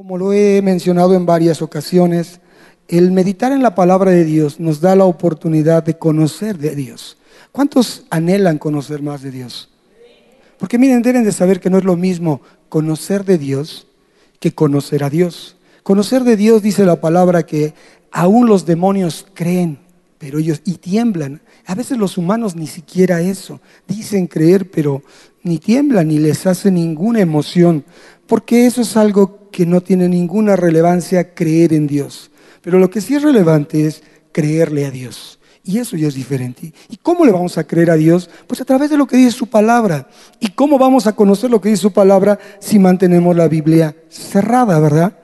Como 0.00 0.16
lo 0.16 0.32
he 0.32 0.62
mencionado 0.62 1.14
en 1.14 1.26
varias 1.26 1.60
ocasiones, 1.60 2.40
el 2.88 3.12
meditar 3.12 3.52
en 3.52 3.62
la 3.62 3.74
palabra 3.74 4.10
de 4.10 4.24
Dios 4.24 4.58
nos 4.58 4.80
da 4.80 4.96
la 4.96 5.04
oportunidad 5.04 5.82
de 5.82 5.98
conocer 5.98 6.56
de 6.56 6.74
Dios. 6.74 7.18
¿Cuántos 7.52 8.06
anhelan 8.08 8.56
conocer 8.56 9.02
más 9.02 9.20
de 9.20 9.30
Dios? 9.30 9.68
Porque 10.56 10.78
miren, 10.78 11.02
deben 11.02 11.22
de 11.22 11.32
saber 11.32 11.60
que 11.60 11.68
no 11.68 11.76
es 11.76 11.84
lo 11.84 11.96
mismo 11.96 12.40
conocer 12.70 13.26
de 13.26 13.36
Dios 13.36 13.88
que 14.38 14.54
conocer 14.54 15.04
a 15.04 15.10
Dios. 15.10 15.56
Conocer 15.82 16.24
de 16.24 16.38
Dios 16.38 16.62
dice 16.62 16.86
la 16.86 17.02
palabra 17.02 17.42
que 17.42 17.74
aún 18.10 18.46
los 18.46 18.64
demonios 18.64 19.26
creen, 19.34 19.80
pero 20.16 20.38
ellos 20.38 20.62
y 20.64 20.78
tiemblan. 20.78 21.42
A 21.66 21.74
veces 21.74 21.98
los 21.98 22.16
humanos 22.16 22.56
ni 22.56 22.68
siquiera 22.68 23.20
eso. 23.20 23.60
Dicen 23.86 24.28
creer, 24.28 24.70
pero 24.70 25.02
ni 25.42 25.58
tiemblan 25.58 26.08
ni 26.08 26.18
les 26.18 26.46
hace 26.46 26.70
ninguna 26.70 27.20
emoción, 27.20 27.84
porque 28.26 28.64
eso 28.64 28.80
es 28.80 28.96
algo 28.96 29.39
que 29.50 29.66
no 29.66 29.80
tiene 29.80 30.08
ninguna 30.08 30.56
relevancia 30.56 31.34
creer 31.34 31.72
en 31.72 31.86
Dios. 31.86 32.30
Pero 32.62 32.78
lo 32.78 32.90
que 32.90 33.00
sí 33.00 33.14
es 33.14 33.22
relevante 33.22 33.86
es 33.86 34.02
creerle 34.32 34.86
a 34.86 34.90
Dios. 34.90 35.38
Y 35.62 35.78
eso 35.78 35.96
ya 35.96 36.08
es 36.08 36.14
diferente. 36.14 36.72
¿Y 36.88 36.96
cómo 36.96 37.24
le 37.24 37.32
vamos 37.32 37.58
a 37.58 37.66
creer 37.66 37.90
a 37.90 37.96
Dios? 37.96 38.30
Pues 38.46 38.60
a 38.60 38.64
través 38.64 38.90
de 38.90 38.96
lo 38.96 39.06
que 39.06 39.16
dice 39.16 39.32
su 39.32 39.46
palabra. 39.48 40.08
¿Y 40.40 40.48
cómo 40.48 40.78
vamos 40.78 41.06
a 41.06 41.14
conocer 41.14 41.50
lo 41.50 41.60
que 41.60 41.68
dice 41.68 41.82
su 41.82 41.92
palabra 41.92 42.38
si 42.60 42.78
mantenemos 42.78 43.36
la 43.36 43.48
Biblia 43.48 43.94
cerrada, 44.08 44.80
verdad? 44.80 45.18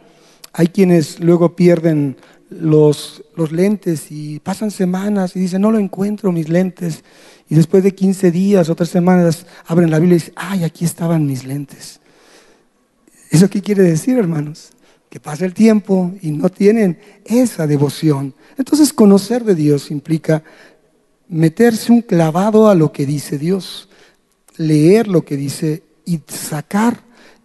Hay 0.53 0.69
quienes 0.69 1.21
luego 1.21 1.57
pierden 1.57 2.17
los, 2.51 3.25
los 3.35 3.51
lentes 3.51 4.07
y 4.11 4.41
pasan 4.41 4.71
semanas 4.71 5.35
y 5.37 5.41
dicen, 5.41 5.63
no 5.63 5.71
lo 5.71 5.79
encuentro, 5.79 6.33
mis 6.33 6.49
lentes. 6.49 7.03
Y 7.49 7.55
después 7.55 7.83
de 7.83 7.95
15 7.95 8.31
días 8.31 8.69
o 8.69 8.75
tres 8.75 8.91
semanas 8.91 9.47
abren 9.67 9.91
la 9.91 9.99
Biblia 9.99 10.17
y 10.17 10.21
dicen, 10.21 10.35
ay, 10.37 10.65
aquí 10.65 10.85
estaban 10.85 11.27
mis 11.27 11.45
lentes. 11.45 12.01
¿Eso 13.37 13.51
qué 13.51 13.61
quiere 13.61 13.83
decir, 13.83 14.17
hermanos? 14.17 14.71
Que 15.11 15.21
pasa 15.21 15.45
el 15.45 15.53
tiempo 15.53 16.15
y 16.23 16.31
no 16.31 16.49
tienen 16.49 16.99
esa 17.27 17.67
devoción. 17.67 18.33
Entonces, 18.57 18.95
conocer 18.95 19.45
de 19.45 19.55
Dios 19.55 19.91
implica 19.91 20.43
meterse 21.29 21.93
un 21.93 22.01
clavado 22.01 22.71
a 22.71 22.75
lo 22.75 22.93
que 22.93 23.05
dice 23.05 23.37
Dios, 23.37 23.91
leer 24.57 25.07
lo 25.07 25.23
que 25.23 25.37
dice 25.37 25.83
y 26.07 26.19
sacar 26.27 27.03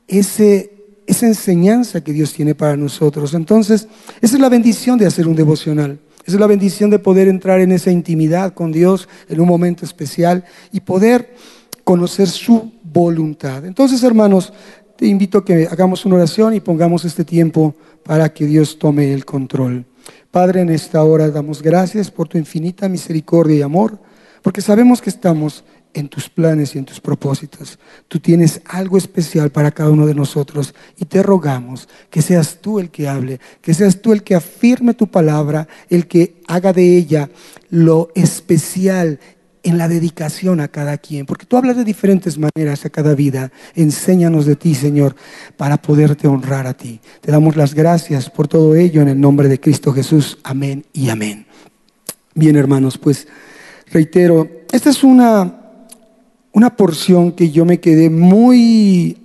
ese, 0.08 0.72
esa 1.08 1.28
enseñanza 1.28 2.02
que 2.02 2.14
Dios 2.14 2.32
tiene 2.32 2.56
para 2.56 2.78
nosotros. 2.78 3.34
Entonces, 3.34 3.90
esa 4.22 4.36
es 4.36 4.42
la 4.42 4.48
bendición 4.48 4.98
de 4.98 5.08
hacer 5.08 5.28
un 5.28 5.36
devocional. 5.36 6.00
Esa 6.26 6.38
es 6.38 6.40
la 6.40 6.48
bendición 6.48 6.90
de 6.90 7.00
poder 7.00 7.28
entrar 7.28 7.60
en 7.60 7.74
esa 7.74 7.92
intimidad 7.92 8.54
con 8.54 8.72
Dios 8.72 9.10
en 9.28 9.42
un 9.42 9.48
momento 9.50 9.84
especial 9.84 10.46
y 10.72 10.80
poder 10.80 11.36
conocer 11.84 12.30
su 12.30 12.72
voluntad. 12.82 13.66
Entonces, 13.66 14.04
hermanos, 14.04 14.54
te 15.02 15.08
invito 15.08 15.40
a 15.40 15.44
que 15.44 15.66
hagamos 15.66 16.06
una 16.06 16.18
oración 16.18 16.54
y 16.54 16.60
pongamos 16.60 17.06
este 17.06 17.26
tiempo 17.26 17.74
para 18.04 18.32
que 18.32 18.46
Dios 18.46 18.78
tome 18.78 19.12
el 19.16 19.26
control. 19.26 19.84
Padre, 20.30 20.62
en 20.62 20.70
esta 20.70 21.04
hora 21.04 21.32
damos 21.32 21.64
gracias 21.64 22.12
por 22.12 22.28
tu 22.28 22.38
infinita 22.38 22.88
misericordia 22.88 23.58
y 23.58 23.62
amor, 23.64 23.98
porque 24.44 24.62
sabemos 24.62 25.02
que 25.02 25.10
estamos 25.10 25.64
en 25.96 26.08
tus 26.08 26.30
planes 26.30 26.76
y 26.76 26.78
en 26.78 26.86
tus 26.86 27.02
propósitos. 27.02 27.80
Tú 28.08 28.20
tienes 28.20 28.62
algo 28.66 28.96
especial 28.96 29.50
para 29.50 29.72
cada 29.72 29.90
uno 29.90 30.06
de 30.06 30.14
nosotros 30.14 30.76
y 30.96 31.06
te 31.06 31.24
rogamos 31.24 31.90
que 32.12 32.22
seas 32.22 32.60
tú 32.62 32.78
el 32.78 32.92
que 32.92 33.08
hable, 33.08 33.40
que 33.60 33.74
seas 33.74 34.04
tú 34.04 34.14
el 34.14 34.22
que 34.22 34.36
afirme 34.36 34.94
tu 34.94 35.08
palabra, 35.08 35.68
el 35.90 36.06
que 36.06 36.36
haga 36.48 36.74
de 36.74 36.96
ella 36.96 37.28
lo 37.72 38.12
especial 38.14 39.20
en 39.64 39.78
la 39.78 39.88
dedicación 39.88 40.60
a 40.60 40.68
cada 40.68 40.98
quien, 40.98 41.26
porque 41.26 41.46
tú 41.46 41.58
hablas 41.58 41.78
de 41.78 41.84
diferentes 41.84 42.38
maneras 42.38 42.86
a 42.86 42.90
cada 42.90 43.14
vida. 43.16 43.52
Enséñanos 43.76 44.46
de 44.46 44.56
ti, 44.56 44.76
Señor, 44.76 45.16
para 45.58 45.82
poderte 45.82 46.28
honrar 46.28 46.68
a 46.68 46.74
ti. 46.74 47.00
Te 47.22 47.32
damos 47.32 47.56
las 47.56 47.74
gracias 47.74 48.30
por 48.30 48.48
todo 48.48 48.76
ello 48.76 49.02
en 49.02 49.10
el 49.10 49.20
nombre 49.20 49.48
de 49.48 49.60
Cristo 49.60 49.94
Jesús. 49.94 50.40
Amén 50.44 50.86
y 50.94 51.10
amén. 51.10 51.46
Bien, 52.34 52.56
hermanos, 52.56 52.98
pues 52.98 53.28
reitero, 53.92 54.50
esta 54.72 54.90
es 54.90 55.04
una, 55.04 55.62
una 56.54 56.76
porción 56.76 57.34
que 57.34 57.52
yo 57.52 57.66
me 57.66 57.80
quedé 57.80 58.10
muy, 58.10 59.18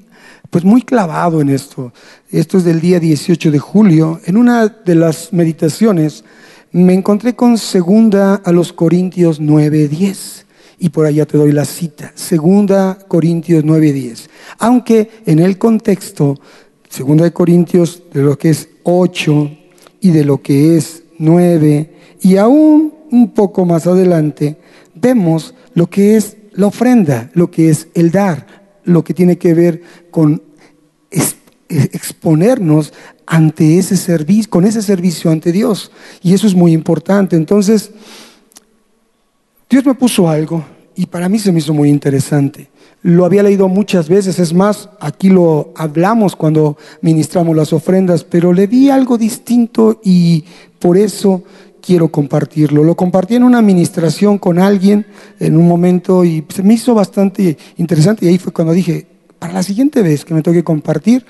pues 0.50 0.64
muy 0.64 0.82
clavado 0.82 1.40
en 1.40 1.48
esto. 1.48 1.92
Esto 2.30 2.58
es 2.58 2.64
del 2.64 2.80
día 2.80 3.00
18 3.00 3.50
de 3.50 3.58
julio. 3.58 4.20
En 4.24 4.36
una 4.36 4.68
de 4.68 4.94
las 4.96 5.32
meditaciones, 5.32 6.24
me 6.72 6.94
encontré 6.94 7.34
con 7.34 7.58
segunda 7.58 8.34
a 8.36 8.52
los 8.52 8.72
Corintios 8.72 9.40
9:10 9.40 10.44
y 10.78 10.90
por 10.90 11.06
allá 11.06 11.26
te 11.26 11.38
doy 11.38 11.52
la 11.52 11.64
cita, 11.64 12.12
segunda 12.14 12.98
Corintios 13.08 13.64
9:10. 13.64 14.28
Aunque 14.58 15.10
en 15.26 15.38
el 15.38 15.58
contexto 15.58 16.38
segunda 16.88 17.24
de 17.24 17.32
Corintios 17.32 18.02
de 18.12 18.22
lo 18.22 18.38
que 18.38 18.50
es 18.50 18.68
8 18.82 19.50
y 20.00 20.10
de 20.10 20.24
lo 20.24 20.42
que 20.42 20.76
es 20.76 21.02
9 21.18 21.94
y 22.20 22.36
aún 22.36 22.94
un 23.10 23.32
poco 23.32 23.64
más 23.64 23.86
adelante 23.86 24.56
vemos 24.94 25.54
lo 25.74 25.88
que 25.88 26.16
es 26.16 26.36
la 26.52 26.66
ofrenda, 26.66 27.30
lo 27.34 27.50
que 27.50 27.68
es 27.68 27.88
el 27.94 28.10
dar, 28.10 28.46
lo 28.84 29.04
que 29.04 29.14
tiene 29.14 29.36
que 29.36 29.54
ver 29.54 29.82
con 30.10 30.42
exponernos 31.68 32.92
ante 33.26 33.78
ese 33.78 33.96
servicio, 33.96 34.50
con 34.50 34.64
ese 34.64 34.82
servicio 34.82 35.30
ante 35.30 35.52
Dios. 35.52 35.90
Y 36.22 36.34
eso 36.34 36.46
es 36.46 36.54
muy 36.54 36.72
importante. 36.72 37.36
Entonces, 37.36 37.90
Dios 39.68 39.84
me 39.84 39.94
puso 39.94 40.28
algo 40.28 40.64
y 40.94 41.06
para 41.06 41.28
mí 41.28 41.38
se 41.38 41.52
me 41.52 41.58
hizo 41.58 41.74
muy 41.74 41.88
interesante. 41.88 42.70
Lo 43.02 43.24
había 43.24 43.42
leído 43.42 43.68
muchas 43.68 44.08
veces, 44.08 44.38
es 44.38 44.52
más, 44.52 44.88
aquí 45.00 45.28
lo 45.28 45.72
hablamos 45.76 46.34
cuando 46.34 46.76
ministramos 47.02 47.54
las 47.54 47.72
ofrendas, 47.72 48.24
pero 48.24 48.52
le 48.52 48.66
vi 48.66 48.90
algo 48.90 49.18
distinto 49.18 50.00
y 50.02 50.44
por 50.78 50.96
eso 50.96 51.42
quiero 51.80 52.08
compartirlo. 52.08 52.82
Lo 52.82 52.96
compartí 52.96 53.36
en 53.36 53.44
una 53.44 53.58
administración 53.58 54.38
con 54.38 54.58
alguien 54.58 55.06
en 55.38 55.56
un 55.56 55.68
momento 55.68 56.24
y 56.24 56.44
se 56.48 56.62
me 56.62 56.74
hizo 56.74 56.94
bastante 56.94 57.56
interesante 57.76 58.26
y 58.26 58.28
ahí 58.28 58.38
fue 58.38 58.52
cuando 58.52 58.72
dije, 58.72 59.06
para 59.38 59.52
la 59.52 59.62
siguiente 59.62 60.02
vez 60.02 60.24
que 60.24 60.34
me 60.34 60.42
toque 60.42 60.64
compartir, 60.64 61.24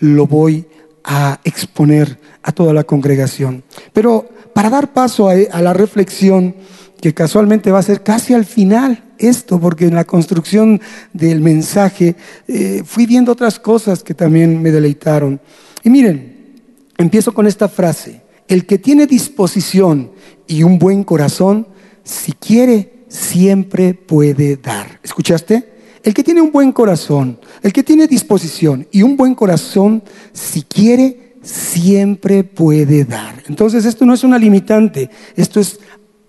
lo 0.00 0.26
voy 0.26 0.66
a 1.04 1.40
exponer 1.44 2.18
a 2.42 2.52
toda 2.52 2.72
la 2.72 2.84
congregación. 2.84 3.64
Pero 3.92 4.28
para 4.54 4.70
dar 4.70 4.92
paso 4.92 5.28
a, 5.28 5.60
la 5.60 5.72
reflexión, 5.72 6.54
que 7.00 7.14
casualmente 7.14 7.72
va 7.72 7.80
a 7.80 7.82
ser 7.82 8.02
casi 8.02 8.34
al 8.34 8.44
final 8.44 9.02
esto, 9.18 9.58
porque 9.58 9.86
en 9.86 9.94
la 9.94 10.04
construcción 10.04 10.80
del 11.12 11.40
mensaje 11.40 12.16
eh, 12.46 12.82
fui 12.84 13.06
viendo 13.06 13.32
otras 13.32 13.58
cosas 13.58 14.02
que 14.02 14.14
también 14.14 14.62
me 14.62 14.70
deleitaron. 14.70 15.40
Y 15.82 15.90
miren, 15.90 16.60
empiezo 16.98 17.32
con 17.32 17.46
esta 17.46 17.68
frase, 17.68 18.22
el 18.48 18.66
que 18.66 18.78
tiene 18.78 19.06
disposición 19.06 20.12
y 20.46 20.62
un 20.62 20.78
buen 20.78 21.04
corazón, 21.04 21.66
si 22.04 22.32
quiere, 22.32 23.04
siempre 23.08 23.94
puede 23.94 24.56
dar. 24.56 25.00
¿Escuchaste? 25.02 25.72
El 26.02 26.14
que 26.14 26.24
tiene 26.24 26.40
un 26.40 26.50
buen 26.50 26.72
corazón, 26.72 27.38
el 27.62 27.72
que 27.72 27.82
tiene 27.82 28.06
disposición 28.06 28.86
y 28.90 29.02
un 29.02 29.16
buen 29.16 29.34
corazón, 29.34 30.02
si 30.32 30.62
quiere, 30.62 31.36
siempre 31.42 32.44
puede 32.44 33.04
dar. 33.04 33.42
Entonces 33.46 33.84
esto 33.84 34.04
no 34.04 34.14
es 34.14 34.24
una 34.24 34.38
limitante, 34.38 35.10
esto 35.36 35.60
es 35.60 35.78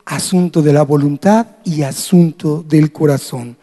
asunto 0.06 0.62
de 0.62 0.74
la 0.74 0.84
voluntad 0.84 1.48
y 1.64 1.84
asunto 1.84 2.64
del 2.68 2.92
corazón. 2.92 3.58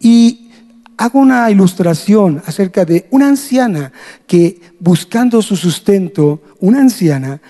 Y 0.00 0.50
hago 0.96 1.18
una 1.18 1.50
ilustración 1.50 2.42
acerca 2.46 2.84
de 2.84 3.06
una 3.10 3.28
anciana 3.28 3.92
que 4.26 4.60
buscando 4.78 5.42
su 5.42 5.56
sustento, 5.56 6.42
una 6.60 6.80
anciana 6.80 7.40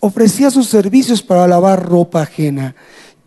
ofrecía 0.00 0.50
sus 0.50 0.68
servicios 0.68 1.22
para 1.22 1.46
lavar 1.46 1.84
ropa 1.84 2.22
ajena 2.22 2.74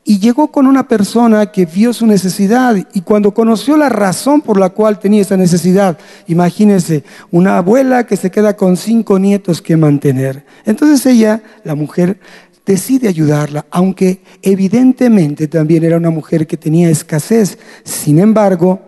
y 0.09 0.17
llegó 0.17 0.47
con 0.47 0.65
una 0.65 0.87
persona 0.87 1.51
que 1.51 1.67
vio 1.67 1.93
su 1.93 2.07
necesidad 2.07 2.75
y 2.95 3.01
cuando 3.01 3.31
conoció 3.31 3.77
la 3.77 3.89
razón 3.89 4.41
por 4.41 4.59
la 4.59 4.71
cual 4.71 4.97
tenía 4.97 5.21
esa 5.21 5.37
necesidad, 5.37 5.99
imagínense, 6.25 7.03
una 7.29 7.57
abuela 7.57 8.07
que 8.07 8.17
se 8.17 8.31
queda 8.31 8.57
con 8.57 8.75
cinco 8.75 9.19
nietos 9.19 9.61
que 9.61 9.77
mantener. 9.77 10.47
Entonces 10.65 11.05
ella, 11.05 11.43
la 11.63 11.75
mujer, 11.75 12.19
decide 12.65 13.07
ayudarla, 13.07 13.67
aunque 13.69 14.23
evidentemente 14.41 15.47
también 15.47 15.83
era 15.83 15.97
una 15.97 16.09
mujer 16.09 16.47
que 16.47 16.57
tenía 16.57 16.89
escasez. 16.89 17.59
Sin 17.83 18.17
embargo, 18.17 18.81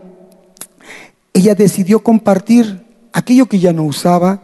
ella 1.34 1.54
decidió 1.54 2.02
compartir 2.02 2.84
aquello 3.14 3.46
que 3.46 3.60
ya 3.60 3.74
no 3.74 3.84
usaba 3.84 4.42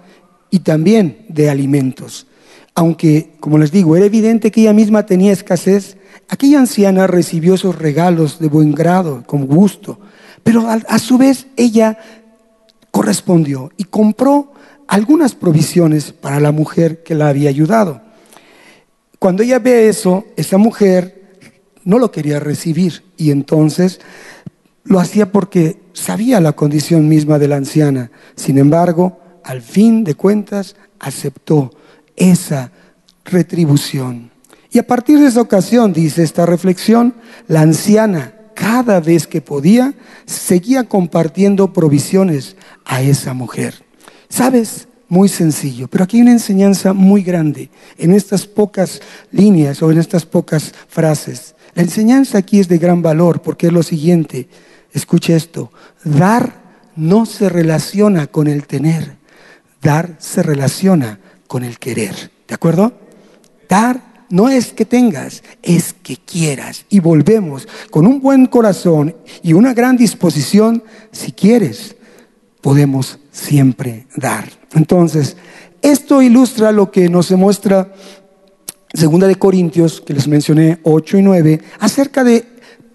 y 0.51 0.59
también 0.59 1.25
de 1.27 1.49
alimentos. 1.49 2.27
Aunque, 2.75 3.31
como 3.39 3.57
les 3.57 3.71
digo, 3.71 3.95
era 3.95 4.05
evidente 4.05 4.51
que 4.51 4.61
ella 4.61 4.73
misma 4.73 5.07
tenía 5.07 5.33
escasez, 5.33 5.96
Aquella 6.29 6.59
anciana 6.59 7.07
recibió 7.07 7.53
esos 7.53 7.77
regalos 7.77 8.39
de 8.39 8.49
buen 8.49 8.73
grado, 8.73 9.23
con 9.25 9.47
gusto, 9.47 9.99
pero 10.43 10.67
a, 10.67 10.99
su 10.99 11.17
vez 11.17 11.47
ella 11.55 11.97
correspondió 12.91 13.71
y 13.77 13.85
compró 13.85 14.51
algunas 14.87 15.35
provisiones 15.35 16.11
para 16.11 16.39
la 16.39 16.51
mujer 16.51 17.03
que 17.03 17.15
la 17.15 17.29
había 17.29 17.49
ayudado. 17.49 18.01
Cuando 19.19 19.43
ella 19.43 19.59
ve 19.59 19.89
eso, 19.89 20.25
esa 20.35 20.57
mujer 20.57 21.39
no 21.83 21.99
lo 21.99 22.11
quería 22.11 22.39
recibir 22.39 23.03
y 23.15 23.31
entonces 23.31 23.99
lo 24.83 24.99
hacía 24.99 25.31
porque 25.31 25.81
sabía 25.93 26.39
la 26.39 26.53
condición 26.53 27.07
misma 27.07 27.39
de 27.39 27.47
la 27.47 27.55
anciana. 27.55 28.11
Sin 28.35 28.57
embargo, 28.57 29.19
al 29.43 29.61
fin 29.61 30.03
de 30.03 30.15
cuentas 30.15 30.75
aceptó 30.99 31.71
esa 32.15 32.71
retribución. 33.25 34.31
Y 34.77 34.79
a 34.79 34.85
partir 34.85 35.17
de 35.17 35.25
esa 35.25 35.41
ocasión, 35.41 35.91
dice 35.91 36.21
esta 36.21 36.45
reflexión, 36.45 37.15
la 37.47 37.61
anciana 37.61 38.35
cada 38.53 38.99
vez 38.99 39.25
que 39.25 39.41
podía 39.41 39.95
seguía 40.27 40.83
compartiendo 40.83 41.73
provisiones 41.73 42.55
a 42.85 43.01
esa 43.01 43.33
mujer. 43.33 43.83
¿Sabes? 44.29 44.87
Muy 45.09 45.29
sencillo, 45.29 45.87
pero 45.87 46.03
aquí 46.03 46.17
hay 46.17 46.21
una 46.21 46.33
enseñanza 46.33 46.93
muy 46.93 47.23
grande 47.23 47.71
en 47.97 48.13
estas 48.13 48.45
pocas 48.45 49.01
líneas 49.31 49.81
o 49.81 49.91
en 49.91 49.97
estas 49.97 50.27
pocas 50.27 50.75
frases. 50.87 51.55
La 51.73 51.81
enseñanza 51.81 52.37
aquí 52.37 52.59
es 52.59 52.67
de 52.67 52.77
gran 52.77 53.01
valor 53.01 53.41
porque 53.41 53.65
es 53.65 53.73
lo 53.73 53.81
siguiente, 53.81 54.47
escuche 54.93 55.35
esto, 55.35 55.71
dar 56.03 56.53
no 56.95 57.25
se 57.25 57.49
relaciona 57.49 58.27
con 58.27 58.45
el 58.45 58.67
tener, 58.67 59.15
dar 59.81 60.17
se 60.19 60.43
relaciona 60.43 61.19
con 61.47 61.63
el 61.63 61.79
querer. 61.79 62.29
¿De 62.47 62.53
acuerdo? 62.53 62.93
Dar 63.67 64.16
no 64.29 64.49
es 64.49 64.73
que 64.73 64.85
tengas, 64.85 65.43
es 65.63 65.93
que 65.93 66.17
quieras. 66.17 66.85
Y 66.89 66.99
volvemos 66.99 67.67
con 67.89 68.05
un 68.05 68.21
buen 68.21 68.45
corazón 68.47 69.15
y 69.43 69.53
una 69.53 69.73
gran 69.73 69.97
disposición, 69.97 70.83
si 71.11 71.31
quieres, 71.31 71.95
podemos 72.61 73.19
siempre 73.31 74.07
dar. 74.15 74.49
Entonces, 74.73 75.37
esto 75.81 76.21
ilustra 76.21 76.71
lo 76.71 76.91
que 76.91 77.09
nos 77.09 77.29
demuestra 77.29 77.93
Segunda 78.93 79.27
de 79.27 79.35
Corintios, 79.35 80.01
que 80.01 80.13
les 80.13 80.27
mencioné 80.27 80.79
8 80.83 81.17
y 81.17 81.21
9, 81.21 81.61
acerca 81.79 82.23
de 82.23 82.45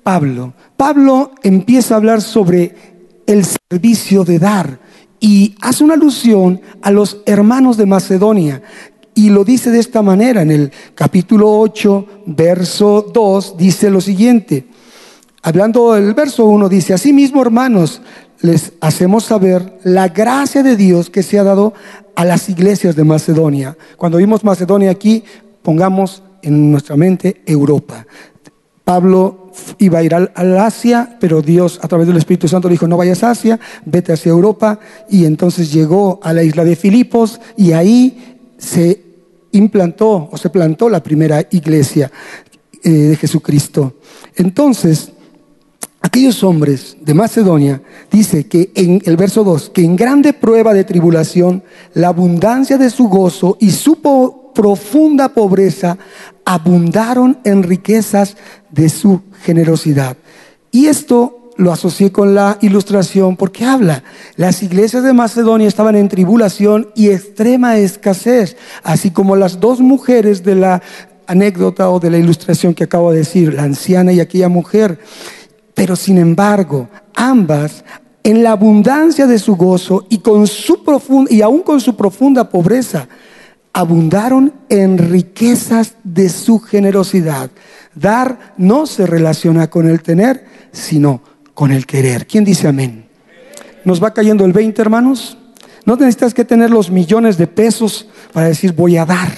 Pablo. 0.03 0.55
Pablo 0.77 1.33
empieza 1.43 1.95
a 1.95 1.99
hablar 1.99 2.23
sobre 2.23 2.75
el 3.27 3.45
servicio 3.45 4.25
de 4.25 4.39
dar 4.39 4.79
y 5.21 5.55
hace 5.61 5.85
una 5.85 5.95
alusión 5.95 6.61
a 6.83 6.91
los 6.91 7.19
hermanos 7.27 7.77
de 7.77 7.87
Macedonia 7.87 8.63
y 9.15 9.31
lo 9.31 9.45
dice 9.45 9.71
de 9.71 9.79
esta 9.79 10.03
manera, 10.03 10.43
en 10.43 10.51
el 10.51 10.73
capítulo 10.95 11.61
8, 11.61 12.07
verso 12.27 13.11
2, 13.13 13.57
dice 13.57 13.91
lo 13.91 14.01
siguiente. 14.01 14.67
Hablando 15.43 15.93
del 15.93 16.15
verso 16.15 16.47
1, 16.47 16.69
dice, 16.69 16.95
Asimismo, 16.95 17.43
hermanos, 17.43 18.01
les 18.41 18.73
hacemos 18.81 19.25
saber 19.25 19.79
la 19.85 20.09
gracia 20.09 20.63
de 20.63 20.77
Dios 20.77 21.11
que 21.11 21.23
se 21.23 21.39
ha 21.39 21.45
dado 21.45 21.75
a 22.15 22.25
las 22.25 22.49
iglesias 22.49 22.97
de 22.97 23.05
Macedonia. 23.05 23.77
Cuando 23.97 24.19
vimos 24.19 24.45
Macedonia 24.45 24.91
aquí, 24.91 25.25
pongamos 25.63 26.23
en 26.43 26.71
nuestra 26.71 26.97
mente 26.97 27.43
Europa. 27.47 28.07
Pablo 28.85 29.51
iba 29.79 29.99
a 29.99 30.03
ir 30.03 30.15
al, 30.15 30.59
Asia, 30.59 31.17
pero 31.21 31.41
Dios 31.43 31.79
a 31.83 31.89
través 31.89 32.07
del 32.07 32.17
Espíritu 32.17 32.49
Santo 32.49 32.69
le 32.69 32.75
dijo, 32.75 32.89
no 32.89 32.97
vayas 32.97 33.23
a 33.23 33.31
Asia, 33.31 33.61
vete 33.85 34.13
hacia 34.13 34.31
Europa. 34.31 34.81
Y 35.09 35.25
entonces 35.25 35.73
llegó 35.73 36.19
a 36.23 36.33
la 36.33 36.43
isla 36.43 36.65
de 36.65 36.77
Filipos 36.77 37.41
y 37.57 37.73
ahí 37.73 38.39
se 38.59 39.02
implantó 39.53 40.29
o 40.31 40.37
se 40.37 40.51
plantó 40.51 40.89
la 40.89 41.03
primera 41.03 41.47
iglesia 41.51 42.11
eh, 42.83 42.91
de 42.91 43.17
Jesucristo. 43.17 43.95
Entonces, 44.37 45.13
aquellos 46.01 46.43
hombres 46.43 46.97
de 47.01 47.15
Macedonia, 47.15 47.81
dice 48.11 48.47
que 48.47 48.73
en 48.75 49.01
el 49.05 49.17
verso 49.17 49.45
2, 49.45 49.71
que 49.71 49.85
en 49.85 49.97
grande 49.97 50.33
prueba 50.33 50.75
de 50.75 50.85
tribulación, 50.85 51.63
la 51.95 52.09
abundancia 52.09 52.77
de 52.77 52.91
su 52.91 53.09
gozo 53.09 53.57
y 53.61 53.71
su 53.71 54.01
profunda 54.55 55.29
pobreza 55.31 55.97
abundaron 56.45 57.39
en 57.45 57.63
riquezas 57.63 58.37
de 58.71 58.89
su 58.89 59.23
generosidad. 59.43 60.17
Y 60.71 60.87
esto 60.87 61.42
lo 61.57 61.73
asocié 61.73 62.13
con 62.13 62.35
la 62.35 62.59
ilustración 62.61 63.37
porque 63.37 63.65
habla, 63.65 64.03
las 64.37 64.63
iglesias 64.63 65.03
de 65.05 65.13
Macedonia 65.13 65.69
estaban 65.69 65.97
en 65.97 66.09
tribulación 66.09 66.89
y 66.95 67.09
extrema 67.09 67.77
escasez, 67.77 68.57
así 68.83 69.11
como 69.11 69.37
las 69.37 69.61
dos 69.61 69.81
mujeres 69.81 70.43
de 70.43 70.55
la 70.55 70.83
anécdota 71.27 71.91
o 71.91 72.01
de 72.01 72.11
la 72.11 72.19
ilustración 72.19 72.75
que 72.75 72.85
acabo 72.85 73.13
de 73.13 73.19
decir, 73.19 73.55
la 73.55 73.65
anciana 73.65 74.13
y 74.13 74.21
aquella 74.21 74.49
mujer. 74.49 74.99
Pero 75.75 75.97
sin 75.97 76.19
embargo, 76.19 76.89
ambas 77.15 77.85
en 78.25 78.43
la 78.43 78.53
abundancia 78.53 79.27
de 79.27 79.39
su 79.39 79.57
gozo 79.57 80.07
y, 80.09 80.19
con 80.19 80.47
su 80.47 80.83
y 81.29 81.43
aún 81.43 81.63
con 81.63 81.81
su 81.81 81.97
profunda 81.97 82.49
pobreza, 82.49 83.09
abundaron 83.73 84.53
en 84.69 84.99
riquezas 84.99 85.95
de 86.05 86.29
su 86.29 86.61
generosidad. 86.61 87.51
Dar 87.95 88.55
no 88.57 88.87
se 88.87 89.07
relaciona 89.07 89.71
con 89.71 89.89
el 89.89 90.03
tener, 90.03 90.45
sino 90.73 91.23
con 91.55 91.73
el 91.73 91.87
querer. 91.87 92.27
¿Quién 92.27 92.45
dice 92.45 92.69
amén? 92.69 93.07
¿Nos 93.85 94.03
va 94.03 94.15
cayendo 94.15 94.45
el 94.45 94.53
20, 94.53 94.81
hermanos? 94.81 95.37
No 95.85 95.97
necesitas 95.97 96.35
que 96.35 96.45
tener 96.45 96.71
los 96.71 96.91
millones 96.91 97.37
de 97.37 97.47
pesos 97.47 98.09
para 98.33 98.47
decir 98.47 98.73
voy 98.73 98.97
a 98.97 99.05
dar. 99.05 99.33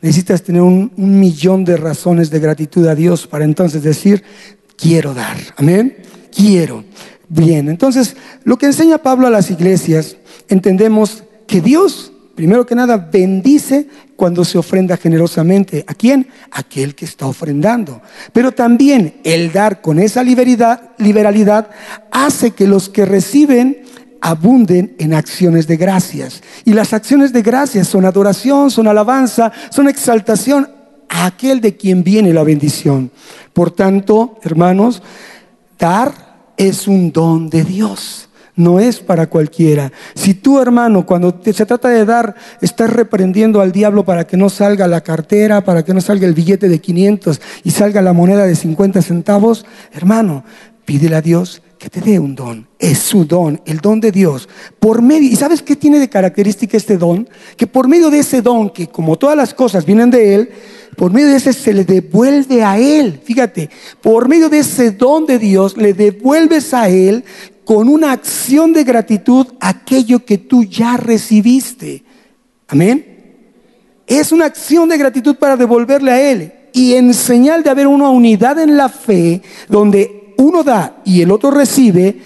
Necesitas 0.00 0.42
tener 0.42 0.62
un, 0.62 0.92
un 0.96 1.18
millón 1.18 1.64
de 1.64 1.76
razones 1.76 2.30
de 2.30 2.38
gratitud 2.38 2.86
a 2.86 2.94
Dios 2.94 3.26
para 3.26 3.44
entonces 3.44 3.82
decir 3.82 4.22
quiero 4.76 5.12
dar. 5.12 5.36
Amén. 5.56 5.96
Quiero. 6.34 6.84
Bien, 7.28 7.68
entonces 7.68 8.16
lo 8.44 8.56
que 8.56 8.66
enseña 8.66 8.98
Pablo 8.98 9.26
a 9.26 9.30
las 9.30 9.50
iglesias, 9.50 10.16
entendemos 10.48 11.24
que 11.46 11.60
Dios 11.60 12.07
primero 12.38 12.64
que 12.64 12.76
nada, 12.76 12.96
bendice 12.96 13.88
cuando 14.14 14.44
se 14.44 14.58
ofrenda 14.58 14.96
generosamente. 14.96 15.84
¿A 15.88 15.92
quién? 15.92 16.28
Aquel 16.52 16.94
que 16.94 17.04
está 17.04 17.26
ofrendando. 17.26 18.00
Pero 18.32 18.52
también 18.52 19.16
el 19.24 19.50
dar 19.50 19.80
con 19.80 19.98
esa 19.98 20.22
liberalidad, 20.22 20.92
liberalidad 20.98 21.68
hace 22.12 22.52
que 22.52 22.68
los 22.68 22.88
que 22.88 23.04
reciben 23.04 23.82
abunden 24.20 24.94
en 25.00 25.14
acciones 25.14 25.66
de 25.66 25.78
gracias. 25.78 26.40
Y 26.64 26.74
las 26.74 26.92
acciones 26.92 27.32
de 27.32 27.42
gracias 27.42 27.88
son 27.88 28.04
adoración, 28.04 28.70
son 28.70 28.86
alabanza, 28.86 29.50
son 29.70 29.88
exaltación 29.88 30.70
a 31.08 31.26
aquel 31.26 31.60
de 31.60 31.76
quien 31.76 32.04
viene 32.04 32.32
la 32.32 32.44
bendición. 32.44 33.10
Por 33.52 33.72
tanto, 33.72 34.38
hermanos, 34.44 35.02
dar 35.76 36.52
es 36.56 36.86
un 36.86 37.10
don 37.10 37.50
de 37.50 37.64
Dios 37.64 38.27
no 38.58 38.80
es 38.80 38.98
para 38.98 39.28
cualquiera. 39.28 39.92
Si 40.14 40.34
tú, 40.34 40.60
hermano, 40.60 41.06
cuando 41.06 41.40
se 41.42 41.64
trata 41.64 41.88
de 41.88 42.04
dar, 42.04 42.34
estás 42.60 42.90
reprendiendo 42.90 43.60
al 43.60 43.72
diablo 43.72 44.04
para 44.04 44.26
que 44.26 44.36
no 44.36 44.50
salga 44.50 44.86
la 44.86 45.00
cartera, 45.00 45.64
para 45.64 45.84
que 45.84 45.94
no 45.94 46.00
salga 46.00 46.26
el 46.26 46.34
billete 46.34 46.68
de 46.68 46.80
500 46.80 47.40
y 47.64 47.70
salga 47.70 48.02
la 48.02 48.12
moneda 48.12 48.46
de 48.46 48.56
50 48.56 49.00
centavos, 49.00 49.64
hermano, 49.92 50.44
pídele 50.84 51.16
a 51.16 51.22
Dios 51.22 51.62
que 51.78 51.88
te 51.88 52.00
dé 52.00 52.18
un 52.18 52.34
don. 52.34 52.66
Es 52.78 52.98
su 52.98 53.24
don, 53.24 53.60
el 53.64 53.78
don 53.78 54.00
de 54.00 54.10
Dios. 54.10 54.48
Por 54.80 55.00
medio, 55.00 55.30
¿y 55.30 55.36
sabes 55.36 55.62
qué 55.62 55.76
tiene 55.76 56.00
de 56.00 56.08
característica 56.08 56.76
este 56.76 56.98
don? 56.98 57.28
Que 57.56 57.66
por 57.66 57.86
medio 57.88 58.10
de 58.10 58.18
ese 58.18 58.42
don, 58.42 58.70
que 58.70 58.88
como 58.88 59.16
todas 59.16 59.36
las 59.36 59.54
cosas 59.54 59.86
vienen 59.86 60.10
de 60.10 60.34
Él, 60.34 60.50
por 60.96 61.12
medio 61.12 61.28
de 61.28 61.36
ese 61.36 61.52
se 61.52 61.72
le 61.72 61.84
devuelve 61.84 62.64
a 62.64 62.78
Él. 62.78 63.20
Fíjate, 63.22 63.70
por 64.02 64.28
medio 64.28 64.48
de 64.48 64.58
ese 64.58 64.90
don 64.90 65.26
de 65.26 65.38
Dios 65.38 65.76
le 65.76 65.94
devuelves 65.94 66.74
a 66.74 66.88
Él 66.88 67.24
con 67.68 67.86
una 67.90 68.12
acción 68.12 68.72
de 68.72 68.82
gratitud 68.82 69.46
aquello 69.60 70.24
que 70.24 70.38
tú 70.38 70.64
ya 70.64 70.96
recibiste. 70.96 72.02
Amén. 72.66 73.04
Es 74.06 74.32
una 74.32 74.46
acción 74.46 74.88
de 74.88 74.96
gratitud 74.96 75.36
para 75.36 75.54
devolverle 75.54 76.10
a 76.10 76.30
Él. 76.30 76.50
Y 76.72 76.94
en 76.94 77.12
señal 77.12 77.62
de 77.62 77.68
haber 77.68 77.86
una 77.86 78.08
unidad 78.08 78.58
en 78.58 78.78
la 78.78 78.88
fe, 78.88 79.42
donde 79.68 80.32
uno 80.38 80.64
da 80.64 81.02
y 81.04 81.20
el 81.20 81.30
otro 81.30 81.50
recibe, 81.50 82.16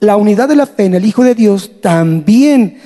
la 0.00 0.18
unidad 0.18 0.46
de 0.46 0.56
la 0.56 0.66
fe 0.66 0.84
en 0.84 0.96
el 0.96 1.06
Hijo 1.06 1.24
de 1.24 1.34
Dios 1.34 1.80
también 1.80 2.76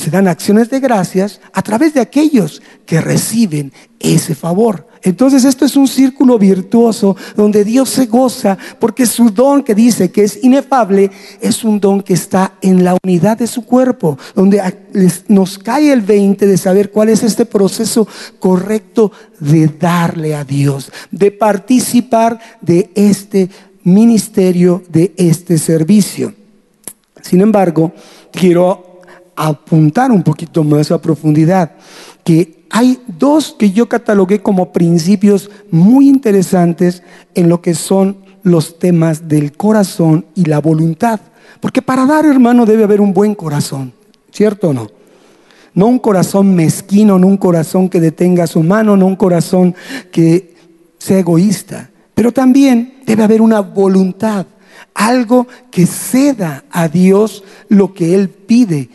se 0.00 0.10
dan 0.10 0.28
acciones 0.28 0.70
de 0.70 0.80
gracias 0.80 1.40
a 1.52 1.60
través 1.60 1.92
de 1.92 2.00
aquellos 2.00 2.62
que 2.86 3.02
reciben 3.02 3.70
ese 3.98 4.34
favor. 4.34 4.88
Entonces 5.02 5.44
esto 5.44 5.66
es 5.66 5.76
un 5.76 5.86
círculo 5.86 6.38
virtuoso 6.38 7.16
donde 7.36 7.64
Dios 7.64 7.90
se 7.90 8.06
goza 8.06 8.56
porque 8.78 9.04
su 9.04 9.28
don 9.28 9.62
que 9.62 9.74
dice 9.74 10.10
que 10.10 10.24
es 10.24 10.42
inefable 10.42 11.10
es 11.42 11.64
un 11.64 11.80
don 11.80 12.02
que 12.02 12.14
está 12.14 12.54
en 12.62 12.82
la 12.82 12.96
unidad 13.02 13.36
de 13.36 13.46
su 13.46 13.66
cuerpo, 13.66 14.18
donde 14.34 14.62
nos 15.28 15.58
cae 15.58 15.92
el 15.92 16.00
20 16.00 16.46
de 16.46 16.56
saber 16.56 16.90
cuál 16.90 17.10
es 17.10 17.22
este 17.22 17.44
proceso 17.44 18.08
correcto 18.38 19.12
de 19.38 19.68
darle 19.68 20.34
a 20.34 20.44
Dios, 20.44 20.90
de 21.10 21.30
participar 21.30 22.38
de 22.62 22.90
este 22.94 23.50
ministerio, 23.84 24.82
de 24.88 25.12
este 25.18 25.58
servicio. 25.58 26.32
Sin 27.20 27.42
embargo, 27.42 27.92
quiero 28.32 28.89
apuntar 29.48 30.12
un 30.12 30.22
poquito 30.22 30.62
más 30.64 30.90
a 30.90 31.00
profundidad 31.00 31.72
que 32.24 32.66
hay 32.70 33.00
dos 33.18 33.56
que 33.58 33.70
yo 33.72 33.88
catalogué 33.88 34.40
como 34.40 34.72
principios 34.72 35.50
muy 35.70 36.08
interesantes 36.08 37.02
en 37.34 37.48
lo 37.48 37.62
que 37.62 37.74
son 37.74 38.18
los 38.42 38.78
temas 38.78 39.28
del 39.28 39.52
corazón 39.52 40.26
y 40.34 40.44
la 40.44 40.60
voluntad. 40.60 41.20
Porque 41.60 41.82
para 41.82 42.06
dar, 42.06 42.26
hermano, 42.26 42.66
debe 42.66 42.84
haber 42.84 43.00
un 43.00 43.12
buen 43.12 43.34
corazón, 43.34 43.92
¿cierto 44.30 44.68
o 44.68 44.72
no? 44.72 44.88
No 45.74 45.86
un 45.86 45.98
corazón 45.98 46.54
mezquino, 46.54 47.18
no 47.18 47.26
un 47.26 47.36
corazón 47.36 47.88
que 47.88 48.00
detenga 48.00 48.46
su 48.46 48.62
mano, 48.62 48.96
no 48.96 49.06
un 49.06 49.16
corazón 49.16 49.74
que 50.12 50.54
sea 50.98 51.18
egoísta. 51.18 51.90
Pero 52.14 52.32
también 52.32 53.00
debe 53.06 53.24
haber 53.24 53.40
una 53.40 53.60
voluntad, 53.60 54.46
algo 54.94 55.46
que 55.70 55.86
ceda 55.86 56.64
a 56.70 56.88
Dios 56.88 57.42
lo 57.68 57.94
que 57.94 58.14
Él 58.14 58.28
pide 58.28 58.90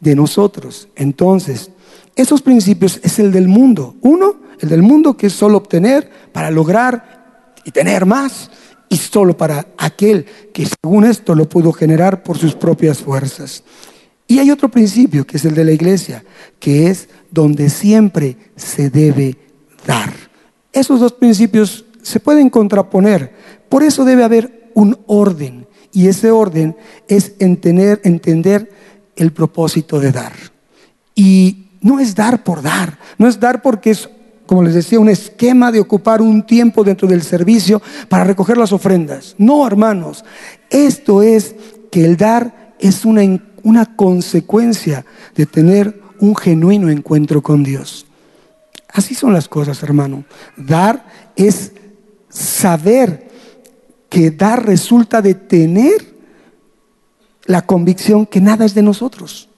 de 0.00 0.14
nosotros. 0.14 0.88
Entonces, 0.96 1.70
esos 2.16 2.42
principios 2.42 3.00
es 3.02 3.18
el 3.18 3.32
del 3.32 3.48
mundo. 3.48 3.96
Uno, 4.00 4.36
el 4.60 4.68
del 4.68 4.82
mundo 4.82 5.16
que 5.16 5.28
es 5.28 5.32
solo 5.32 5.58
obtener 5.58 6.10
para 6.32 6.50
lograr 6.50 7.54
y 7.64 7.70
tener 7.70 8.06
más 8.06 8.50
y 8.88 8.96
solo 8.96 9.36
para 9.36 9.66
aquel 9.76 10.26
que 10.52 10.66
según 10.66 11.04
esto 11.04 11.34
lo 11.34 11.48
pudo 11.48 11.72
generar 11.72 12.22
por 12.22 12.38
sus 12.38 12.54
propias 12.54 12.98
fuerzas. 12.98 13.62
Y 14.26 14.38
hay 14.38 14.50
otro 14.50 14.68
principio 14.68 15.26
que 15.26 15.36
es 15.36 15.44
el 15.44 15.54
de 15.54 15.64
la 15.64 15.72
iglesia, 15.72 16.24
que 16.58 16.88
es 16.88 17.08
donde 17.30 17.70
siempre 17.70 18.36
se 18.56 18.90
debe 18.90 19.36
dar. 19.86 20.12
Esos 20.72 21.00
dos 21.00 21.12
principios 21.12 21.84
se 22.02 22.20
pueden 22.20 22.50
contraponer, 22.50 23.32
por 23.68 23.82
eso 23.82 24.04
debe 24.04 24.24
haber 24.24 24.70
un 24.74 24.98
orden, 25.06 25.66
y 25.92 26.08
ese 26.08 26.30
orden 26.30 26.76
es 27.08 27.32
entender, 27.38 28.00
entender 28.04 28.70
el 29.18 29.32
propósito 29.32 30.00
de 30.00 30.12
dar. 30.12 30.32
Y 31.14 31.66
no 31.80 32.00
es 32.00 32.14
dar 32.14 32.42
por 32.42 32.62
dar, 32.62 32.98
no 33.18 33.28
es 33.28 33.38
dar 33.38 33.60
porque 33.62 33.90
es 33.90 34.08
como 34.48 34.62
les 34.62 34.72
decía, 34.72 34.98
un 34.98 35.10
esquema 35.10 35.70
de 35.70 35.78
ocupar 35.78 36.22
un 36.22 36.42
tiempo 36.42 36.82
dentro 36.82 37.06
del 37.06 37.22
servicio 37.22 37.82
para 38.08 38.24
recoger 38.24 38.56
las 38.56 38.72
ofrendas. 38.72 39.34
No, 39.36 39.66
hermanos, 39.66 40.24
esto 40.70 41.20
es 41.22 41.54
que 41.92 42.06
el 42.06 42.16
dar 42.16 42.74
es 42.78 43.04
una, 43.04 43.20
una 43.62 43.94
consecuencia 43.94 45.04
de 45.36 45.44
tener 45.44 46.00
un 46.18 46.34
genuino 46.34 46.88
encuentro 46.88 47.42
con 47.42 47.62
Dios. 47.62 48.06
Así 48.90 49.14
son 49.14 49.34
las 49.34 49.48
cosas, 49.48 49.82
hermano. 49.82 50.24
Dar 50.56 51.04
es 51.36 51.72
saber 52.30 53.28
que 54.08 54.30
dar 54.30 54.64
resulta 54.64 55.20
de 55.20 55.34
tener 55.34 56.17
la 57.48 57.62
convicción 57.62 58.26
que 58.26 58.40
nada 58.40 58.66
es 58.66 58.74
de 58.74 58.82
nosotros. 58.82 59.48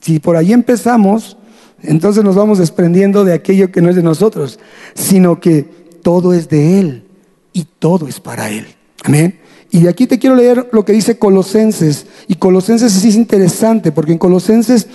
Si 0.00 0.20
por 0.20 0.36
ahí 0.36 0.52
empezamos, 0.52 1.36
entonces 1.82 2.22
nos 2.22 2.36
vamos 2.36 2.58
desprendiendo 2.58 3.24
de 3.24 3.34
aquello 3.34 3.72
que 3.72 3.82
no 3.82 3.90
es 3.90 3.96
de 3.96 4.02
nosotros, 4.02 4.60
sino 4.94 5.40
que 5.40 5.64
todo 6.02 6.32
es 6.32 6.48
de 6.48 6.78
Él 6.78 7.04
y 7.52 7.66
todo 7.80 8.06
es 8.06 8.20
para 8.20 8.48
Él. 8.48 8.66
Amén. 9.02 9.40
Y 9.72 9.80
de 9.80 9.88
aquí 9.88 10.06
te 10.06 10.20
quiero 10.20 10.36
leer 10.36 10.68
lo 10.70 10.84
que 10.84 10.92
dice 10.92 11.18
Colosenses. 11.18 12.06
Y 12.28 12.36
Colosenses 12.36 13.04
es 13.04 13.16
interesante, 13.16 13.90
porque 13.90 14.12
en 14.12 14.18
Colosenses 14.18 14.86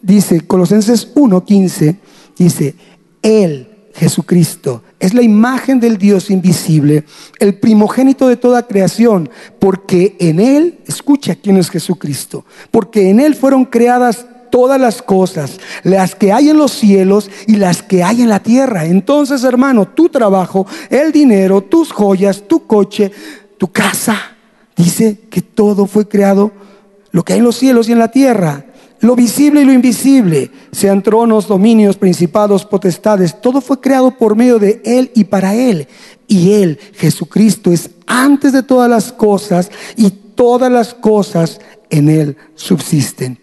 dice, 0.00 0.40
Colosenses 0.40 1.14
1.15, 1.14 1.96
dice, 2.36 2.74
Él, 3.22 3.68
Jesucristo, 3.94 4.82
es 4.98 5.14
la 5.14 5.22
imagen 5.22 5.78
del 5.80 5.98
Dios 5.98 6.30
invisible, 6.30 7.04
el 7.38 7.54
primogénito 7.54 8.28
de 8.28 8.36
toda 8.36 8.66
creación, 8.66 9.28
porque 9.58 10.16
en 10.18 10.40
Él, 10.40 10.78
escucha 10.86 11.34
quién 11.34 11.56
es 11.56 11.70
Jesucristo, 11.70 12.44
porque 12.70 13.10
en 13.10 13.20
Él 13.20 13.34
fueron 13.34 13.64
creadas 13.64 14.26
todas 14.50 14.80
las 14.80 15.02
cosas, 15.02 15.58
las 15.82 16.14
que 16.14 16.32
hay 16.32 16.50
en 16.50 16.58
los 16.58 16.72
cielos 16.72 17.30
y 17.46 17.56
las 17.56 17.82
que 17.82 18.02
hay 18.02 18.22
en 18.22 18.28
la 18.28 18.42
tierra. 18.42 18.84
Entonces, 18.84 19.44
hermano, 19.44 19.88
tu 19.88 20.08
trabajo, 20.08 20.66
el 20.90 21.10
dinero, 21.10 21.62
tus 21.62 21.90
joyas, 21.90 22.44
tu 22.46 22.66
coche, 22.66 23.10
tu 23.58 23.72
casa, 23.72 24.36
dice 24.76 25.20
que 25.30 25.40
todo 25.40 25.86
fue 25.86 26.06
creado, 26.06 26.52
lo 27.12 27.24
que 27.24 27.32
hay 27.32 27.38
en 27.40 27.44
los 27.44 27.56
cielos 27.56 27.88
y 27.88 27.92
en 27.92 27.98
la 27.98 28.10
tierra, 28.10 28.66
lo 29.02 29.16
visible 29.16 29.62
y 29.62 29.64
lo 29.64 29.72
invisible, 29.72 30.50
sean 30.70 31.02
tronos, 31.02 31.48
dominios, 31.48 31.96
principados, 31.96 32.64
potestades, 32.64 33.40
todo 33.40 33.60
fue 33.60 33.80
creado 33.80 34.16
por 34.16 34.36
medio 34.36 34.60
de 34.60 34.80
Él 34.84 35.10
y 35.12 35.24
para 35.24 35.56
Él. 35.56 35.88
Y 36.28 36.52
Él, 36.52 36.78
Jesucristo, 36.94 37.72
es 37.72 37.90
antes 38.06 38.52
de 38.52 38.62
todas 38.62 38.88
las 38.88 39.12
cosas 39.12 39.72
y 39.96 40.10
todas 40.10 40.70
las 40.70 40.94
cosas 40.94 41.60
en 41.90 42.08
Él 42.08 42.36
subsisten. 42.54 43.40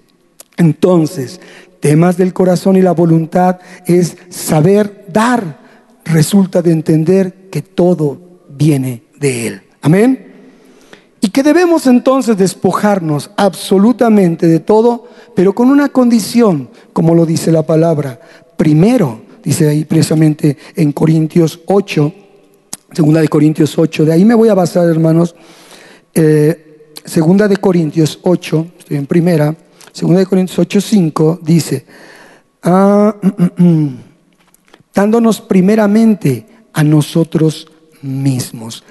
Entonces, 0.56 1.42
temas 1.82 2.16
del 2.16 2.34
corazón 2.34 2.78
y 2.78 2.82
la 2.82 2.94
voluntad 2.94 3.60
es 3.86 4.16
saber 4.30 5.08
dar. 5.12 5.60
Resulta 6.06 6.62
de 6.62 6.72
entender 6.72 7.50
que 7.51 7.62
todo 7.62 8.18
viene 8.48 9.04
de 9.20 9.48
Él. 9.48 9.62
Amén. 9.82 10.30
Y 11.20 11.32
que 11.32 11.44
debemos 11.44 11.86
entonces 11.86 12.38
despojarnos 12.38 13.32
absolutamente 13.36 14.48
de 14.48 14.62
todo, 14.62 15.09
pero 15.36 15.53
con 15.53 15.69
una 15.69 15.89
condición, 15.89 16.69
como 16.93 17.15
lo 17.15 17.25
dice 17.25 17.51
la 17.51 17.63
palabra. 17.63 18.19
Primero, 18.57 19.21
dice 19.43 19.69
ahí 19.69 19.86
precisamente 19.86 20.57
en 20.75 20.91
Corintios 20.91 21.59
8, 21.65 22.13
segunda 22.91 23.21
de 23.21 23.27
Corintios 23.27 23.77
8, 23.77 24.05
de 24.05 24.13
ahí 24.13 24.25
me 24.25 24.36
voy 24.36 24.50
a 24.50 24.53
basar, 24.53 24.88
hermanos, 24.89 25.36
eh, 26.13 26.91
segunda 27.05 27.48
de 27.48 27.57
Corintios 27.57 28.19
8, 28.24 28.67
estoy 28.79 28.98
en 28.98 29.05
primera, 29.05 29.55
Segunda 29.91 30.19
de 30.19 30.25
Corintios 30.25 30.59
8:5 30.59 31.39
dice, 31.41 31.86
ah, 32.63 33.15
dándonos 34.93 35.41
primeramente 35.41 36.45
a 36.74 36.83
nosotros 36.83 37.67
mismos. 38.01 38.83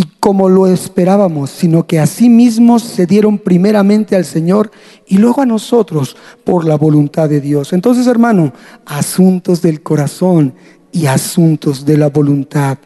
Y 0.00 0.04
como 0.18 0.48
lo 0.48 0.66
esperábamos, 0.66 1.50
sino 1.50 1.86
que 1.86 2.00
a 2.00 2.06
sí 2.06 2.30
mismos 2.30 2.82
se 2.82 3.04
dieron 3.04 3.36
primeramente 3.36 4.16
al 4.16 4.24
Señor 4.24 4.70
y 5.06 5.18
luego 5.18 5.42
a 5.42 5.46
nosotros 5.46 6.16
por 6.42 6.64
la 6.64 6.76
voluntad 6.76 7.28
de 7.28 7.42
Dios. 7.42 7.74
Entonces, 7.74 8.06
hermano, 8.06 8.54
asuntos 8.86 9.60
del 9.60 9.82
corazón 9.82 10.54
y 10.90 11.04
asuntos 11.04 11.84
de 11.84 11.98
la 11.98 12.08
voluntad. 12.08 12.78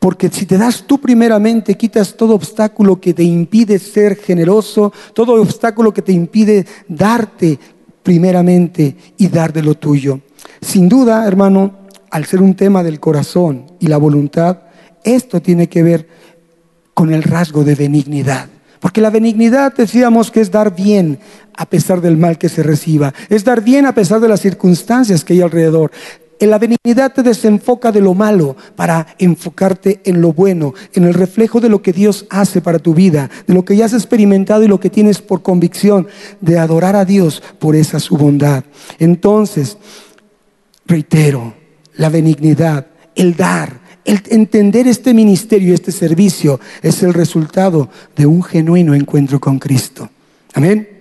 Porque 0.00 0.30
si 0.30 0.46
te 0.46 0.58
das 0.58 0.82
tú 0.84 0.98
primeramente, 0.98 1.76
quitas 1.76 2.16
todo 2.16 2.34
obstáculo 2.34 3.00
que 3.00 3.14
te 3.14 3.22
impide 3.22 3.78
ser 3.78 4.16
generoso, 4.16 4.92
todo 5.14 5.40
obstáculo 5.40 5.94
que 5.94 6.02
te 6.02 6.10
impide 6.10 6.66
darte 6.88 7.56
primeramente 8.02 8.96
y 9.16 9.28
dar 9.28 9.52
de 9.52 9.62
lo 9.62 9.76
tuyo. 9.76 10.22
Sin 10.60 10.88
duda, 10.88 11.24
hermano, 11.24 11.86
al 12.10 12.24
ser 12.24 12.42
un 12.42 12.56
tema 12.56 12.82
del 12.82 12.98
corazón 12.98 13.66
y 13.78 13.86
la 13.86 13.98
voluntad, 13.98 14.62
esto 15.04 15.40
tiene 15.40 15.68
que 15.68 15.84
ver 15.84 16.08
con 16.98 17.14
el 17.14 17.22
rasgo 17.22 17.62
de 17.62 17.76
benignidad. 17.76 18.48
Porque 18.80 19.00
la 19.00 19.10
benignidad 19.10 19.72
decíamos 19.72 20.32
que 20.32 20.40
es 20.40 20.50
dar 20.50 20.74
bien 20.74 21.20
a 21.54 21.64
pesar 21.64 22.00
del 22.00 22.16
mal 22.16 22.38
que 22.38 22.48
se 22.48 22.64
reciba, 22.64 23.14
es 23.28 23.44
dar 23.44 23.62
bien 23.62 23.86
a 23.86 23.94
pesar 23.94 24.18
de 24.18 24.26
las 24.26 24.40
circunstancias 24.40 25.24
que 25.24 25.34
hay 25.34 25.40
alrededor. 25.40 25.92
La 26.40 26.58
benignidad 26.58 27.12
te 27.12 27.22
desenfoca 27.22 27.92
de 27.92 28.00
lo 28.00 28.14
malo 28.14 28.56
para 28.74 29.06
enfocarte 29.20 30.00
en 30.06 30.20
lo 30.20 30.32
bueno, 30.32 30.74
en 30.92 31.04
el 31.04 31.14
reflejo 31.14 31.60
de 31.60 31.68
lo 31.68 31.82
que 31.82 31.92
Dios 31.92 32.26
hace 32.30 32.60
para 32.60 32.80
tu 32.80 32.94
vida, 32.94 33.30
de 33.46 33.54
lo 33.54 33.64
que 33.64 33.76
ya 33.76 33.84
has 33.84 33.94
experimentado 33.94 34.64
y 34.64 34.68
lo 34.68 34.80
que 34.80 34.90
tienes 34.90 35.22
por 35.22 35.42
convicción, 35.42 36.08
de 36.40 36.58
adorar 36.58 36.96
a 36.96 37.04
Dios 37.04 37.44
por 37.60 37.76
esa 37.76 38.00
su 38.00 38.16
bondad. 38.16 38.64
Entonces, 38.98 39.78
reitero, 40.84 41.54
la 41.94 42.08
benignidad, 42.08 42.88
el 43.14 43.36
dar, 43.36 43.86
entender 44.08 44.88
este 44.88 45.12
ministerio, 45.14 45.74
este 45.74 45.92
servicio, 45.92 46.58
es 46.82 47.02
el 47.02 47.12
resultado 47.12 47.88
de 48.16 48.26
un 48.26 48.42
genuino 48.42 48.94
encuentro 48.94 49.38
con 49.38 49.58
Cristo. 49.58 50.08
Amén. 50.54 50.98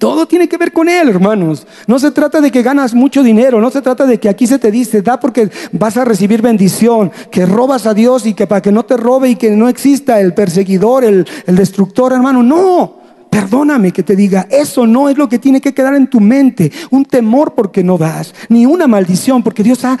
Todo 0.00 0.26
tiene 0.26 0.48
que 0.48 0.56
ver 0.56 0.72
con 0.72 0.88
Él, 0.88 1.10
hermanos. 1.10 1.66
No 1.86 1.98
se 1.98 2.10
trata 2.10 2.40
de 2.40 2.50
que 2.50 2.62
ganas 2.62 2.94
mucho 2.94 3.22
dinero, 3.22 3.60
no 3.60 3.70
se 3.70 3.82
trata 3.82 4.06
de 4.06 4.18
que 4.18 4.30
aquí 4.30 4.46
se 4.46 4.58
te 4.58 4.70
dice, 4.70 5.02
da 5.02 5.20
porque 5.20 5.50
vas 5.72 5.98
a 5.98 6.06
recibir 6.06 6.40
bendición, 6.40 7.12
que 7.30 7.44
robas 7.44 7.84
a 7.86 7.92
Dios 7.92 8.24
y 8.24 8.32
que 8.32 8.46
para 8.46 8.62
que 8.62 8.72
no 8.72 8.86
te 8.86 8.96
robe 8.96 9.28
y 9.28 9.36
que 9.36 9.50
no 9.50 9.68
exista 9.68 10.18
el 10.18 10.32
perseguidor, 10.32 11.04
el, 11.04 11.26
destructor, 11.48 12.14
hermano. 12.14 12.42
No, 12.42 12.99
perdóname 13.30 13.92
que 13.92 14.02
te 14.02 14.16
diga, 14.16 14.46
eso 14.50 14.86
no 14.86 15.08
es 15.08 15.16
lo 15.16 15.28
que 15.28 15.38
tiene 15.38 15.60
que 15.60 15.72
quedar 15.72 15.94
en 15.94 16.08
tu 16.08 16.20
mente. 16.20 16.70
Un 16.90 17.04
temor 17.04 17.54
porque 17.54 17.82
no 17.82 17.96
das, 17.96 18.34
ni 18.48 18.66
una 18.66 18.86
maldición, 18.86 19.42
porque 19.42 19.62
Dios 19.62 19.84
ha, 19.84 19.98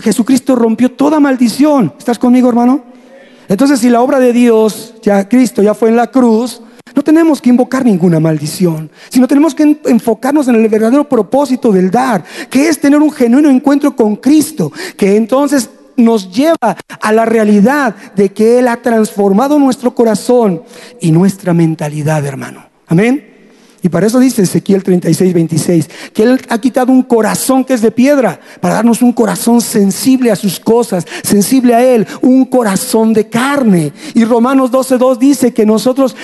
Jesucristo 0.00 0.54
rompió 0.56 0.92
toda 0.92 1.20
maldición. 1.20 1.92
¿Estás 1.98 2.18
conmigo, 2.18 2.48
hermano? 2.48 2.82
Entonces, 3.48 3.80
si 3.80 3.88
la 3.88 4.02
obra 4.02 4.18
de 4.18 4.32
Dios, 4.32 4.94
ya 5.02 5.28
Cristo 5.28 5.62
ya 5.62 5.74
fue 5.74 5.88
en 5.88 5.96
la 5.96 6.08
cruz, 6.08 6.60
no 6.94 7.04
tenemos 7.04 7.40
que 7.40 7.50
invocar 7.50 7.84
ninguna 7.84 8.18
maldición, 8.18 8.90
sino 9.10 9.28
tenemos 9.28 9.54
que 9.54 9.78
enfocarnos 9.84 10.48
en 10.48 10.54
el 10.54 10.68
verdadero 10.68 11.08
propósito 11.08 11.70
del 11.70 11.90
dar, 11.90 12.24
que 12.48 12.68
es 12.68 12.80
tener 12.80 13.00
un 13.00 13.12
genuino 13.12 13.50
encuentro 13.50 13.94
con 13.94 14.16
Cristo, 14.16 14.72
que 14.96 15.16
entonces 15.16 15.68
nos 15.96 16.30
lleva 16.30 16.76
a 17.00 17.12
la 17.12 17.24
realidad 17.24 17.94
de 18.14 18.32
que 18.32 18.58
Él 18.58 18.68
ha 18.68 18.76
transformado 18.82 19.58
nuestro 19.58 19.94
corazón 19.94 20.62
y 21.00 21.10
nuestra 21.12 21.54
mentalidad, 21.54 22.24
hermano. 22.24 22.66
Amén. 22.86 23.36
Y 23.86 23.88
para 23.88 24.08
eso 24.08 24.18
dice 24.18 24.42
Ezequiel 24.42 24.82
36, 24.82 25.32
26, 25.32 25.90
que 26.12 26.24
Él 26.24 26.40
ha 26.48 26.58
quitado 26.58 26.90
un 26.90 27.04
corazón 27.04 27.64
que 27.64 27.74
es 27.74 27.82
de 27.82 27.92
piedra 27.92 28.40
para 28.60 28.74
darnos 28.74 29.00
un 29.00 29.12
corazón 29.12 29.60
sensible 29.60 30.32
a 30.32 30.34
sus 30.34 30.58
cosas, 30.58 31.06
sensible 31.22 31.72
a 31.72 31.84
Él, 31.84 32.04
un 32.20 32.46
corazón 32.46 33.12
de 33.12 33.28
carne. 33.28 33.92
Y 34.14 34.24
Romanos 34.24 34.72
12, 34.72 34.98
2 34.98 35.18
dice 35.20 35.54
que 35.54 35.64
nosotros 35.64 36.16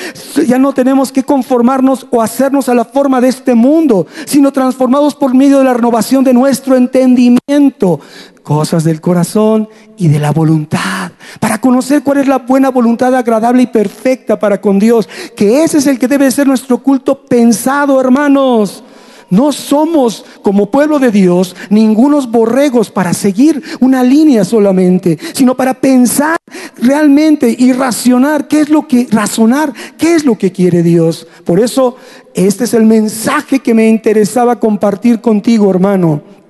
ya 0.44 0.58
no 0.58 0.72
tenemos 0.72 1.12
que 1.12 1.22
conformarnos 1.22 2.08
o 2.10 2.20
hacernos 2.20 2.68
a 2.68 2.74
la 2.74 2.84
forma 2.84 3.20
de 3.20 3.28
este 3.28 3.54
mundo, 3.54 4.08
sino 4.26 4.52
transformados 4.52 5.14
por 5.14 5.32
medio 5.32 5.58
de 5.58 5.64
la 5.64 5.74
renovación 5.74 6.24
de 6.24 6.32
nuestro 6.32 6.76
entendimiento 6.76 8.00
cosas 8.42 8.84
del 8.84 9.00
corazón 9.00 9.68
y 9.96 10.08
de 10.08 10.18
la 10.18 10.32
voluntad, 10.32 11.12
para 11.40 11.60
conocer 11.60 12.02
cuál 12.02 12.18
es 12.18 12.28
la 12.28 12.38
buena 12.38 12.70
voluntad 12.70 13.14
agradable 13.14 13.62
y 13.62 13.66
perfecta 13.66 14.38
para 14.38 14.60
con 14.60 14.78
Dios, 14.78 15.08
que 15.36 15.62
ese 15.62 15.78
es 15.78 15.86
el 15.86 15.98
que 15.98 16.08
debe 16.08 16.30
ser 16.30 16.46
nuestro 16.46 16.78
culto 16.78 17.24
pensado, 17.24 18.00
hermanos. 18.00 18.82
No 19.30 19.50
somos 19.50 20.26
como 20.42 20.70
pueblo 20.70 20.98
de 20.98 21.10
Dios 21.10 21.56
ningunos 21.70 22.30
borregos 22.30 22.90
para 22.90 23.14
seguir 23.14 23.62
una 23.80 24.02
línea 24.02 24.44
solamente, 24.44 25.18
sino 25.32 25.56
para 25.56 25.72
pensar 25.72 26.36
realmente 26.76 27.56
y 27.58 27.72
racionar 27.72 28.46
qué 28.46 28.60
es 28.60 28.68
lo 28.68 28.86
que 28.86 29.06
razonar, 29.10 29.72
qué 29.96 30.16
es 30.16 30.26
lo 30.26 30.36
que 30.36 30.52
quiere 30.52 30.82
Dios. 30.82 31.26
Por 31.46 31.60
eso 31.60 31.96
este 32.34 32.64
es 32.64 32.74
el 32.74 32.84
mensaje 32.84 33.60
que 33.60 33.72
me 33.72 33.88
interesaba 33.88 34.60
compartir 34.60 35.22
contigo, 35.22 35.70
hermano. 35.70 36.41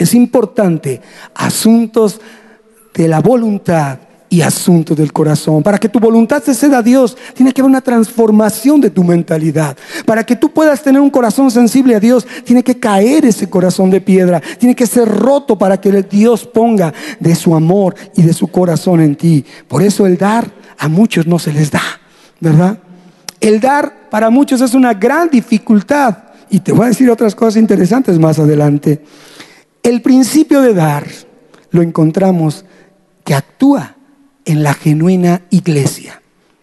Es 0.00 0.14
importante 0.14 1.02
asuntos 1.34 2.22
de 2.94 3.06
la 3.06 3.20
voluntad 3.20 3.98
y 4.30 4.40
asuntos 4.40 4.96
del 4.96 5.12
corazón. 5.12 5.62
Para 5.62 5.76
que 5.76 5.90
tu 5.90 6.00
voluntad 6.00 6.42
se 6.42 6.54
ceda 6.54 6.78
a 6.78 6.82
Dios, 6.82 7.18
tiene 7.34 7.52
que 7.52 7.60
haber 7.60 7.68
una 7.68 7.82
transformación 7.82 8.80
de 8.80 8.88
tu 8.88 9.04
mentalidad. 9.04 9.76
Para 10.06 10.24
que 10.24 10.36
tú 10.36 10.50
puedas 10.52 10.82
tener 10.82 11.02
un 11.02 11.10
corazón 11.10 11.50
sensible 11.50 11.96
a 11.96 12.00
Dios, 12.00 12.26
tiene 12.44 12.62
que 12.62 12.78
caer 12.78 13.26
ese 13.26 13.50
corazón 13.50 13.90
de 13.90 14.00
piedra. 14.00 14.40
Tiene 14.58 14.74
que 14.74 14.86
ser 14.86 15.06
roto 15.06 15.58
para 15.58 15.78
que 15.78 16.02
Dios 16.04 16.46
ponga 16.46 16.94
de 17.18 17.34
su 17.34 17.54
amor 17.54 17.94
y 18.16 18.22
de 18.22 18.32
su 18.32 18.48
corazón 18.48 19.02
en 19.02 19.16
ti. 19.16 19.44
Por 19.68 19.82
eso 19.82 20.06
el 20.06 20.16
dar 20.16 20.50
a 20.78 20.88
muchos 20.88 21.26
no 21.26 21.38
se 21.38 21.52
les 21.52 21.70
da, 21.70 21.82
¿verdad? 22.40 22.78
El 23.38 23.60
dar 23.60 24.08
para 24.08 24.30
muchos 24.30 24.62
es 24.62 24.72
una 24.72 24.94
gran 24.94 25.28
dificultad. 25.28 26.16
Y 26.48 26.60
te 26.60 26.72
voy 26.72 26.86
a 26.86 26.88
decir 26.88 27.10
otras 27.10 27.34
cosas 27.34 27.56
interesantes 27.56 28.18
más 28.18 28.38
adelante. 28.38 29.02
El 29.82 30.02
principio 30.02 30.60
de 30.60 30.74
dar 30.74 31.06
lo 31.70 31.82
encontramos 31.82 32.64
que 33.24 33.34
actúa 33.34 33.96
en 34.44 34.62
la 34.62 34.74
genuina 34.74 35.42
iglesia. 35.50 36.20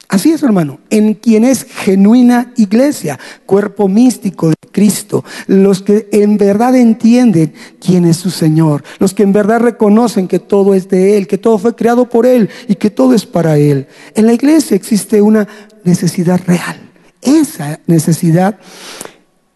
Así 0.09 0.31
es, 0.31 0.41
hermano, 0.41 0.79
en 0.89 1.15
quien 1.15 1.43
es 1.43 1.65
genuina 1.65 2.53
iglesia, 2.55 3.19
cuerpo 3.45 3.89
místico 3.89 4.49
de 4.49 4.55
Cristo, 4.71 5.25
los 5.47 5.81
que 5.81 6.07
en 6.13 6.37
verdad 6.37 6.77
entienden 6.77 7.53
quién 7.81 8.05
es 8.05 8.15
su 8.15 8.29
Señor, 8.29 8.83
los 8.99 9.13
que 9.13 9.23
en 9.23 9.33
verdad 9.33 9.59
reconocen 9.59 10.29
que 10.29 10.39
todo 10.39 10.75
es 10.75 10.87
de 10.87 11.17
Él, 11.17 11.27
que 11.27 11.37
todo 11.37 11.57
fue 11.57 11.75
creado 11.75 12.07
por 12.07 12.25
Él 12.25 12.49
y 12.69 12.75
que 12.75 12.89
todo 12.89 13.13
es 13.13 13.25
para 13.25 13.57
Él. 13.57 13.87
En 14.15 14.27
la 14.27 14.33
iglesia 14.33 14.75
existe 14.75 15.21
una 15.21 15.45
necesidad 15.83 16.39
real. 16.47 16.89
Esa 17.21 17.81
necesidad 17.85 18.59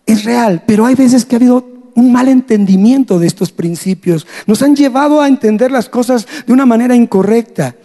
es 0.05 0.25
real, 0.25 0.63
pero 0.67 0.85
hay 0.85 0.95
veces 0.95 1.23
que 1.23 1.35
ha 1.35 1.39
habido 1.39 1.70
un 1.95 2.11
mal 2.11 2.27
entendimiento 2.27 3.19
de 3.19 3.27
estos 3.27 3.51
principios. 3.51 4.27
Nos 4.47 4.61
han 4.61 4.75
llevado 4.75 5.21
a 5.21 5.27
entender 5.27 5.71
las 5.71 5.89
cosas 5.89 6.27
de 6.45 6.53
una 6.53 6.65
manera 6.65 6.95
incorrecta 6.95 7.75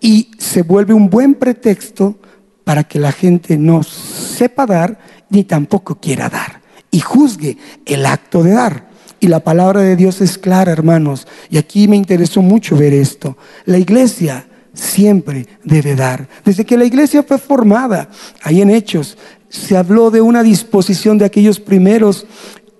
y 0.00 0.30
se 0.38 0.62
vuelve 0.62 0.94
un 0.94 1.10
buen 1.10 1.34
pretexto 1.34 2.18
para 2.64 2.84
que 2.84 2.98
la 2.98 3.12
gente 3.12 3.56
no 3.56 3.82
sepa 3.82 4.66
dar 4.66 4.98
ni 5.30 5.44
tampoco 5.44 5.98
quiera 6.00 6.28
dar 6.28 6.62
y 6.90 7.00
juzgue 7.00 7.56
el 7.86 8.06
acto 8.06 8.42
de 8.42 8.52
dar. 8.52 8.92
Y 9.18 9.28
la 9.28 9.40
palabra 9.40 9.80
de 9.80 9.96
Dios 9.96 10.20
es 10.20 10.36
clara, 10.36 10.72
hermanos. 10.72 11.26
Y 11.48 11.56
aquí 11.56 11.88
me 11.88 11.96
interesó 11.96 12.42
mucho 12.42 12.76
ver 12.76 12.92
esto. 12.92 13.36
La 13.64 13.78
iglesia 13.78 14.46
siempre 14.74 15.46
debe 15.64 15.94
dar. 15.94 16.28
Desde 16.44 16.64
que 16.64 16.76
la 16.76 16.84
iglesia 16.84 17.22
fue 17.22 17.38
formada, 17.38 18.10
ahí 18.42 18.60
en 18.62 18.70
Hechos, 18.70 19.16
se 19.48 19.76
habló 19.76 20.10
de 20.10 20.20
una 20.20 20.42
disposición 20.42 21.18
de 21.18 21.26
aquellos 21.26 21.60
primeros 21.60 22.26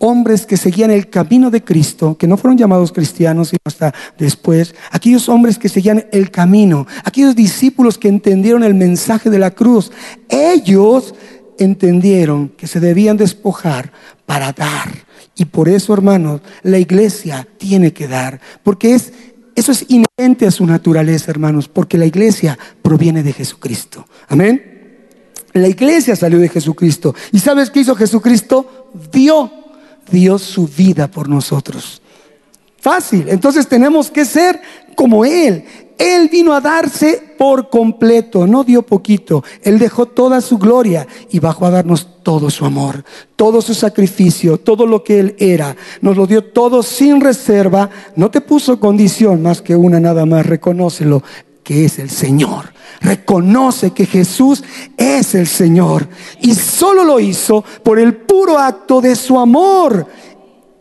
hombres 0.05 0.47
que 0.47 0.57
seguían 0.57 0.91
el 0.91 1.09
camino 1.09 1.49
de 1.49 1.63
Cristo, 1.63 2.17
que 2.19 2.27
no 2.27 2.37
fueron 2.37 2.59
llamados 2.59 2.91
cristianos 2.91 3.51
sino 3.51 3.61
hasta 3.65 3.95
después, 4.19 4.75
aquellos 4.91 5.29
hombres 5.29 5.59
que 5.59 5.69
seguían 5.69 6.07
el 6.11 6.31
camino, 6.33 6.89
aquellos 7.05 7.37
discípulos 7.37 7.99
que 7.99 8.09
entendieron 8.09 8.65
el 8.65 8.75
mensaje 8.75 9.31
de 9.31 9.39
la 9.39 9.53
cruz, 9.53 9.93
ellos 10.29 11.15
entendieron 11.57 12.49
que 12.49 12.67
se 12.67 12.81
debían 12.81 13.17
despojar 13.17 13.93
para 14.27 14.53
dar. 14.53 14.91
Y 15.37 15.45
por 15.45 15.69
eso, 15.69 15.95
hermanos, 15.95 16.41
la 16.65 16.79
iglesia 16.79 17.47
tiene 17.57 17.93
que 17.93 18.09
dar, 18.09 18.41
porque 18.65 18.95
es 18.95 19.13
eso 19.55 19.71
es 19.71 19.85
inherente 19.89 20.47
a 20.47 20.51
su 20.51 20.67
naturaleza, 20.67 21.31
hermanos, 21.31 21.69
porque 21.69 21.99
la 21.99 22.07
iglesia 22.07 22.59
proviene 22.81 23.23
de 23.23 23.35
Jesucristo. 23.35 24.07
Amén. 24.29 24.73
La 25.53 25.69
iglesia 25.69 26.17
salió 26.17 26.39
de 26.39 26.49
Jesucristo. 26.49 27.15
¿Y 27.33 27.39
sabes 27.39 27.71
qué 27.71 27.81
hizo 27.81 27.95
Jesucristo? 27.95 28.91
Dio 29.13 29.62
dio 30.13 30.39
su 30.39 30.69
vida 30.69 31.09
por 31.09 31.29
nosotros. 31.29 32.01
Fácil. 32.79 33.29
Entonces 33.29 33.67
tenemos 33.67 34.11
que 34.11 34.25
ser 34.25 34.61
como 34.95 35.25
Él. 35.25 35.65
Él 35.99 36.29
vino 36.29 36.53
a 36.53 36.61
darse 36.61 37.35
por 37.39 37.71
completo, 37.71 38.47
no 38.47 38.65
dio 38.65 38.83
poquito. 38.83 39.45
Él 39.63 39.79
dejó 39.79 40.07
toda 40.07 40.41
su 40.41 40.59
gloria 40.59 41.07
y 41.31 41.39
bajó 41.39 41.67
a 41.67 41.71
darnos 41.71 42.09
todo 42.25 42.51
su 42.51 42.65
amor, 42.65 43.05
todo 43.37 43.63
su 43.63 43.73
sacrificio, 43.75 44.59
todo 44.59 44.87
lo 44.87 45.05
que 45.05 45.21
Él 45.21 45.37
era. 45.39 45.77
Nos 46.01 46.17
lo 46.17 46.27
dio 46.27 46.45
todo 46.45 46.83
sin 46.83 47.21
reserva. 47.21 47.89
No 48.17 48.31
te 48.31 48.41
puso 48.41 48.81
condición 48.81 49.43
más 49.43 49.63
que 49.63 49.77
una 49.77 50.01
nada 50.01 50.27
más. 50.27 50.45
Reconócelo 50.45 51.23
que 51.63 51.85
es 51.85 51.99
el 51.99 52.11
Señor. 52.11 52.73
Reconoce 53.01 53.91
que 53.93 54.07
Jesús 54.07 54.63
es 54.97 55.35
el 55.35 55.47
Señor. 55.47 56.09
Y 56.41 56.55
solo 56.55 57.05
lo 57.05 57.21
hizo 57.21 57.65
por 57.83 57.99
el 57.99 58.17
puro 58.17 58.59
acto 58.59 59.01
de 59.01 59.17
su 59.17 59.39
amor. 59.39 60.07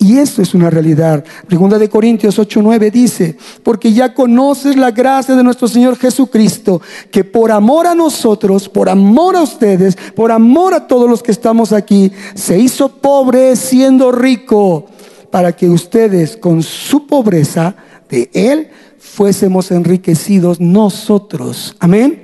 Y 0.01 0.17
eso 0.17 0.41
es 0.41 0.55
una 0.55 0.71
realidad. 0.71 1.23
Segunda 1.47 1.77
de 1.77 1.87
Corintios 1.87 2.39
8:9 2.39 2.89
dice, 2.89 3.37
porque 3.61 3.93
ya 3.93 4.15
conoces 4.15 4.75
la 4.75 4.89
gracia 4.89 5.35
de 5.35 5.43
nuestro 5.43 5.67
Señor 5.67 5.95
Jesucristo, 5.95 6.81
que 7.11 7.23
por 7.23 7.51
amor 7.51 7.85
a 7.85 7.93
nosotros, 7.93 8.67
por 8.67 8.89
amor 8.89 9.35
a 9.35 9.43
ustedes, 9.43 9.95
por 10.15 10.31
amor 10.31 10.73
a 10.73 10.87
todos 10.87 11.07
los 11.07 11.21
que 11.21 11.31
estamos 11.31 11.71
aquí, 11.71 12.11
se 12.33 12.57
hizo 12.57 12.89
pobre 12.89 13.55
siendo 13.55 14.11
rico, 14.11 14.87
para 15.29 15.55
que 15.55 15.69
ustedes 15.69 16.35
con 16.35 16.63
su 16.63 17.05
pobreza 17.05 17.75
de 18.09 18.31
Él 18.33 18.69
fuésemos 19.01 19.71
enriquecidos 19.71 20.61
nosotros. 20.61 21.75
Amén. 21.79 22.21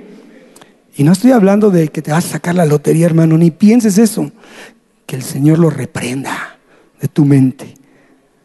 Y 0.96 1.02
no 1.02 1.12
estoy 1.12 1.32
hablando 1.32 1.70
de 1.70 1.88
que 1.88 2.02
te 2.02 2.12
vas 2.12 2.24
a 2.26 2.30
sacar 2.30 2.54
la 2.54 2.64
lotería, 2.64 3.06
hermano, 3.06 3.36
ni 3.36 3.50
pienses 3.50 3.98
eso. 3.98 4.30
Que 5.04 5.16
el 5.16 5.22
Señor 5.22 5.58
lo 5.58 5.70
reprenda 5.70 6.58
de 7.00 7.08
tu 7.08 7.24
mente. 7.24 7.74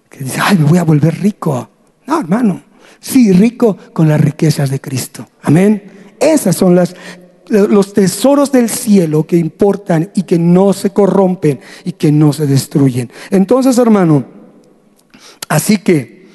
Que 0.09 0.23
dice, 0.23 0.39
ay, 0.41 0.57
me 0.57 0.65
voy 0.65 0.79
a 0.79 0.83
volver 0.83 1.19
rico. 1.21 1.69
No, 2.07 2.19
hermano. 2.19 2.63
Sí, 2.99 3.31
rico 3.31 3.77
con 3.93 4.09
las 4.09 4.19
riquezas 4.19 4.69
de 4.69 4.81
Cristo. 4.81 5.27
Amén. 5.43 5.83
Esas 6.19 6.55
son 6.55 6.75
las, 6.75 6.95
los 7.49 7.93
tesoros 7.93 8.51
del 8.51 8.69
cielo 8.69 9.27
que 9.27 9.37
importan 9.37 10.11
y 10.15 10.23
que 10.23 10.39
no 10.39 10.73
se 10.73 10.89
corrompen 10.89 11.59
y 11.85 11.91
que 11.93 12.11
no 12.11 12.33
se 12.33 12.47
destruyen. 12.47 13.11
Entonces, 13.29 13.77
hermano, 13.77 14.25
así 15.49 15.77
que 15.77 16.27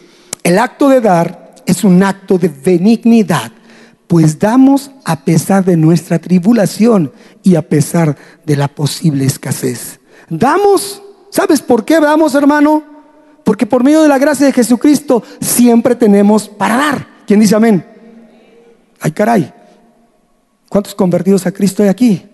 el 0.44 0.58
acto 0.58 0.88
de 0.88 1.00
dar 1.00 1.47
es 1.68 1.85
un 1.85 2.02
acto 2.02 2.38
de 2.38 2.48
benignidad, 2.48 3.52
pues 4.07 4.38
damos 4.38 4.90
a 5.04 5.22
pesar 5.22 5.62
de 5.62 5.76
nuestra 5.76 6.18
tribulación 6.18 7.12
y 7.42 7.57
a 7.57 7.68
pesar 7.68 8.16
de 8.46 8.57
la 8.57 8.68
posible 8.68 9.26
escasez. 9.26 10.00
Damos, 10.31 11.02
¿sabes 11.28 11.61
por 11.61 11.85
qué 11.85 12.00
damos, 12.00 12.35
hermano? 12.35 12.83
Porque 13.44 13.66
por 13.66 13.85
medio 13.85 14.00
de 14.00 14.09
la 14.09 14.16
gracia 14.16 14.46
de 14.46 14.52
Jesucristo 14.54 15.22
siempre 15.42 15.94
tenemos 15.94 16.48
para 16.48 16.76
dar. 16.78 17.09
¿Quién 17.26 17.40
dice 17.40 17.54
amén? 17.54 17.85
Ay, 18.98 19.12
caray. 19.12 19.52
¿Cuántos 20.70 20.94
convertidos 20.94 21.46
a 21.46 21.52
Cristo 21.52 21.83
hay 21.83 21.90
aquí? 21.90 22.24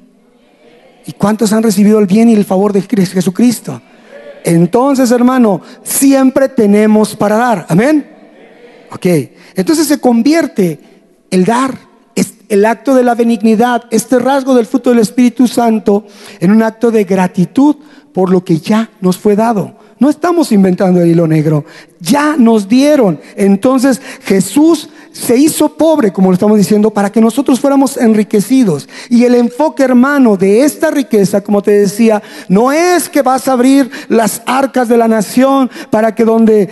¿Y 1.06 1.12
cuántos 1.12 1.52
han 1.52 1.64
recibido 1.64 1.98
el 1.98 2.06
bien 2.06 2.28
y 2.28 2.34
el 2.34 2.44
favor 2.44 2.72
de 2.72 2.82
Jesucristo? 2.82 3.82
Entonces, 4.44 5.10
hermano, 5.10 5.60
siempre 5.82 6.48
tenemos 6.48 7.16
para 7.16 7.34
dar. 7.34 7.66
Amén. 7.68 8.13
Ok, 8.94 9.06
entonces 9.56 9.88
se 9.88 9.98
convierte 9.98 10.78
el 11.30 11.44
dar, 11.44 11.76
el 12.48 12.64
acto 12.64 12.94
de 12.94 13.02
la 13.02 13.16
benignidad, 13.16 13.84
este 13.90 14.20
rasgo 14.20 14.54
del 14.54 14.66
fruto 14.66 14.90
del 14.90 15.00
Espíritu 15.00 15.48
Santo, 15.48 16.06
en 16.38 16.52
un 16.52 16.62
acto 16.62 16.92
de 16.92 17.02
gratitud 17.02 17.76
por 18.12 18.30
lo 18.30 18.44
que 18.44 18.58
ya 18.58 18.90
nos 19.00 19.18
fue 19.18 19.34
dado. 19.34 19.76
No 19.98 20.08
estamos 20.10 20.52
inventando 20.52 21.00
el 21.00 21.10
hilo 21.10 21.26
negro, 21.26 21.64
ya 21.98 22.36
nos 22.36 22.68
dieron. 22.68 23.18
Entonces 23.36 24.00
Jesús 24.22 24.88
se 25.14 25.36
hizo 25.36 25.68
pobre, 25.68 26.12
como 26.12 26.28
lo 26.28 26.34
estamos 26.34 26.58
diciendo, 26.58 26.90
para 26.90 27.10
que 27.10 27.20
nosotros 27.20 27.60
fuéramos 27.60 27.96
enriquecidos. 27.96 28.88
Y 29.08 29.24
el 29.24 29.36
enfoque, 29.36 29.84
hermano, 29.84 30.36
de 30.36 30.64
esta 30.64 30.90
riqueza, 30.90 31.40
como 31.40 31.62
te 31.62 31.70
decía, 31.70 32.20
no 32.48 32.72
es 32.72 33.08
que 33.08 33.22
vas 33.22 33.46
a 33.46 33.52
abrir 33.52 33.88
las 34.08 34.42
arcas 34.44 34.88
de 34.88 34.96
la 34.96 35.06
nación 35.06 35.70
para 35.90 36.16
que 36.16 36.24
donde 36.24 36.68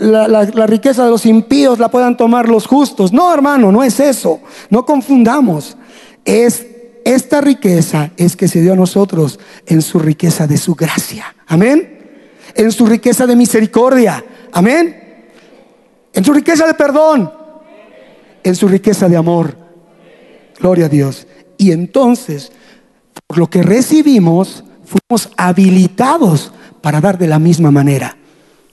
la, 0.00 0.28
la 0.28 0.66
riqueza 0.66 1.04
de 1.04 1.10
los 1.10 1.24
impíos 1.24 1.78
la 1.78 1.90
puedan 1.90 2.14
tomar 2.18 2.46
los 2.46 2.66
justos. 2.66 3.10
No, 3.10 3.32
hermano, 3.32 3.72
no 3.72 3.82
es 3.82 3.98
eso. 4.00 4.40
No 4.68 4.84
confundamos. 4.84 5.78
Es 6.26 6.66
esta 7.06 7.40
riqueza 7.40 8.10
es 8.18 8.36
que 8.36 8.48
se 8.48 8.60
dio 8.60 8.74
a 8.74 8.76
nosotros 8.76 9.40
en 9.66 9.80
su 9.80 9.98
riqueza 9.98 10.46
de 10.46 10.58
su 10.58 10.74
gracia. 10.74 11.34
Amén. 11.46 12.00
En 12.54 12.70
su 12.70 12.84
riqueza 12.84 13.26
de 13.26 13.34
misericordia. 13.34 14.22
Amén. 14.52 15.24
En 16.12 16.22
su 16.22 16.34
riqueza 16.34 16.66
de 16.66 16.74
perdón 16.74 17.41
en 18.44 18.54
su 18.54 18.68
riqueza 18.68 19.08
de 19.08 19.16
amor. 19.16 19.56
Gloria 20.58 20.86
a 20.86 20.88
Dios. 20.88 21.26
Y 21.58 21.72
entonces, 21.72 22.52
por 23.26 23.38
lo 23.38 23.48
que 23.48 23.62
recibimos, 23.62 24.64
fuimos 24.84 25.30
habilitados 25.36 26.52
para 26.80 27.00
dar 27.00 27.18
de 27.18 27.28
la 27.28 27.38
misma 27.38 27.70
manera. 27.70 28.16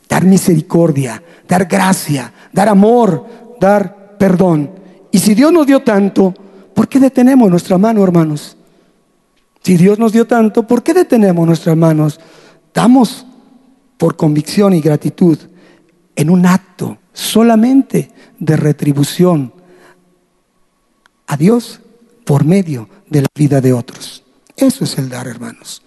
Dar 0.07 0.25
misericordia, 0.25 1.21
dar 1.47 1.65
gracia, 1.65 2.33
dar 2.51 2.67
amor, 2.67 3.25
dar 3.59 4.17
perdón. 4.17 4.71
Y 5.11 5.19
si 5.19 5.35
Dios 5.35 5.51
nos 5.51 5.67
dio 5.67 5.81
tanto, 5.81 6.33
¿por 6.73 6.87
qué 6.87 6.99
detenemos 6.99 7.49
nuestra 7.49 7.77
mano, 7.77 8.03
hermanos? 8.03 8.57
Si 9.61 9.77
Dios 9.77 9.99
nos 9.99 10.13
dio 10.13 10.25
tanto, 10.25 10.65
¿por 10.65 10.81
qué 10.83 10.93
detenemos 10.93 11.45
nuestras 11.45 11.75
manos? 11.75 12.19
Damos 12.73 13.25
por 13.97 14.15
convicción 14.15 14.73
y 14.73 14.81
gratitud 14.81 15.37
en 16.15 16.29
un 16.29 16.45
acto 16.45 16.97
solamente 17.13 18.11
de 18.39 18.55
retribución 18.55 19.53
a 21.29 21.37
Dios 21.37 21.79
por 22.25 22.43
medio 22.43 22.89
de 23.07 23.21
la 23.21 23.27
vida 23.33 23.61
de 23.61 23.71
otros. 23.71 24.23
Eso 24.57 24.83
es 24.83 24.97
el 24.97 25.09
dar, 25.09 25.27
hermanos. 25.27 25.81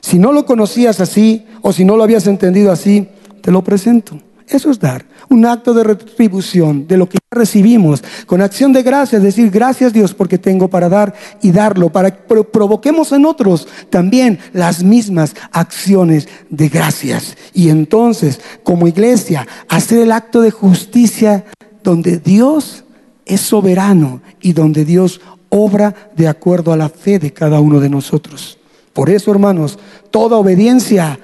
Si 0.00 0.18
no 0.18 0.32
lo 0.32 0.44
conocías 0.44 1.00
así 1.00 1.46
o 1.62 1.72
si 1.72 1.84
no 1.84 1.96
lo 1.96 2.02
habías 2.04 2.26
entendido 2.26 2.70
así, 2.70 3.08
te 3.40 3.50
lo 3.50 3.62
presento. 3.62 4.20
Eso 4.48 4.70
es 4.70 4.80
dar, 4.80 5.04
un 5.28 5.44
acto 5.44 5.74
de 5.74 5.84
retribución 5.84 6.86
de 6.86 6.96
lo 6.96 7.08
que 7.08 7.18
recibimos, 7.30 8.02
con 8.26 8.40
acción 8.40 8.72
de 8.72 8.82
gracias, 8.82 9.22
decir 9.22 9.50
gracias 9.50 9.92
Dios 9.92 10.14
porque 10.14 10.38
tengo 10.38 10.68
para 10.68 10.88
dar 10.88 11.14
y 11.42 11.52
darlo, 11.52 11.90
para 11.90 12.10
que 12.10 12.22
provoquemos 12.44 13.12
en 13.12 13.26
otros 13.26 13.68
también 13.90 14.38
las 14.54 14.82
mismas 14.82 15.34
acciones 15.52 16.28
de 16.48 16.70
gracias. 16.70 17.36
Y 17.52 17.68
entonces, 17.68 18.40
como 18.62 18.88
iglesia, 18.88 19.46
hacer 19.68 19.98
el 19.98 20.12
acto 20.12 20.40
de 20.40 20.50
justicia 20.50 21.44
donde 21.82 22.18
Dios 22.18 22.84
es 23.28 23.40
soberano 23.40 24.20
y 24.40 24.52
donde 24.52 24.84
Dios 24.84 25.20
obra 25.50 25.94
de 26.16 26.26
acuerdo 26.26 26.72
a 26.72 26.76
la 26.76 26.88
fe 26.88 27.18
de 27.18 27.32
cada 27.32 27.60
uno 27.60 27.78
de 27.78 27.88
nosotros. 27.88 28.58
Por 28.92 29.10
eso, 29.10 29.30
hermanos, 29.30 29.78
toda 30.10 30.36
obediencia 30.36 31.18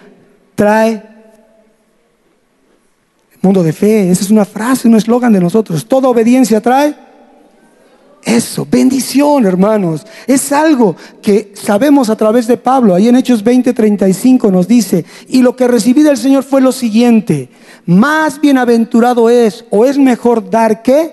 trae 0.54 1.14
Mundo 3.44 3.62
de 3.62 3.74
fe, 3.74 4.10
esa 4.10 4.24
es 4.24 4.30
una 4.30 4.46
frase, 4.46 4.88
un 4.88 4.94
eslogan 4.94 5.30
de 5.30 5.38
nosotros. 5.38 5.84
Toda 5.84 6.08
obediencia 6.08 6.62
trae 6.62 6.94
eso, 8.22 8.66
bendición, 8.70 9.44
hermanos. 9.44 10.06
Es 10.26 10.50
algo 10.50 10.96
que 11.20 11.52
sabemos 11.54 12.08
a 12.08 12.16
través 12.16 12.46
de 12.46 12.56
Pablo. 12.56 12.94
Ahí 12.94 13.06
en 13.06 13.16
Hechos 13.16 13.44
20:35 13.44 14.50
nos 14.50 14.66
dice, 14.66 15.04
y 15.28 15.42
lo 15.42 15.54
que 15.56 15.68
recibí 15.68 16.02
del 16.02 16.16
Señor 16.16 16.42
fue 16.42 16.62
lo 16.62 16.72
siguiente, 16.72 17.50
más 17.84 18.40
bienaventurado 18.40 19.28
es, 19.28 19.66
o 19.68 19.84
es 19.84 19.98
mejor 19.98 20.48
dar 20.48 20.82
que 20.82 21.12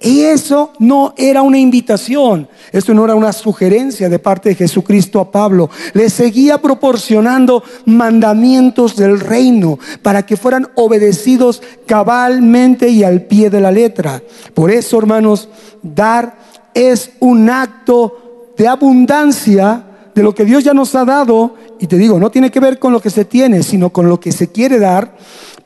y 0.00 0.22
eso 0.22 0.72
no 0.78 1.14
era 1.16 1.42
una 1.42 1.58
invitación, 1.58 2.48
eso 2.72 2.92
no 2.92 3.04
era 3.04 3.14
una 3.14 3.32
sugerencia 3.32 4.08
de 4.08 4.18
parte 4.18 4.50
de 4.50 4.54
Jesucristo 4.54 5.20
a 5.20 5.30
Pablo. 5.30 5.70
Le 5.94 6.10
seguía 6.10 6.60
proporcionando 6.60 7.62
mandamientos 7.86 8.96
del 8.96 9.20
reino 9.20 9.78
para 10.02 10.26
que 10.26 10.36
fueran 10.36 10.68
obedecidos 10.74 11.62
cabalmente 11.86 12.88
y 12.88 13.02
al 13.02 13.22
pie 13.22 13.48
de 13.48 13.60
la 13.60 13.70
letra. 13.70 14.22
Por 14.52 14.70
eso, 14.70 14.98
hermanos, 14.98 15.48
dar 15.82 16.36
es 16.74 17.12
un 17.20 17.48
acto 17.48 18.52
de 18.58 18.68
abundancia 18.68 19.84
de 20.14 20.22
lo 20.22 20.34
que 20.34 20.44
Dios 20.44 20.64
ya 20.64 20.74
nos 20.74 20.94
ha 20.94 21.04
dado. 21.04 21.54
Y 21.78 21.86
te 21.86 21.96
digo, 21.96 22.18
no 22.18 22.30
tiene 22.30 22.50
que 22.50 22.60
ver 22.60 22.78
con 22.78 22.92
lo 22.92 23.00
que 23.00 23.10
se 23.10 23.24
tiene, 23.24 23.62
sino 23.62 23.90
con 23.90 24.08
lo 24.08 24.20
que 24.20 24.32
se 24.32 24.48
quiere 24.48 24.78
dar 24.78 25.16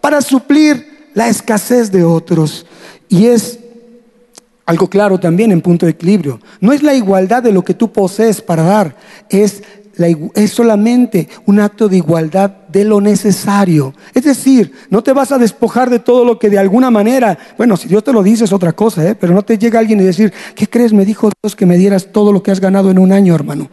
para 0.01 0.21
suplir 0.21 1.09
la 1.15 1.29
escasez 1.29 1.91
de 1.91 2.05
otros. 2.05 2.67
Y 3.09 3.27
es 3.27 3.59
algo 4.69 4.91
claro 4.91 5.19
también 5.19 5.51
en 5.51 5.63
punto 5.63 5.87
de 5.87 5.93
equilibrio. 5.93 6.41
No 6.61 6.75
es 6.75 6.83
la 6.83 6.93
igualdad 6.93 7.43
de 7.43 7.53
lo 7.53 7.65
que 7.65 7.73
tú 7.73 7.91
posees 7.91 8.43
para 8.43 8.63
dar, 8.65 8.97
es, 9.31 9.63
es 10.35 10.51
solamente 10.51 11.27
un 11.47 11.59
acto 11.59 11.89
de 11.89 11.97
igualdad 11.97 12.51
de 12.69 12.85
lo 12.85 13.01
necesario. 13.01 13.95
Es 14.13 14.25
decir, 14.25 14.71
no 14.91 15.03
te 15.03 15.15
vas 15.15 15.33
a 15.33 15.39
despojar 15.39 15.89
de 15.89 16.01
todo 16.01 16.23
lo 16.23 16.39
que 16.39 16.51
de 16.51 16.59
alguna 16.59 16.91
manera, 16.91 17.39
bueno, 17.57 17.79
si 17.79 17.89
Dios 17.89 18.05
te 18.05 18.13
lo 18.13 18.23
dice 18.23 18.45
es 18.45 18.53
otra 18.53 18.75
cosa, 18.75 19.09
¿eh? 19.09 19.15
pero 19.15 19.33
no 19.33 19.43
te 19.43 19.57
llega 19.57 19.79
alguien 19.79 20.01
y 20.01 20.05
decir, 20.05 20.35
¿qué 20.55 20.69
crees? 20.69 20.93
Me 20.93 21.07
dijo 21.07 21.31
Dios 21.43 21.57
que 21.57 21.65
me 21.65 21.79
dieras 21.79 22.13
todo 22.13 22.31
lo 22.31 22.43
que 22.43 22.51
has 22.51 22.61
ganado 22.61 22.91
en 22.91 22.99
un 22.99 23.11
año, 23.11 23.35
hermano. 23.35 23.71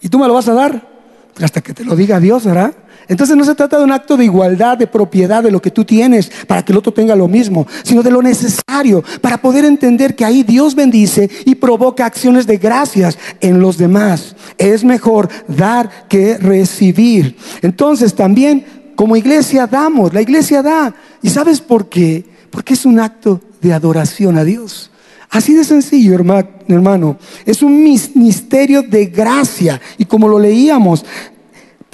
¿Y 0.00 0.10
tú 0.10 0.20
me 0.20 0.28
lo 0.28 0.34
vas 0.34 0.46
a 0.46 0.54
dar? 0.54 0.94
Hasta 1.42 1.60
que 1.60 1.74
te 1.74 1.84
lo 1.84 1.96
diga 1.96 2.20
Dios, 2.20 2.44
¿verdad? 2.44 2.72
Entonces 3.08 3.36
no 3.36 3.44
se 3.44 3.54
trata 3.54 3.78
de 3.78 3.84
un 3.84 3.92
acto 3.92 4.16
de 4.16 4.24
igualdad, 4.24 4.78
de 4.78 4.86
propiedad 4.86 5.42
de 5.42 5.50
lo 5.50 5.60
que 5.60 5.70
tú 5.70 5.84
tienes 5.84 6.30
para 6.46 6.64
que 6.64 6.72
el 6.72 6.78
otro 6.78 6.92
tenga 6.92 7.14
lo 7.14 7.28
mismo, 7.28 7.66
sino 7.82 8.02
de 8.02 8.10
lo 8.10 8.22
necesario 8.22 9.02
para 9.20 9.38
poder 9.38 9.64
entender 9.64 10.14
que 10.16 10.24
ahí 10.24 10.42
Dios 10.42 10.74
bendice 10.74 11.30
y 11.44 11.54
provoca 11.54 12.06
acciones 12.06 12.46
de 12.46 12.56
gracias 12.56 13.18
en 13.40 13.60
los 13.60 13.78
demás. 13.78 14.34
Es 14.58 14.84
mejor 14.84 15.28
dar 15.48 16.08
que 16.08 16.38
recibir. 16.38 17.36
Entonces 17.62 18.14
también 18.14 18.64
como 18.94 19.16
iglesia 19.16 19.66
damos, 19.66 20.14
la 20.14 20.22
iglesia 20.22 20.62
da. 20.62 20.94
¿Y 21.22 21.30
sabes 21.30 21.60
por 21.60 21.88
qué? 21.88 22.24
Porque 22.50 22.74
es 22.74 22.84
un 22.86 23.00
acto 23.00 23.40
de 23.60 23.72
adoración 23.72 24.38
a 24.38 24.44
Dios. 24.44 24.90
Así 25.30 25.52
de 25.52 25.64
sencillo, 25.64 26.14
hermano. 26.14 27.18
Es 27.44 27.62
un 27.62 27.82
misterio 27.82 28.82
de 28.82 29.06
gracia. 29.06 29.80
Y 29.98 30.04
como 30.04 30.28
lo 30.28 30.38
leíamos, 30.38 31.04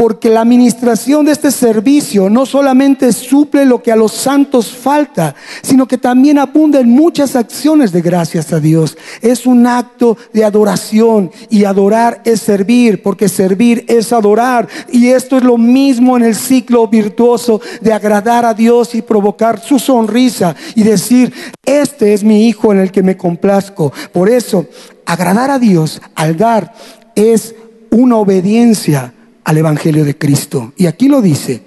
porque 0.00 0.30
la 0.30 0.40
administración 0.40 1.26
de 1.26 1.32
este 1.32 1.50
servicio 1.50 2.30
no 2.30 2.46
solamente 2.46 3.12
suple 3.12 3.66
lo 3.66 3.82
que 3.82 3.92
a 3.92 3.96
los 3.96 4.12
santos 4.12 4.72
falta, 4.72 5.34
sino 5.60 5.86
que 5.86 5.98
también 5.98 6.38
abunda 6.38 6.80
en 6.80 6.88
muchas 6.88 7.36
acciones 7.36 7.92
de 7.92 8.00
gracias 8.00 8.50
a 8.54 8.60
Dios. 8.60 8.96
Es 9.20 9.44
un 9.44 9.66
acto 9.66 10.16
de 10.32 10.42
adoración 10.42 11.30
y 11.50 11.64
adorar 11.64 12.22
es 12.24 12.40
servir, 12.40 13.02
porque 13.02 13.28
servir 13.28 13.84
es 13.88 14.10
adorar. 14.14 14.66
Y 14.90 15.08
esto 15.08 15.36
es 15.36 15.42
lo 15.42 15.58
mismo 15.58 16.16
en 16.16 16.22
el 16.22 16.34
ciclo 16.34 16.88
virtuoso 16.88 17.60
de 17.82 17.92
agradar 17.92 18.46
a 18.46 18.54
Dios 18.54 18.94
y 18.94 19.02
provocar 19.02 19.60
su 19.60 19.78
sonrisa 19.78 20.56
y 20.74 20.82
decir, 20.82 21.30
este 21.62 22.14
es 22.14 22.24
mi 22.24 22.48
hijo 22.48 22.72
en 22.72 22.78
el 22.78 22.90
que 22.90 23.02
me 23.02 23.18
complazco. 23.18 23.92
Por 24.14 24.30
eso, 24.30 24.64
agradar 25.04 25.50
a 25.50 25.58
Dios 25.58 26.00
al 26.14 26.38
dar 26.38 26.72
es 27.14 27.54
una 27.90 28.16
obediencia 28.16 29.12
al 29.50 29.58
Evangelio 29.58 30.04
de 30.04 30.16
Cristo. 30.16 30.72
Y 30.76 30.86
aquí 30.86 31.08
lo 31.08 31.20
dice, 31.20 31.64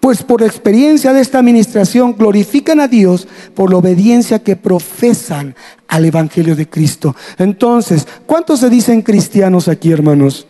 pues 0.00 0.22
por 0.22 0.42
experiencia 0.42 1.12
de 1.12 1.20
esta 1.20 1.38
administración 1.38 2.16
glorifican 2.16 2.80
a 2.80 2.88
Dios 2.88 3.28
por 3.54 3.70
la 3.70 3.76
obediencia 3.76 4.42
que 4.42 4.56
profesan 4.56 5.54
al 5.88 6.06
Evangelio 6.06 6.56
de 6.56 6.70
Cristo. 6.70 7.14
Entonces, 7.36 8.08
¿cuántos 8.24 8.60
se 8.60 8.70
dicen 8.70 9.02
cristianos 9.02 9.68
aquí, 9.68 9.92
hermanos? 9.92 10.46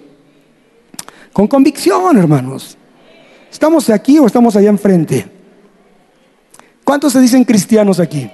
Con 1.32 1.48
convicción, 1.48 2.16
hermanos. 2.16 2.78
¿Estamos 3.50 3.90
aquí 3.90 4.20
o 4.20 4.26
estamos 4.28 4.54
allá 4.54 4.68
enfrente? 4.68 5.26
¿Cuántos 6.84 7.12
se 7.12 7.20
dicen 7.20 7.42
cristianos 7.42 7.98
aquí? 7.98 8.30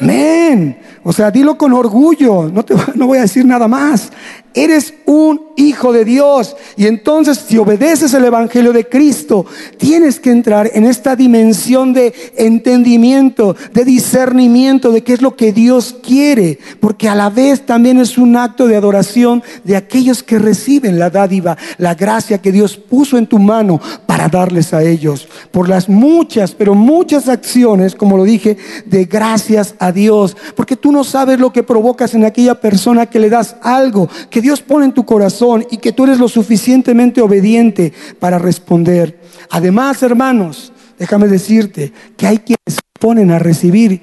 Amén. 0.00 0.76
O 1.04 1.12
sea, 1.12 1.30
dilo 1.30 1.56
con 1.56 1.72
orgullo. 1.72 2.50
No, 2.52 2.64
te, 2.64 2.74
no 2.96 3.06
voy 3.06 3.18
a 3.18 3.22
decir 3.22 3.46
nada 3.46 3.68
más. 3.68 4.10
Eres 4.54 4.94
un 5.06 5.52
hijo 5.56 5.92
de 5.92 6.04
Dios. 6.04 6.56
Y 6.76 6.86
entonces 6.86 7.42
si 7.46 7.58
obedeces 7.58 8.12
el 8.14 8.24
Evangelio 8.24 8.72
de 8.72 8.88
Cristo, 8.88 9.46
tienes 9.78 10.20
que 10.20 10.30
entrar 10.30 10.70
en 10.74 10.84
esta 10.84 11.16
dimensión 11.16 11.92
de 11.92 12.12
entendimiento, 12.36 13.56
de 13.72 13.84
discernimiento 13.84 14.90
de 14.90 15.02
qué 15.02 15.14
es 15.14 15.22
lo 15.22 15.36
que 15.36 15.52
Dios 15.52 15.96
quiere. 16.02 16.58
Porque 16.80 17.08
a 17.08 17.14
la 17.14 17.30
vez 17.30 17.64
también 17.64 17.98
es 17.98 18.18
un 18.18 18.36
acto 18.36 18.66
de 18.66 18.76
adoración 18.76 19.42
de 19.64 19.76
aquellos 19.76 20.22
que 20.22 20.38
reciben 20.38 20.98
la 20.98 21.10
dádiva, 21.10 21.56
la 21.78 21.94
gracia 21.94 22.38
que 22.38 22.52
Dios 22.52 22.76
puso 22.76 23.16
en 23.16 23.26
tu 23.26 23.38
mano 23.38 23.80
para 24.06 24.28
darles 24.28 24.74
a 24.74 24.82
ellos. 24.82 25.28
Por 25.50 25.68
las 25.68 25.88
muchas, 25.88 26.54
pero 26.54 26.74
muchas 26.74 27.28
acciones, 27.28 27.94
como 27.94 28.16
lo 28.16 28.24
dije, 28.24 28.56
de 28.84 29.04
gracias 29.06 29.74
a 29.78 29.92
Dios. 29.92 30.36
Porque 30.54 30.76
tú 30.76 30.92
no 30.92 31.04
sabes 31.04 31.40
lo 31.40 31.52
que 31.52 31.62
provocas 31.62 32.14
en 32.14 32.24
aquella 32.24 32.60
persona 32.60 33.06
que 33.06 33.18
le 33.18 33.30
das 33.30 33.56
algo 33.62 34.08
que 34.30 34.41
Dios 34.42 34.60
pone 34.60 34.84
en 34.84 34.92
tu 34.92 35.06
corazón 35.06 35.64
y 35.70 35.78
que 35.78 35.92
tú 35.92 36.04
eres 36.04 36.18
lo 36.18 36.28
suficientemente 36.28 37.22
obediente 37.22 37.92
para 38.18 38.38
responder. 38.38 39.20
Además, 39.48 40.02
hermanos, 40.02 40.72
déjame 40.98 41.28
decirte 41.28 41.92
que 42.16 42.26
hay 42.26 42.38
quienes 42.38 42.74
se 42.74 42.80
ponen 43.00 43.30
a 43.30 43.38
recibir 43.38 44.02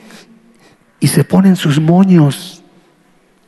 y 1.00 1.08
se 1.08 1.24
ponen 1.24 1.56
sus 1.56 1.80
moños. 1.80 2.64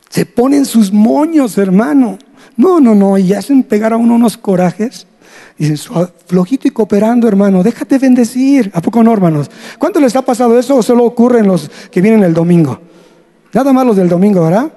Se 0.08 0.26
ponen 0.26 0.64
sus 0.64 0.92
moños, 0.92 1.58
hermano. 1.58 2.18
No, 2.56 2.80
no, 2.80 2.94
no, 2.94 3.18
y 3.18 3.32
hacen 3.32 3.62
pegar 3.62 3.92
a 3.92 3.96
uno 3.96 4.14
unos 4.14 4.36
corajes. 4.36 5.06
Dicen, 5.58 5.76
flojito 6.26 6.68
y 6.68 6.70
cooperando, 6.70 7.28
hermano, 7.28 7.62
déjate 7.62 7.98
bendecir. 7.98 8.70
¿A 8.74 8.80
poco 8.80 9.02
no, 9.02 9.12
hermanos? 9.12 9.50
¿Cuánto 9.78 10.00
les 10.00 10.14
ha 10.16 10.22
pasado 10.22 10.58
eso 10.58 10.76
o 10.76 10.82
solo 10.82 11.04
ocurre 11.04 11.40
en 11.40 11.46
los 11.46 11.70
que 11.90 12.00
vienen 12.00 12.22
el 12.24 12.34
domingo? 12.34 12.80
Nada 13.52 13.72
más 13.72 13.86
los 13.86 13.96
del 13.96 14.08
domingo, 14.08 14.44
¿verdad? 14.44 14.72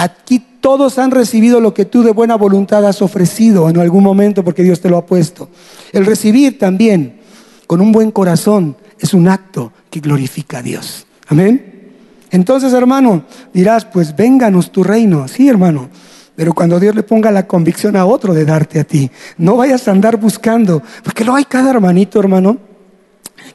Aquí 0.00 0.38
todos 0.60 0.96
han 1.00 1.10
recibido 1.10 1.58
lo 1.58 1.74
que 1.74 1.84
tú 1.84 2.04
de 2.04 2.12
buena 2.12 2.36
voluntad 2.36 2.86
has 2.86 3.02
ofrecido 3.02 3.68
en 3.68 3.78
algún 3.78 4.04
momento 4.04 4.44
porque 4.44 4.62
Dios 4.62 4.80
te 4.80 4.88
lo 4.88 4.96
ha 4.96 5.04
puesto. 5.04 5.48
El 5.92 6.06
recibir 6.06 6.56
también 6.56 7.18
con 7.66 7.80
un 7.80 7.90
buen 7.90 8.12
corazón 8.12 8.76
es 9.00 9.12
un 9.12 9.26
acto 9.26 9.72
que 9.90 9.98
glorifica 9.98 10.58
a 10.58 10.62
Dios. 10.62 11.04
Amén. 11.26 11.90
Entonces, 12.30 12.72
hermano, 12.74 13.24
dirás, 13.52 13.86
pues 13.86 14.14
vénganos 14.14 14.70
tu 14.70 14.84
reino. 14.84 15.26
Sí, 15.26 15.48
hermano. 15.48 15.88
Pero 16.36 16.54
cuando 16.54 16.78
Dios 16.78 16.94
le 16.94 17.02
ponga 17.02 17.32
la 17.32 17.48
convicción 17.48 17.96
a 17.96 18.06
otro 18.06 18.34
de 18.34 18.44
darte 18.44 18.78
a 18.78 18.84
ti, 18.84 19.10
no 19.36 19.56
vayas 19.56 19.88
a 19.88 19.90
andar 19.90 20.16
buscando, 20.16 20.80
porque 21.02 21.24
lo 21.24 21.34
hay 21.34 21.44
cada 21.44 21.70
hermanito, 21.70 22.20
hermano, 22.20 22.56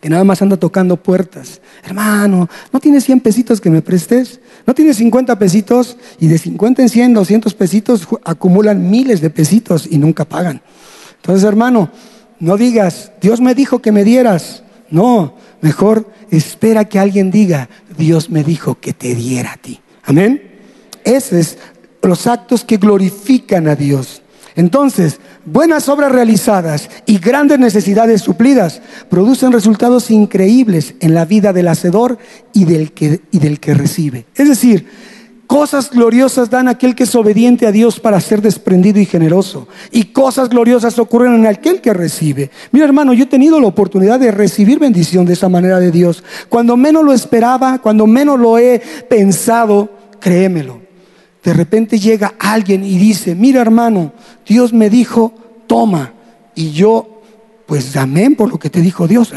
que 0.03 0.09
nada 0.09 0.25
más 0.25 0.41
anda 0.41 0.57
tocando 0.57 0.97
puertas. 0.97 1.61
Hermano, 1.81 2.49
¿no 2.73 2.79
tienes 2.81 3.05
100 3.05 3.21
pesitos 3.21 3.61
que 3.61 3.69
me 3.69 3.81
prestes? 3.81 4.41
¿No 4.67 4.73
tienes 4.73 4.97
50 4.97 5.39
pesitos? 5.39 5.95
Y 6.19 6.27
de 6.27 6.37
50 6.37 6.81
en 6.81 6.89
100, 6.89 7.13
200 7.13 7.53
pesitos 7.53 8.05
acumulan 8.25 8.91
miles 8.91 9.21
de 9.21 9.29
pesitos 9.29 9.87
y 9.89 9.97
nunca 9.97 10.25
pagan. 10.25 10.61
Entonces, 11.15 11.45
hermano, 11.45 11.89
no 12.41 12.57
digas, 12.57 13.13
Dios 13.21 13.39
me 13.39 13.55
dijo 13.55 13.81
que 13.81 13.93
me 13.93 14.03
dieras. 14.03 14.63
No, 14.89 15.35
mejor 15.61 16.11
espera 16.29 16.83
que 16.83 16.99
alguien 16.99 17.31
diga, 17.31 17.69
Dios 17.97 18.29
me 18.29 18.43
dijo 18.43 18.81
que 18.81 18.91
te 18.91 19.15
diera 19.15 19.53
a 19.53 19.57
ti. 19.57 19.79
Amén. 20.03 20.59
Esos 21.05 21.31
es 21.31 21.57
los 22.01 22.27
actos 22.27 22.65
que 22.65 22.75
glorifican 22.75 23.69
a 23.69 23.75
Dios. 23.77 24.21
Entonces, 24.55 25.19
buenas 25.45 25.89
obras 25.89 26.11
realizadas 26.11 26.89
y 27.05 27.17
grandes 27.17 27.59
necesidades 27.59 28.21
suplidas 28.21 28.81
producen 29.09 29.51
resultados 29.51 30.11
increíbles 30.11 30.95
en 30.99 31.13
la 31.13 31.25
vida 31.25 31.53
del 31.53 31.67
hacedor 31.67 32.17
y 32.53 32.65
del 32.65 32.91
que, 32.91 33.21
y 33.31 33.39
del 33.39 33.59
que 33.59 33.73
recibe. 33.73 34.25
Es 34.35 34.47
decir, 34.47 34.87
cosas 35.47 35.89
gloriosas 35.89 36.49
dan 36.49 36.67
aquel 36.67 36.93
que 36.93 37.03
es 37.03 37.15
obediente 37.15 37.65
a 37.65 37.71
Dios 37.71 37.99
para 37.99 38.21
ser 38.21 38.41
desprendido 38.41 38.99
y 38.99 39.05
generoso. 39.05 39.67
Y 39.91 40.05
cosas 40.05 40.49
gloriosas 40.49 40.99
ocurren 40.99 41.33
en 41.33 41.47
aquel 41.47 41.81
que 41.81 41.93
recibe. 41.93 42.51
Mira 42.71 42.85
hermano, 42.85 43.13
yo 43.13 43.23
he 43.23 43.27
tenido 43.27 43.59
la 43.59 43.67
oportunidad 43.67 44.19
de 44.19 44.31
recibir 44.31 44.77
bendición 44.77 45.25
de 45.25 45.33
esa 45.33 45.49
manera 45.49 45.79
de 45.79 45.91
Dios. 45.91 46.23
Cuando 46.47 46.77
menos 46.77 47.03
lo 47.03 47.13
esperaba, 47.13 47.79
cuando 47.79 48.05
menos 48.05 48.39
lo 48.39 48.59
he 48.59 48.79
pensado, 49.09 49.89
créemelo 50.19 50.82
de 51.43 51.53
repente 51.53 51.99
llega 51.99 52.33
alguien 52.39 52.83
y 52.83 52.97
dice, 52.97 53.35
mira 53.35 53.61
hermano, 53.61 54.13
Dios 54.47 54.71
me 54.71 54.89
dijo, 54.89 55.33
toma. 55.67 56.13
Y 56.55 56.71
yo, 56.71 57.21
pues 57.65 57.95
amén 57.97 58.35
por 58.35 58.49
lo 58.49 58.57
que 58.57 58.69
te 58.69 58.81
dijo 58.81 59.07
Dios, 59.07 59.33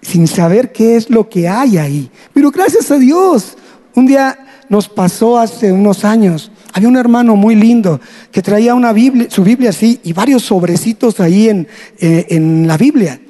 sin 0.00 0.26
saber 0.26 0.72
qué 0.72 0.96
es 0.96 1.10
lo 1.10 1.28
que 1.28 1.48
hay 1.48 1.78
ahí. 1.78 2.10
Pero 2.32 2.50
gracias 2.50 2.90
a 2.90 2.98
Dios, 2.98 3.56
un 3.94 4.06
día 4.06 4.38
nos 4.68 4.88
pasó 4.88 5.38
hace 5.38 5.70
unos 5.70 6.04
años. 6.04 6.50
Había 6.72 6.88
un 6.88 6.96
hermano 6.96 7.36
muy 7.36 7.54
lindo 7.54 8.00
que 8.30 8.42
traía 8.42 8.74
una 8.74 8.92
Biblia, 8.92 9.28
su 9.30 9.42
Biblia 9.42 9.70
así 9.70 10.00
y 10.02 10.12
varios 10.12 10.42
sobrecitos 10.42 11.20
ahí 11.20 11.48
en, 11.48 11.68
eh, 11.98 12.26
en 12.30 12.66
la 12.66 12.76
Biblia. 12.76 13.20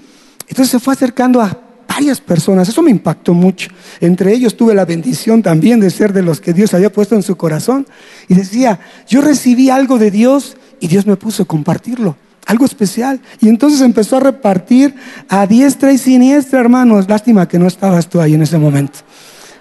Entonces 0.48 0.70
se 0.70 0.80
fue 0.80 0.94
acercando 0.94 1.40
a 1.40 1.65
varias 1.96 2.20
personas. 2.20 2.68
Eso 2.68 2.82
me 2.82 2.90
impactó 2.90 3.32
mucho. 3.32 3.70
Entre 4.00 4.34
ellos 4.34 4.54
tuve 4.54 4.74
la 4.74 4.84
bendición 4.84 5.42
también 5.42 5.80
de 5.80 5.88
ser 5.88 6.12
de 6.12 6.22
los 6.22 6.42
que 6.42 6.52
Dios 6.52 6.74
había 6.74 6.92
puesto 6.92 7.14
en 7.14 7.22
su 7.22 7.36
corazón. 7.36 7.86
Y 8.28 8.34
decía, 8.34 8.80
yo 9.08 9.22
recibí 9.22 9.70
algo 9.70 9.98
de 9.98 10.10
Dios 10.10 10.58
y 10.78 10.88
Dios 10.88 11.06
me 11.06 11.16
puso 11.16 11.44
a 11.44 11.46
compartirlo. 11.46 12.14
Algo 12.44 12.66
especial. 12.66 13.20
Y 13.40 13.48
entonces 13.48 13.80
empezó 13.80 14.18
a 14.18 14.20
repartir 14.20 14.94
a 15.30 15.46
diestra 15.46 15.90
y 15.90 15.96
siniestra, 15.96 16.60
hermanos. 16.60 17.08
Lástima 17.08 17.48
que 17.48 17.58
no 17.58 17.66
estabas 17.66 18.06
tú 18.10 18.20
ahí 18.20 18.34
en 18.34 18.42
ese 18.42 18.58
momento. 18.58 18.98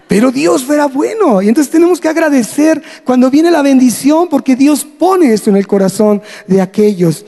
Pero 0.10 0.30
Dios 0.30 0.70
era 0.70 0.88
bueno. 0.88 1.42
Y 1.42 1.48
entonces 1.48 1.72
tenemos 1.72 2.02
que 2.02 2.10
agradecer 2.10 2.84
cuando 3.06 3.32
viene 3.32 3.50
la 3.50 3.62
bendición 3.62 4.28
porque 4.28 4.58
Dios 4.58 4.84
pone 4.84 5.34
esto 5.34 5.52
en 5.52 5.56
el 5.56 5.68
corazón 5.68 6.22
de 6.48 6.62
aquellos. 6.62 7.26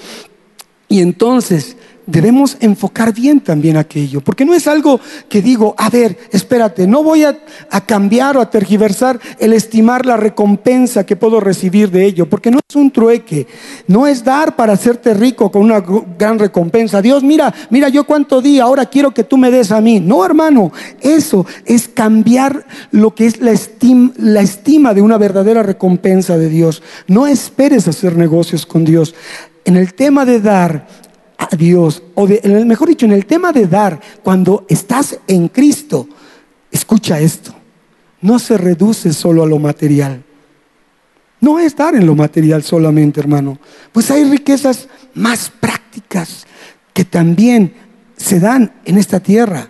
Y 0.89 0.99
entonces 0.99 1.77
debemos 2.07 2.57
enfocar 2.61 3.13
bien 3.13 3.41
también 3.41 3.77
aquello, 3.77 4.21
porque 4.21 4.45
no 4.45 4.53
es 4.53 4.67
algo 4.67 4.99
que 5.29 5.41
digo, 5.41 5.75
a 5.77 5.89
ver, 5.89 6.17
espérate, 6.31 6.87
no 6.87 7.03
voy 7.03 7.25
a, 7.25 7.37
cambiar 7.85 8.37
o 8.37 8.41
a 8.41 8.49
tergiversar 8.49 9.19
el 9.39 9.53
estimar 9.53 10.05
la 10.05 10.17
recompensa 10.17 11.05
que 11.05 11.15
puedo 11.15 11.39
recibir 11.39 11.91
de 11.91 12.05
ello, 12.05 12.27
porque 12.27 12.49
no 12.49 12.59
es 12.67 12.75
un 12.75 12.91
trueque, 12.91 13.47
no 13.87 14.07
es 14.07 14.23
dar 14.23 14.55
para 14.55 14.73
hacerte 14.73 15.13
rico 15.13 15.51
con 15.51 15.61
una 15.61 15.83
gran 16.17 16.39
recompensa. 16.39 17.01
Dios, 17.01 17.23
mira, 17.23 17.53
mira 17.69 17.89
yo 17.89 18.05
cuánto 18.05 18.41
di, 18.41 18.59
ahora 18.59 18.85
quiero 18.85 19.13
que 19.13 19.23
tú 19.23 19.37
me 19.37 19.51
des 19.51 19.71
a 19.71 19.81
mí. 19.81 19.99
No, 19.99 20.25
hermano, 20.25 20.71
eso 21.01 21.45
es 21.65 21.87
cambiar 21.87 22.65
lo 22.91 23.13
que 23.13 23.27
es 23.27 23.39
la 23.41 23.51
estima, 23.51 24.11
la 24.17 24.41
estima 24.41 24.93
de 24.93 25.01
una 25.01 25.17
verdadera 25.17 25.61
recompensa 25.63 26.37
de 26.37 26.49
Dios. 26.49 26.81
No 27.07 27.27
esperes 27.27 27.87
hacer 27.87 28.17
negocios 28.17 28.65
con 28.65 28.85
Dios. 28.85 29.13
En 29.65 29.75
el 29.75 29.93
tema 29.93 30.25
de 30.25 30.39
dar, 30.39 30.87
a 31.37 31.55
Dios, 31.55 32.03
o 32.15 32.27
mejor 32.65 32.89
dicho, 32.89 33.05
en 33.05 33.11
el 33.11 33.25
tema 33.25 33.51
de 33.51 33.67
dar, 33.67 33.99
cuando 34.23 34.65
estás 34.67 35.19
en 35.27 35.47
Cristo, 35.49 36.07
escucha 36.71 37.19
esto, 37.19 37.53
no 38.21 38.39
se 38.39 38.57
reduce 38.57 39.13
solo 39.13 39.43
a 39.43 39.47
lo 39.47 39.59
material. 39.59 40.23
No 41.39 41.59
es 41.59 41.75
dar 41.75 41.95
en 41.95 42.07
lo 42.07 42.15
material 42.15 42.63
solamente, 42.63 43.19
hermano. 43.19 43.59
Pues 43.91 44.09
hay 44.09 44.23
riquezas 44.23 44.87
más 45.13 45.51
prácticas 45.51 46.47
que 46.93 47.05
también 47.05 47.73
se 48.15 48.39
dan 48.39 48.73
en 48.85 48.97
esta 48.97 49.19
tierra, 49.19 49.69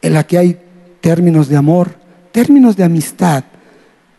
en 0.00 0.14
la 0.14 0.24
que 0.24 0.38
hay 0.38 0.60
términos 1.00 1.48
de 1.48 1.56
amor, 1.56 1.96
términos 2.30 2.76
de 2.76 2.84
amistad 2.84 3.44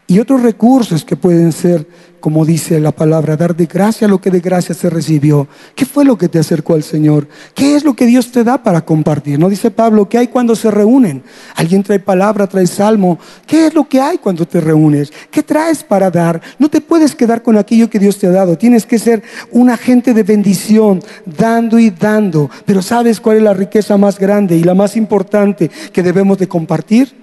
y 0.08 0.20
otros 0.20 0.42
recursos 0.42 1.04
que 1.04 1.16
pueden 1.16 1.52
ser 1.52 1.88
como 2.26 2.44
dice 2.44 2.80
la 2.80 2.92
palabra, 2.92 3.38
dar 3.38 3.56
de 3.56 3.68
gracia 3.68 4.08
lo 4.08 4.20
que 4.20 4.32
de 4.32 4.40
gracia 4.40 4.74
se 4.74 4.90
recibió. 4.90 5.48
¿Qué 5.76 5.86
fue 5.86 6.04
lo 6.04 6.18
que 6.18 6.28
te 6.28 6.40
acercó 6.40 6.74
al 6.74 6.82
Señor? 6.82 7.28
¿Qué 7.54 7.76
es 7.76 7.84
lo 7.84 7.96
que 7.96 8.08
Dios 8.08 8.32
te 8.32 8.44
da 8.44 8.64
para 8.64 8.84
compartir? 8.84 9.38
No 9.38 9.48
dice 9.48 9.70
Pablo, 9.70 10.10
¿qué 10.10 10.18
hay 10.18 10.28
cuando 10.30 10.56
se 10.56 10.72
reúnen? 10.72 11.22
Alguien 11.54 11.84
trae 11.84 12.00
palabra, 12.00 12.48
trae 12.48 12.66
salmo. 12.66 13.20
¿Qué 13.46 13.68
es 13.68 13.76
lo 13.76 13.88
que 13.88 14.02
hay 14.02 14.18
cuando 14.18 14.48
te 14.48 14.60
reúnes? 14.60 15.14
¿Qué 15.30 15.44
traes 15.44 15.84
para 15.84 16.10
dar? 16.10 16.42
No 16.58 16.68
te 16.68 16.82
puedes 16.82 17.14
quedar 17.14 17.44
con 17.44 17.60
aquello 17.60 17.92
que 17.92 18.00
Dios 18.00 18.18
te 18.18 18.26
ha 18.26 18.32
dado. 18.32 18.58
Tienes 18.58 18.88
que 18.88 18.98
ser 18.98 19.22
un 19.52 19.70
agente 19.70 20.16
de 20.16 20.24
bendición, 20.24 21.04
dando 21.28 21.78
y 21.78 21.92
dando. 21.92 22.50
Pero 22.66 22.82
¿sabes 22.82 23.20
cuál 23.20 23.38
es 23.38 23.44
la 23.44 23.54
riqueza 23.54 23.98
más 23.98 24.18
grande 24.18 24.58
y 24.58 24.64
la 24.64 24.74
más 24.74 24.98
importante 24.98 25.70
que 25.94 26.02
debemos 26.02 26.40
de 26.40 26.48
compartir? 26.48 27.14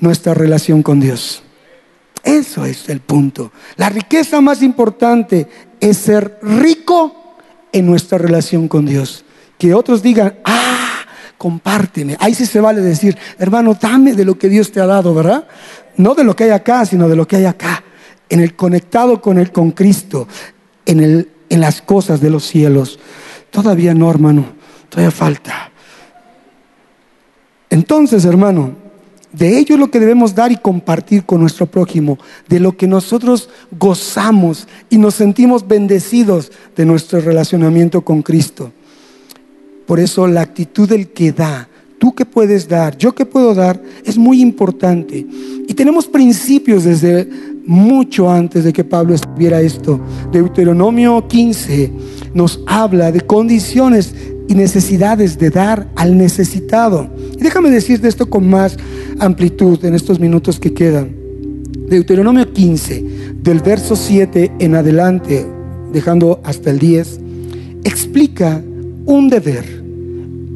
Nuestra 0.00 0.34
relación 0.34 0.82
con 0.82 0.98
Dios. 0.98 1.44
Eso 2.24 2.64
es 2.64 2.88
el 2.88 3.00
punto. 3.00 3.52
La 3.76 3.90
riqueza 3.90 4.40
más 4.40 4.62
importante 4.62 5.46
es 5.78 5.98
ser 5.98 6.38
rico 6.42 7.36
en 7.70 7.84
nuestra 7.86 8.16
relación 8.16 8.66
con 8.66 8.86
Dios. 8.86 9.24
Que 9.58 9.74
otros 9.74 10.02
digan, 10.02 10.38
ah, 10.44 11.04
compárteme. 11.36 12.16
Ahí 12.18 12.34
sí 12.34 12.46
se 12.46 12.60
vale 12.60 12.80
decir, 12.80 13.16
hermano, 13.38 13.76
dame 13.78 14.14
de 14.14 14.24
lo 14.24 14.38
que 14.38 14.48
Dios 14.48 14.72
te 14.72 14.80
ha 14.80 14.86
dado, 14.86 15.14
¿verdad? 15.14 15.46
No 15.98 16.14
de 16.14 16.24
lo 16.24 16.34
que 16.34 16.44
hay 16.44 16.50
acá, 16.50 16.86
sino 16.86 17.08
de 17.08 17.16
lo 17.16 17.28
que 17.28 17.36
hay 17.36 17.44
acá. 17.44 17.84
En 18.30 18.40
el 18.40 18.56
conectado 18.56 19.20
con 19.20 19.36
el 19.36 19.52
con 19.52 19.72
Cristo, 19.72 20.26
en, 20.86 21.00
el, 21.00 21.30
en 21.50 21.60
las 21.60 21.82
cosas 21.82 22.22
de 22.22 22.30
los 22.30 22.44
cielos. 22.46 22.98
Todavía 23.50 23.92
no, 23.92 24.10
hermano, 24.10 24.46
todavía 24.88 25.10
falta. 25.10 25.70
Entonces, 27.68 28.24
hermano, 28.24 28.83
de 29.36 29.58
ello 29.58 29.74
es 29.74 29.80
lo 29.80 29.90
que 29.90 30.00
debemos 30.00 30.34
dar 30.34 30.52
y 30.52 30.56
compartir 30.56 31.24
con 31.24 31.40
nuestro 31.40 31.66
prójimo, 31.66 32.18
de 32.48 32.60
lo 32.60 32.76
que 32.76 32.86
nosotros 32.86 33.48
gozamos 33.78 34.68
y 34.90 34.98
nos 34.98 35.14
sentimos 35.14 35.66
bendecidos 35.66 36.52
de 36.76 36.86
nuestro 36.86 37.20
relacionamiento 37.20 38.02
con 38.02 38.22
Cristo. 38.22 38.70
Por 39.86 39.98
eso 39.98 40.26
la 40.26 40.42
actitud 40.42 40.88
del 40.88 41.08
que 41.08 41.32
da, 41.32 41.68
tú 41.98 42.14
que 42.14 42.24
puedes 42.24 42.68
dar, 42.68 42.96
yo 42.96 43.14
que 43.14 43.26
puedo 43.26 43.54
dar, 43.54 43.82
es 44.04 44.16
muy 44.16 44.40
importante. 44.40 45.26
Y 45.66 45.74
tenemos 45.74 46.06
principios 46.06 46.84
desde 46.84 47.28
mucho 47.66 48.30
antes 48.30 48.62
de 48.64 48.72
que 48.72 48.84
Pablo 48.84 49.14
escribiera 49.14 49.60
esto. 49.60 50.00
Deuteronomio 50.30 51.26
15 51.26 51.92
nos 52.34 52.60
habla 52.66 53.10
de 53.10 53.20
condiciones 53.20 54.14
y 54.48 54.54
necesidades 54.54 55.38
de 55.38 55.50
dar 55.50 55.88
al 55.96 56.16
necesitado. 56.16 57.08
Y 57.38 57.42
déjame 57.42 57.70
decirte 57.70 58.08
esto 58.08 58.28
con 58.28 58.48
más 58.48 58.76
amplitud 59.18 59.84
en 59.84 59.94
estos 59.94 60.20
minutos 60.20 60.58
que 60.58 60.72
quedan. 60.72 61.14
Deuteronomio 61.88 62.52
15, 62.52 63.04
del 63.42 63.60
verso 63.60 63.96
7 63.96 64.52
en 64.58 64.74
adelante, 64.74 65.46
dejando 65.92 66.40
hasta 66.44 66.70
el 66.70 66.78
10, 66.78 67.20
explica 67.84 68.62
un 69.06 69.28
deber. 69.28 69.84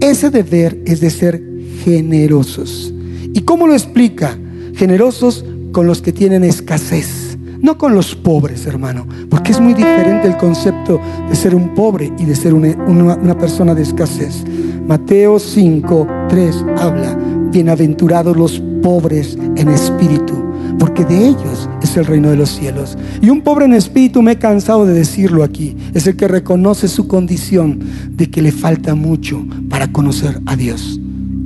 Ese 0.00 0.30
deber 0.30 0.80
es 0.86 1.00
de 1.00 1.10
ser 1.10 1.42
generosos. 1.84 2.92
¿Y 3.34 3.42
cómo 3.42 3.66
lo 3.66 3.74
explica? 3.74 4.38
Generosos 4.74 5.44
con 5.72 5.86
los 5.86 6.00
que 6.00 6.12
tienen 6.12 6.44
escasez 6.44 7.28
no 7.60 7.76
con 7.76 7.94
los 7.94 8.14
pobres, 8.14 8.66
hermano, 8.66 9.06
porque 9.28 9.52
es 9.52 9.60
muy 9.60 9.74
diferente 9.74 10.28
el 10.28 10.36
concepto 10.36 11.00
de 11.28 11.34
ser 11.34 11.54
un 11.54 11.74
pobre 11.74 12.12
y 12.18 12.24
de 12.24 12.36
ser 12.36 12.54
una, 12.54 13.36
persona 13.38 13.74
de 13.74 13.82
escasez. 13.82 14.44
Mateo 14.86 15.38
5, 15.38 16.06
3 16.28 16.64
habla, 16.78 17.18
bienaventurados 17.50 18.36
los 18.36 18.62
pobres 18.82 19.36
en 19.56 19.68
espíritu, 19.68 20.34
porque 20.78 21.04
de 21.04 21.28
ellos 21.28 21.68
es 21.82 21.96
el 21.96 22.06
reino 22.06 22.30
de 22.30 22.36
los 22.36 22.50
cielos. 22.50 22.96
Y 23.20 23.30
un 23.30 23.42
pobre 23.42 23.64
en 23.64 23.74
espíritu, 23.74 24.22
me 24.22 24.32
he 24.32 24.38
cansado 24.38 24.86
de 24.86 24.94
decirlo 24.94 25.42
aquí, 25.42 25.76
es 25.94 26.06
el 26.06 26.16
que 26.16 26.28
reconoce 26.28 26.88
su 26.88 27.08
condición 27.08 27.80
de 28.10 28.30
que 28.30 28.42
le 28.42 28.52
falta 28.52 28.94
mucho 28.94 29.44
para 29.68 29.90
conocer 29.92 30.40
a 30.46 30.56
Dios. 30.56 31.00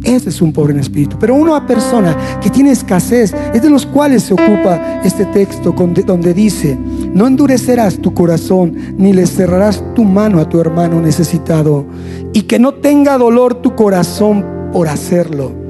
Ese 0.05 0.31
es 0.31 0.43
un 0.43 0.53
pobre 0.53 0.73
en 0.73 0.81
espíritu. 0.81 1.17
Pero 1.19 1.35
una 1.35 1.65
persona 1.67 2.17
que 2.41 2.51
tiene 2.51 2.73
escasez 2.73 3.35
es 3.55 3.63
de 3.63 3.71
los 3.71 3.87
cuales 3.87 4.25
se 4.25 4.35
ocupa 4.35 5.01
este 5.05 5.25
texto 5.27 5.75
donde 6.07 6.35
dice, 6.35 6.77
No 7.15 7.27
endurecerás 7.27 7.99
tu 7.99 8.13
corazón, 8.13 8.75
ni 8.97 9.13
le 9.13 9.27
cerrarás 9.27 9.83
tu 9.95 10.05
mano 10.05 10.41
a 10.41 10.49
tu 10.49 10.61
hermano 10.61 11.01
necesitado, 11.01 11.87
y 12.33 12.43
que 12.43 12.59
no 12.59 12.75
tenga 12.75 13.17
dolor 13.17 13.55
tu 13.55 13.77
corazón 13.77 14.45
por 14.73 14.89
hacerlo. 14.89 15.62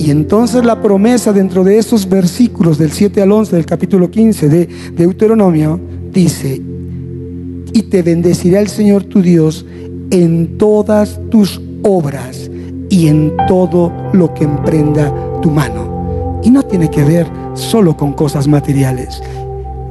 Y 0.00 0.10
entonces 0.10 0.64
la 0.64 0.80
promesa 0.80 1.30
dentro 1.30 1.62
de 1.62 1.76
esos 1.76 2.08
versículos 2.08 2.78
del 2.78 2.90
7 2.90 3.20
al 3.20 3.32
11 3.32 3.54
del 3.54 3.66
capítulo 3.66 4.10
15 4.10 4.48
de 4.48 4.66
Deuteronomio 4.96 5.78
dice, 6.10 6.54
y 6.54 7.82
te 7.82 8.00
bendecirá 8.00 8.60
el 8.60 8.68
Señor 8.68 9.04
tu 9.04 9.20
Dios 9.20 9.66
en 10.10 10.56
todas 10.56 11.20
tus 11.28 11.60
obras 11.82 12.50
y 12.88 13.08
en 13.08 13.34
todo 13.46 13.92
lo 14.14 14.32
que 14.32 14.44
emprenda 14.44 15.12
tu 15.42 15.50
mano. 15.50 16.40
Y 16.42 16.50
no 16.50 16.62
tiene 16.62 16.90
que 16.90 17.04
ver 17.04 17.26
solo 17.52 17.94
con 17.94 18.14
cosas 18.14 18.48
materiales. 18.48 19.22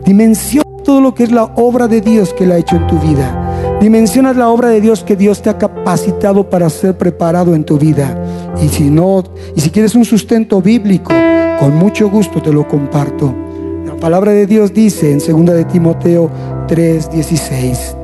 Dimensiona 0.06 0.67
todo 0.84 1.02
lo 1.02 1.13
que 1.13 1.24
es 1.24 1.32
la 1.32 1.43
obra 1.43 1.88
de 1.88 2.02
Dios 2.02 2.34
que 2.34 2.45
Él 2.45 2.52
ha 2.54 2.58
hecho 2.58 2.78
en 2.78 2.88
tu 2.88 2.98
vida. 2.98 3.78
Dimensionas 3.80 4.36
la 4.36 4.50
obra 4.50 4.69
de 4.69 4.82
Dios 4.82 5.04
que 5.04 5.15
Dios 5.15 5.43
te 5.43 5.52
ha 5.52 5.60
capacitado 5.60 6.50
para 6.50 6.67
ser 6.72 6.98
preparado 6.98 7.54
en 7.54 7.63
tu 7.63 7.78
vida. 7.78 8.17
Y 8.62 8.68
si 8.70 8.90
no, 8.90 9.24
y 9.56 9.62
si 9.62 9.70
quieres 9.70 9.96
un 9.96 10.06
sustento 10.06 10.62
bíblico, 10.62 11.14
con 11.60 11.76
mucho 11.76 12.10
gusto 12.10 12.42
te 12.42 12.52
lo 12.52 12.68
comparto. 12.68 13.34
La 13.86 13.96
palabra 13.96 14.32
de 14.32 14.46
Dios 14.46 14.74
dice 14.74 15.12
en 15.12 15.20
2 15.20 15.56
de 15.56 15.66
Timoteo 15.66 16.30
3:16 16.68 17.96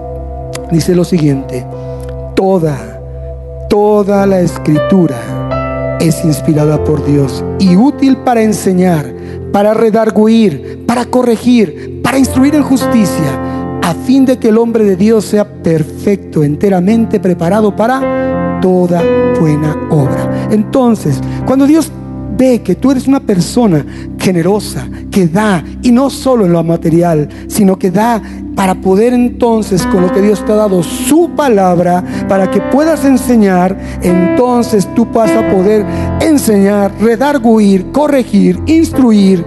dice 0.71 0.95
lo 0.95 1.03
siguiente: 1.03 1.65
Toda 2.35 2.95
toda 3.69 4.25
la 4.25 4.39
escritura 4.39 5.97
es 5.99 6.23
inspirada 6.23 6.81
por 6.83 7.05
Dios 7.05 7.43
y 7.59 7.75
útil 7.75 8.15
para 8.17 8.41
enseñar, 8.41 9.05
para 9.51 9.73
redarguir, 9.73 10.85
para 10.87 11.03
corregir, 11.03 12.01
para 12.01 12.17
instruir 12.17 12.55
en 12.55 12.63
justicia, 12.63 13.54
a 13.85 13.93
fin 13.93 14.25
de 14.25 14.39
que 14.39 14.49
el 14.49 14.57
hombre 14.57 14.83
de 14.83 14.95
Dios 14.95 15.25
sea 15.25 15.47
perfecto, 15.47 16.43
enteramente 16.43 17.19
preparado 17.19 17.75
para 17.75 18.59
toda 18.59 19.03
buena 19.39 19.77
obra. 19.91 20.47
Entonces, 20.49 21.21
cuando 21.45 21.67
Dios 21.67 21.91
ve 22.35 22.63
que 22.63 22.73
tú 22.73 22.89
eres 22.89 23.07
una 23.07 23.19
persona 23.19 23.85
generosa, 24.17 24.89
que 25.11 25.27
da, 25.27 25.63
y 25.83 25.91
no 25.91 26.09
solo 26.09 26.45
en 26.45 26.53
lo 26.53 26.63
material, 26.63 27.29
sino 27.47 27.77
que 27.77 27.91
da 27.91 28.19
para 28.55 28.73
poder 28.73 29.13
entonces, 29.13 29.85
con 29.85 30.01
lo 30.01 30.11
que 30.11 30.21
Dios 30.21 30.43
te 30.43 30.51
ha 30.53 30.55
dado, 30.55 30.81
su 30.81 31.29
palabra, 31.35 32.03
para 32.27 32.49
que 32.49 32.61
puedas 32.61 33.05
enseñar, 33.05 33.77
entonces 34.01 34.89
tú 34.95 35.05
vas 35.13 35.29
a 35.29 35.47
poder 35.51 35.85
enseñar, 36.21 36.91
redarguir, 36.99 37.91
corregir, 37.91 38.59
instruir 38.65 39.45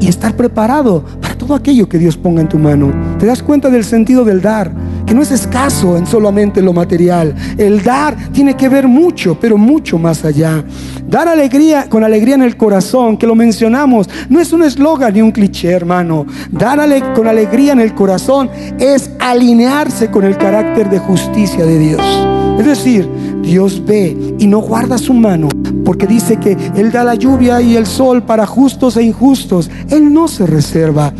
y 0.00 0.08
estar 0.08 0.36
preparado 0.36 1.04
para 1.20 1.36
todo 1.36 1.54
aquello 1.54 1.88
que 1.88 1.98
Dios 1.98 2.16
ponga 2.16 2.40
en 2.40 2.48
tu 2.48 2.58
mano. 2.58 2.92
¿Te 3.18 3.26
das 3.26 3.42
cuenta 3.42 3.70
del 3.70 3.84
sentido 3.84 4.24
del 4.24 4.40
dar? 4.40 4.72
que 5.06 5.14
no 5.14 5.22
es 5.22 5.30
escaso 5.30 5.96
en 5.96 6.06
solamente 6.06 6.62
lo 6.62 6.72
material. 6.72 7.34
El 7.58 7.82
dar 7.82 8.16
tiene 8.32 8.54
que 8.54 8.68
ver 8.68 8.88
mucho, 8.88 9.38
pero 9.38 9.56
mucho 9.56 9.98
más 9.98 10.24
allá. 10.24 10.64
Dar 11.06 11.28
alegría 11.28 11.88
con 11.88 12.04
alegría 12.04 12.34
en 12.34 12.42
el 12.42 12.56
corazón, 12.56 13.16
que 13.16 13.26
lo 13.26 13.34
mencionamos, 13.34 14.08
no 14.28 14.40
es 14.40 14.52
un 14.52 14.62
eslogan 14.62 15.12
ni 15.14 15.22
un 15.22 15.32
cliché, 15.32 15.70
hermano. 15.70 16.26
Dar 16.50 16.74
con 17.14 17.26
alegría 17.26 17.72
en 17.72 17.80
el 17.80 17.94
corazón 17.94 18.50
es 18.78 19.10
alinearse 19.20 20.10
con 20.10 20.24
el 20.24 20.36
carácter 20.36 20.90
de 20.90 20.98
justicia 20.98 21.64
de 21.64 21.78
Dios. 21.78 22.02
Es 22.58 22.66
decir, 22.66 23.08
Dios 23.44 23.82
ve 23.84 24.16
y 24.38 24.46
no 24.46 24.58
guarda 24.58 24.98
su 24.98 25.14
mano, 25.14 25.48
porque 25.84 26.06
dice 26.06 26.38
que 26.38 26.56
Él 26.76 26.90
da 26.90 27.04
la 27.04 27.14
lluvia 27.14 27.60
y 27.60 27.76
el 27.76 27.86
sol 27.86 28.22
para 28.22 28.46
justos 28.46 28.96
e 28.96 29.02
injustos. 29.02 29.70
Él 29.90 30.12
no 30.12 30.28
se 30.28 30.46
reserva. 30.46 31.12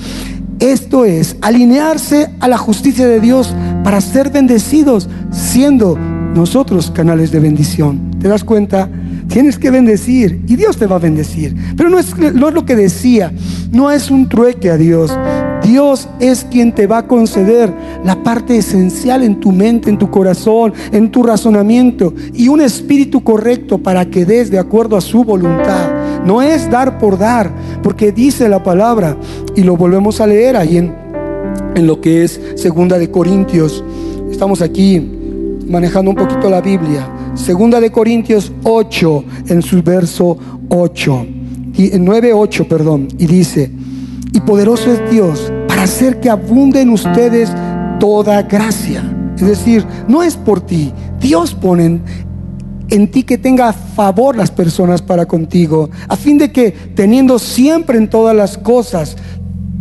Esto 0.61 1.05
es 1.05 1.37
alinearse 1.43 2.31
a 2.41 2.49
la 2.49 2.57
justicia 2.57 3.07
de 3.07 3.21
Dios 3.21 3.55
para 3.83 4.01
ser 4.01 4.31
bendecidos, 4.31 5.09
siendo 5.31 5.99
nosotros 6.35 6.91
canales 6.91 7.31
de 7.33 7.41
bendición. 7.41 8.11
¿Te 8.21 8.29
das 8.29 8.45
cuenta? 8.45 8.89
Tienes 9.29 9.59
que 9.59 9.71
bendecir 9.71 10.43
y 10.47 10.57
Dios 10.57 10.77
te 10.77 10.87
va 10.87 10.97
a 10.97 11.01
bendecir. 11.01 11.55
Pero 11.77 11.91
no 11.91 11.99
es, 11.99 12.17
no 12.17 12.49
es 12.49 12.55
lo 12.55 12.65
que 12.65 12.77
decía, 12.77 13.33
no 13.73 13.91
es 13.91 14.11
un 14.11 14.29
trueque 14.29 14.71
a 14.71 14.77
Dios. 14.77 15.11
Dios 15.65 16.09
es 16.21 16.45
quien 16.45 16.75
te 16.75 16.87
va 16.87 16.99
a 16.99 17.07
conceder 17.07 17.73
la 18.05 18.23
parte 18.23 18.57
esencial 18.57 19.23
en 19.23 19.41
tu 19.41 19.51
mente, 19.51 19.91
en 19.91 19.99
tu 19.99 20.11
corazón, 20.11 20.73
en 20.93 21.11
tu 21.11 21.23
razonamiento 21.23 22.13
y 22.33 22.49
un 22.49 22.61
espíritu 22.61 23.23
correcto 23.25 23.79
para 23.79 24.05
que 24.05 24.25
des 24.25 24.51
de 24.51 24.59
acuerdo 24.59 24.97
a 24.97 25.01
su 25.01 25.25
voluntad. 25.25 26.23
No 26.25 26.43
es 26.43 26.71
dar 26.71 26.99
por 26.99 27.19
dar, 27.19 27.53
porque 27.83 28.13
dice 28.13 28.49
la 28.49 28.63
palabra 28.63 29.17
y 29.57 29.63
lo 29.63 29.77
volvemos 29.77 30.21
a 30.21 30.27
leer 30.27 30.57
ahí 30.57 30.77
en, 30.77 30.95
en 31.75 31.87
lo 31.87 32.01
que 32.01 32.25
es 32.25 32.41
Segunda 32.57 32.99
de 32.99 33.11
Corintios. 33.11 33.83
Estamos 34.31 34.63
aquí 34.63 35.01
manejando 35.67 36.11
un 36.11 36.17
poquito 36.17 36.51
la 36.51 36.61
Biblia. 36.61 37.09
Segunda 37.35 37.81
de 37.81 37.91
Corintios 37.91 38.53
8 38.63 39.25
en 39.49 39.63
su 39.63 39.83
verso 39.83 40.39
8 40.69 41.27
y 41.77 41.91
9 41.99 42.33
8, 42.33 42.69
perdón, 42.69 43.09
y 43.19 43.27
dice, 43.27 43.71
"Y 44.35 44.41
poderoso 44.41 44.93
es 44.93 45.11
Dios 45.11 45.51
para 45.67 45.85
hacer 45.85 46.21
que 46.21 46.29
abunde 46.29 46.83
en 46.83 46.91
ustedes 46.91 47.51
toda 47.99 48.43
gracia." 48.43 49.03
Es 49.37 49.47
decir, 49.47 49.87
no 50.07 50.23
es 50.23 50.37
por 50.37 50.61
ti. 50.61 50.93
Dios 51.19 51.55
pone 51.55 52.01
en 52.91 53.11
ti 53.11 53.23
que 53.23 53.39
tenga 53.39 53.73
favor 53.73 54.37
las 54.37 54.51
personas 54.51 55.01
para 55.01 55.25
contigo, 55.25 55.89
a 56.09 56.17
fin 56.17 56.37
de 56.37 56.53
que 56.53 56.71
teniendo 56.71 57.39
siempre 57.39 57.97
en 57.97 58.11
todas 58.11 58.37
las 58.37 58.59
cosas 58.59 59.17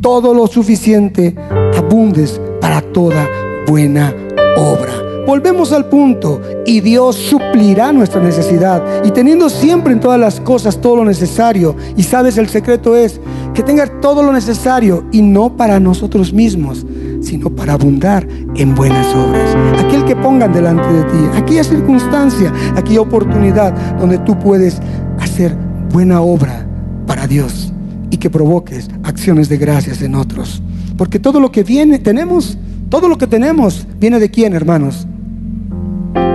todo 0.01 0.33
lo 0.33 0.47
suficiente, 0.47 1.35
abundes 1.77 2.39
para 2.61 2.81
toda 2.81 3.27
buena 3.67 4.13
obra. 4.57 4.93
Volvemos 5.25 5.71
al 5.71 5.85
punto 5.85 6.41
y 6.65 6.81
Dios 6.81 7.15
suplirá 7.15 7.93
nuestra 7.93 8.21
necesidad 8.21 8.83
y 9.05 9.11
teniendo 9.11 9.49
siempre 9.49 9.93
en 9.93 10.01
todas 10.01 10.19
las 10.19 10.41
cosas 10.41 10.81
todo 10.81 10.97
lo 10.97 11.05
necesario. 11.05 11.75
Y 11.95 12.03
sabes, 12.03 12.37
el 12.37 12.49
secreto 12.49 12.97
es 12.97 13.21
que 13.53 13.63
tenga 13.63 13.85
todo 14.01 14.23
lo 14.23 14.33
necesario 14.33 15.05
y 15.11 15.21
no 15.21 15.55
para 15.55 15.79
nosotros 15.79 16.33
mismos, 16.33 16.85
sino 17.21 17.49
para 17.49 17.73
abundar 17.73 18.27
en 18.55 18.75
buenas 18.75 19.07
obras. 19.15 19.55
Aquel 19.79 20.05
que 20.05 20.15
pongan 20.15 20.53
delante 20.53 20.87
de 20.91 21.03
ti, 21.03 21.17
aquella 21.35 21.63
circunstancia, 21.63 22.51
aquella 22.75 23.01
oportunidad 23.01 23.73
donde 23.97 24.17
tú 24.19 24.37
puedes 24.39 24.79
hacer 25.19 25.55
buena 25.91 26.21
obra 26.21 26.67
para 27.05 27.27
Dios 27.27 27.73
y 28.09 28.17
que 28.17 28.29
provoques 28.29 28.89
acciones 29.03 29.49
de 29.49 29.57
gracias 29.57 30.01
en 30.01 30.15
otros. 30.15 30.61
Porque 30.97 31.19
todo 31.19 31.39
lo 31.39 31.51
que 31.51 31.63
viene, 31.63 31.99
tenemos, 31.99 32.57
todo 32.89 33.07
lo 33.07 33.17
que 33.17 33.27
tenemos, 33.27 33.87
viene 33.99 34.19
de 34.19 34.29
quién, 34.29 34.53
hermanos? 34.53 35.07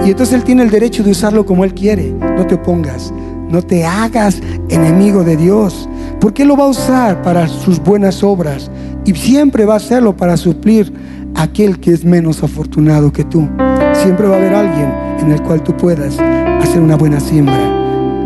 Y 0.05 0.11
entonces 0.11 0.35
Él 0.35 0.45
tiene 0.45 0.63
el 0.63 0.71
derecho 0.71 1.03
de 1.03 1.11
usarlo 1.11 1.47
como 1.47 1.65
Él 1.65 1.75
quiere. 1.75 2.13
No 2.13 2.47
te 2.47 2.57
pongas, 2.57 3.13
no 3.51 3.63
te 3.63 3.85
hagas 3.85 4.41
enemigo 4.69 5.25
de 5.25 5.37
Dios. 5.37 5.88
Porque 6.21 6.43
Él 6.43 6.49
lo 6.49 6.57
va 6.57 6.65
a 6.65 6.69
usar 6.69 7.23
para 7.23 7.47
sus 7.47 7.81
buenas 7.81 8.23
obras. 8.23 8.71
Y 9.05 9.15
siempre 9.15 9.65
va 9.65 9.75
a 9.75 9.77
hacerlo 9.79 10.17
para 10.17 10.37
suplir 10.37 10.93
a 11.35 11.43
aquel 11.43 11.79
que 11.79 11.93
es 11.93 12.05
menos 12.05 12.43
afortunado 12.43 13.13
que 13.13 13.25
tú. 13.25 13.49
Siempre 13.95 14.27
va 14.27 14.35
a 14.35 14.39
haber 14.39 14.55
alguien 14.55 14.93
en 15.21 15.33
el 15.33 15.43
cual 15.43 15.63
tú 15.63 15.77
puedas 15.77 16.19
hacer 16.19 16.81
una 16.81 16.97
buena 16.97 17.21
siembra. 17.21 17.59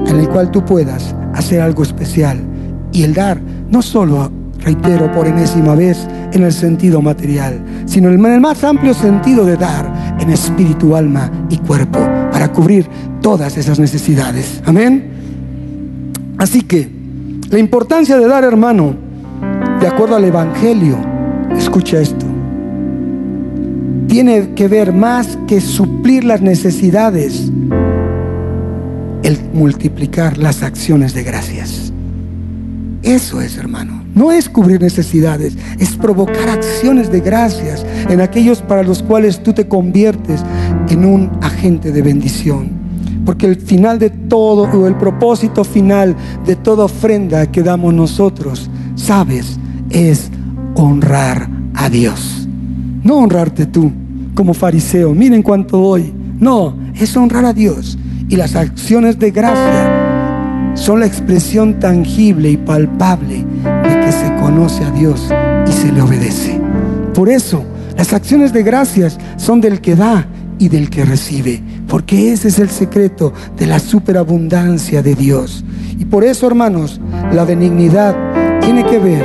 En 0.07 0.19
el 0.19 0.29
cual 0.29 0.51
tú 0.51 0.65
puedas 0.65 1.15
hacer 1.35 1.61
algo 1.61 1.83
especial. 1.83 2.41
Y 2.93 3.03
el 3.03 3.15
dar, 3.15 3.41
no 3.71 3.83
solo, 3.83 4.31
reitero 4.59 5.11
por 5.13 5.27
enésima 5.27 5.75
vez, 5.75 6.07
en 6.33 6.43
el 6.43 6.53
sentido 6.53 7.03
material, 7.03 7.63
sino 7.87 8.11
en 8.11 8.25
el 8.25 8.41
más 8.41 8.65
amplio 8.65 8.95
sentido 8.95 9.45
de 9.45 9.57
dar 9.57 10.17
en 10.19 10.31
espíritu, 10.31 10.97
alma 10.97 11.31
y 11.49 11.59
cuerpo, 11.59 11.99
para 12.31 12.51
cubrir 12.53 12.89
todas 13.21 13.57
esas 13.57 13.79
necesidades. 13.79 14.63
Amén. 14.65 15.11
Así 16.39 16.63
que 16.63 17.02
la 17.53 17.59
importancia 17.59 18.17
de 18.17 18.27
dar, 18.27 18.45
hermano, 18.45 18.95
de 19.79 19.87
acuerdo 19.87 20.17
al 20.17 20.25
Evangelio, 20.25 20.97
escucha 21.55 22.01
esto, 22.01 22.25
tiene 24.09 24.55
que 24.55 24.69
ver 24.69 24.95
más 24.95 25.39
que 25.47 25.61
suplir 25.61 26.25
las 26.25 26.41
necesidades, 26.41 27.53
el 29.23 29.39
multiplicar 29.53 30.39
las 30.39 30.63
acciones 30.63 31.13
de 31.13 31.25
gracias. 31.25 31.93
Eso 33.03 33.43
es, 33.43 33.59
hermano. 33.59 34.03
No 34.15 34.33
es 34.33 34.49
cubrir 34.49 34.81
necesidades, 34.81 35.55
es 35.79 35.91
provocar 35.97 36.49
acciones 36.49 37.13
de 37.13 37.21
gracias 37.21 37.85
en 38.09 38.23
aquellos 38.23 38.63
para 38.63 38.83
los 38.83 39.03
cuales 39.03 39.43
tú 39.43 39.53
te 39.53 39.69
conviertes 39.69 40.43
en 40.89 41.05
un 41.05 41.31
agente 41.43 41.93
de 41.93 42.01
bendición. 42.01 42.72
Porque 43.25 43.47
el 43.47 43.57
final 43.57 43.99
de 43.99 44.11
todo, 44.11 44.63
o 44.63 44.87
el 44.87 44.97
propósito 44.97 45.65
final 45.65 46.17
de 46.45 46.57
toda 46.57 46.85
ofrenda 46.85 47.51
que 47.51 47.63
damos 47.63 47.95
nosotros, 47.95 48.69
sabes, 48.97 49.59
es 49.91 50.31
honrar 50.75 51.49
a 51.75 51.89
Dios. 51.89 52.49
No 53.05 53.17
honrarte 53.17 53.67
tú 53.67 53.93
como 54.35 54.55
fariseo, 54.55 55.15
miren 55.15 55.43
cuánto 55.43 55.79
doy. 55.79 56.13
No, 56.39 56.77
es 56.95 57.17
honrar 57.17 57.45
a 57.45 57.53
Dios. 57.53 57.99
Y 58.29 58.37
las 58.37 58.57
acciones 58.57 59.19
de 59.19 59.31
gracia 59.31 60.73
son 60.75 61.01
la 61.01 61.07
expresión 61.07 61.79
tangible 61.79 62.51
y 62.51 62.57
palpable 62.57 63.45
de 63.65 64.01
que 64.01 64.13
se 64.13 64.35
conoce 64.41 64.85
a 64.85 64.91
Dios 64.91 65.29
y 65.69 65.73
se 65.73 65.93
le 65.93 66.01
obedece. 66.01 66.61
Por 67.15 67.29
eso, 67.29 67.63
las 67.97 68.13
acciones 68.13 68.53
de 68.53 68.63
gracias 68.63 69.19
son 69.37 69.61
del 69.61 69.81
que 69.81 69.97
da 69.97 70.27
y 70.59 70.69
del 70.69 70.89
que 70.91 71.05
recibe, 71.05 71.63
porque 71.93 72.33
ese 72.33 72.49
es 72.49 72.59
el 72.59 72.71
secreto 72.71 73.35
de 73.59 73.67
la 73.67 73.79
superabundancia 73.79 75.03
de 75.03 75.15
Dios. 75.15 75.63
Y 75.99 76.07
por 76.07 76.25
eso, 76.25 76.47
hermanos, 76.47 76.99
la 77.35 77.45
benignidad 77.45 78.17
tiene 78.63 78.83
que 78.87 78.99
ver 78.99 79.23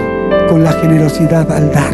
con 0.49 0.65
la 0.65 0.73
generosidad 0.73 1.49
al 1.49 1.71
dar. 1.71 1.93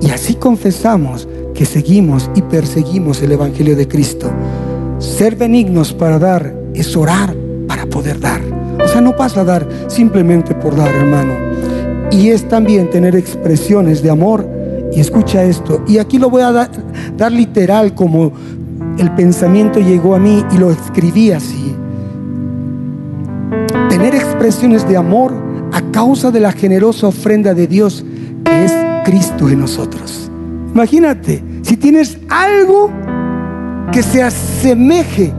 Y 0.00 0.10
así 0.10 0.36
confesamos 0.36 1.26
que 1.56 1.64
seguimos 1.64 2.30
y 2.36 2.42
perseguimos 2.42 3.20
el 3.20 3.32
Evangelio 3.32 3.74
de 3.74 3.88
Cristo. 3.88 4.30
Ser 5.00 5.34
benignos 5.34 5.92
para 5.92 6.20
dar 6.20 6.54
es 6.72 6.96
orar 6.96 7.34
para 7.66 7.86
poder 7.86 8.20
dar. 8.20 8.40
O 8.80 8.86
sea, 8.86 9.00
no 9.00 9.16
pasa 9.16 9.40
a 9.40 9.44
dar 9.44 9.68
simplemente 9.88 10.54
por 10.54 10.76
dar, 10.76 10.94
hermano. 10.94 11.34
Y 12.12 12.28
es 12.28 12.48
también 12.48 12.90
tener 12.90 13.16
expresiones 13.16 14.04
de 14.04 14.10
amor. 14.10 14.46
Y 14.94 15.00
escucha 15.00 15.42
esto. 15.42 15.82
Y 15.88 15.98
aquí 15.98 16.18
lo 16.18 16.30
voy 16.30 16.42
a 16.42 16.52
dar, 16.52 16.70
dar 17.16 17.32
literal 17.32 17.94
como 17.94 18.30
el 18.98 19.10
pensamiento 19.14 19.80
llegó 19.80 20.14
a 20.14 20.18
mí 20.18 20.44
y 20.52 20.58
lo 20.58 20.70
escribí 20.70 21.32
así. 21.32 21.74
Tener 23.88 24.14
expresiones 24.14 24.86
de 24.88 24.96
amor 24.96 25.34
a 25.72 25.80
causa 25.90 26.30
de 26.30 26.40
la 26.40 26.52
generosa 26.52 27.06
ofrenda 27.06 27.54
de 27.54 27.66
Dios 27.66 28.04
que 28.44 28.64
es 28.64 28.72
Cristo 29.04 29.48
en 29.48 29.60
nosotros. 29.60 30.30
Imagínate, 30.72 31.42
si 31.62 31.76
tienes 31.76 32.18
algo 32.28 32.90
que 33.92 34.02
se 34.02 34.22
asemeje 34.22 35.32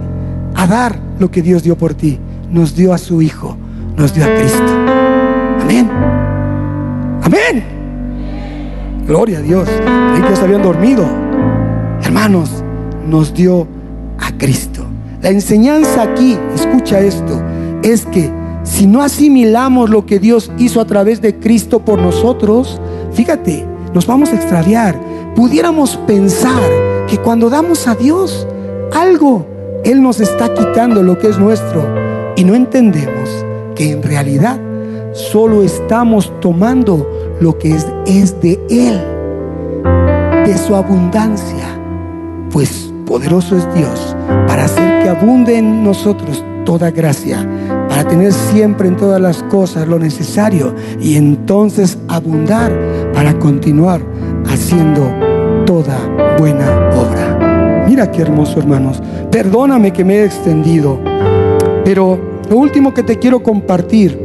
a 0.56 0.68
dar 0.68 0.99
lo 1.20 1.32
que 1.32 1.41
Dios 1.41 1.64
dio 1.64 1.78
por 1.78 1.93
ti, 1.93 2.20
nos 2.51 2.76
dio 2.76 2.93
a 2.93 2.97
su 2.97 3.22
Hijo, 3.22 3.58
nos 3.97 4.14
dio 4.14 4.26
a 4.26 4.36
Cristo. 4.36 4.72
Amén. 5.62 5.89
Amén. 7.24 7.64
Gloria 9.08 9.39
a 9.39 9.41
Dios. 9.41 9.68
Creí 10.14 10.22
que 10.30 10.36
se 10.36 10.43
habían 10.43 10.62
dormido. 10.62 11.06
Hermanos, 12.04 12.62
nos 13.08 13.34
dio 13.34 13.68
a 14.20 14.32
Cristo. 14.38 14.86
La 15.22 15.30
enseñanza 15.30 16.04
aquí, 16.04 16.38
escucha 16.54 16.99
esto, 16.99 17.41
es 17.82 18.06
que 18.06 18.32
si 18.64 18.88
no 18.88 19.01
asimilamos 19.01 19.89
lo 19.89 20.06
que 20.06 20.20
Dios 20.20 20.51
hizo 20.58 20.80
a 20.80 20.86
través 20.86 21.22
de 21.22 21.38
Cristo 21.39 21.80
por 21.80 21.99
nosotros, 21.99 22.80
fíjate, 23.12 23.66
nos 23.93 24.08
vamos 24.08 24.32
a 24.32 24.36
extraviar. 24.36 24.99
Pudiéramos 25.36 25.97
pensar 26.08 26.62
que 27.08 27.18
cuando 27.18 27.49
damos 27.49 27.88
a 27.88 27.95
Dios 27.95 28.47
algo, 28.93 29.45
Él 29.84 30.01
nos 30.01 30.20
está 30.20 30.54
quitando 30.54 31.04
lo 31.04 31.18
que 31.18 31.30
es 31.30 31.38
nuestro 31.38 31.84
y 32.36 32.43
no 32.43 32.56
entendemos 32.56 33.30
que 33.76 33.91
en 33.91 34.04
realidad 34.04 34.60
solo 35.14 35.64
estamos 35.64 36.32
tomando 36.39 37.08
lo 37.39 37.58
que 37.58 37.76
es, 38.06 38.41
de 38.41 38.60
Él, 38.70 39.01
de 40.45 40.58
su 40.58 40.76
abundancia, 40.76 41.66
pues 42.51 42.93
poderoso 43.14 43.55
es 43.55 43.76
Dios 43.76 44.16
para 44.47 44.66
hacer 44.66 45.03
que 45.03 45.09
abunde 45.09 45.55
en 45.55 45.84
nosotros 45.84 46.43
toda 46.66 46.89
gracia, 46.89 47.47
para 47.88 48.07
tener 48.07 48.34
siempre 48.34 48.88
en 48.88 48.97
todas 48.97 49.22
las 49.22 49.43
cosas 49.43 49.88
lo 49.88 49.99
necesario 49.99 50.74
y 50.99 51.16
entonces 51.16 51.99
abundar 52.07 52.72
para 53.14 53.38
continuar 53.38 54.01
haciendo 54.47 55.14
toda 55.64 55.95
buena 56.39 56.89
obra. 56.95 57.86
Mira 57.88 58.09
qué 58.09 58.24
hermoso, 58.24 58.57
hermanos. 58.57 58.99
Perdóname 59.30 59.93
que 59.93 60.03
me 60.03 60.16
he 60.16 60.26
extendido, 60.26 60.99
pero 61.86 62.18
lo 62.49 62.57
último 62.57 62.95
que 62.95 63.03
te 63.03 63.20
quiero 63.20 63.43
compartir 63.43 64.20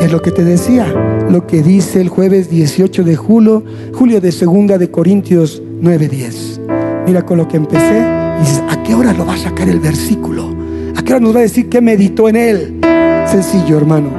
es 0.00 0.10
lo 0.10 0.20
que 0.20 0.32
te 0.32 0.42
decía, 0.42 0.92
lo 1.30 1.46
que 1.46 1.62
dice 1.62 2.00
el 2.00 2.08
jueves 2.08 2.50
18 2.50 3.04
de 3.04 3.14
julio, 3.14 3.62
julio 3.94 4.20
de 4.20 4.32
segunda 4.32 4.76
de 4.76 4.90
Corintios 4.90 5.62
9:10. 5.80 6.51
Mira 7.06 7.22
con 7.22 7.38
lo 7.38 7.48
que 7.48 7.56
empecé 7.56 8.04
y 8.38 8.40
dices, 8.40 8.62
¿a 8.68 8.82
qué 8.82 8.94
hora 8.94 9.12
lo 9.12 9.26
va 9.26 9.34
a 9.34 9.38
sacar 9.38 9.68
el 9.68 9.80
versículo? 9.80 10.54
¿A 10.96 11.02
qué 11.02 11.12
hora 11.12 11.20
nos 11.20 11.34
va 11.34 11.40
a 11.40 11.42
decir 11.42 11.68
que 11.68 11.80
meditó 11.80 12.28
en 12.28 12.36
él? 12.36 12.80
Sencillo, 13.26 13.76
hermano. 13.76 14.10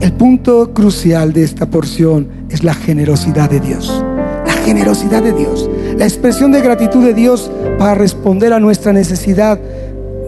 El 0.00 0.12
punto 0.12 0.72
crucial 0.72 1.32
de 1.32 1.42
esta 1.42 1.66
porción 1.66 2.28
es 2.48 2.62
la 2.62 2.74
generosidad 2.74 3.50
de 3.50 3.60
Dios. 3.60 4.04
La 4.46 4.52
generosidad 4.64 5.22
de 5.22 5.32
Dios. 5.32 5.68
La 5.96 6.04
expresión 6.04 6.52
de 6.52 6.60
gratitud 6.60 7.04
de 7.04 7.12
Dios 7.12 7.50
para 7.78 7.94
responder 7.94 8.52
a 8.52 8.60
nuestra 8.60 8.92
necesidad 8.92 9.58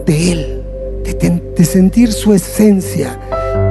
de 0.05 0.31
Él, 0.31 0.63
de, 1.05 1.41
de 1.57 1.65
sentir 1.65 2.11
su 2.11 2.33
esencia. 2.33 3.19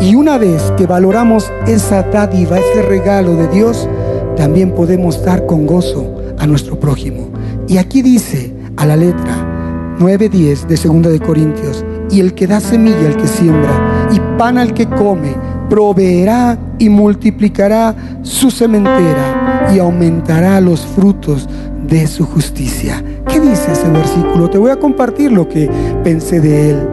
Y 0.01 0.15
una 0.15 0.39
vez 0.39 0.73
que 0.77 0.87
valoramos 0.87 1.53
esa 1.67 2.03
dádiva, 2.03 2.59
ese 2.59 2.83
regalo 2.83 3.37
de 3.37 3.49
Dios, 3.49 3.89
también 4.37 4.73
podemos 4.73 5.25
dar 5.25 5.47
con 5.47 5.67
gozo 5.67 6.15
a 6.39 6.47
nuestro 6.47 6.79
prójimo. 6.79 7.29
Y 7.69 7.79
aquí 7.79 8.03
dice 8.03 8.53
a 8.77 8.87
la 8.87 8.97
letra 8.97 9.97
9:10 9.99 10.67
de 10.67 10.77
2 10.77 11.13
de 11.13 11.21
Corintios, 11.21 11.85
y 12.11 12.21
el 12.21 12.35
que 12.35 12.47
da 12.47 12.61
semilla 12.61 13.07
al 13.07 13.17
que 13.17 13.27
siembra 13.27 14.09
y 14.13 14.21
pan 14.39 14.59
al 14.59 14.75
que 14.75 14.87
come, 14.87 15.35
proveerá 15.71 16.59
y 16.79 16.89
multiplicará 16.89 17.95
su 18.23 18.51
sementera 18.51 19.71
y 19.75 19.79
aumentará 19.79 20.61
los 20.61 20.81
frutos 20.81 21.49
de 21.89 22.07
su 22.07 22.27
justicia. 22.27 23.03
¿Qué 23.29 23.41
dice 23.41 23.73
ese 23.73 23.89
versículo? 23.89 24.51
Te 24.51 24.59
voy 24.59 24.71
a 24.71 24.77
compartir 24.79 25.33
lo 25.33 25.49
que 25.49 25.71
pensé 26.05 26.41
de 26.41 26.71
él. 26.71 26.89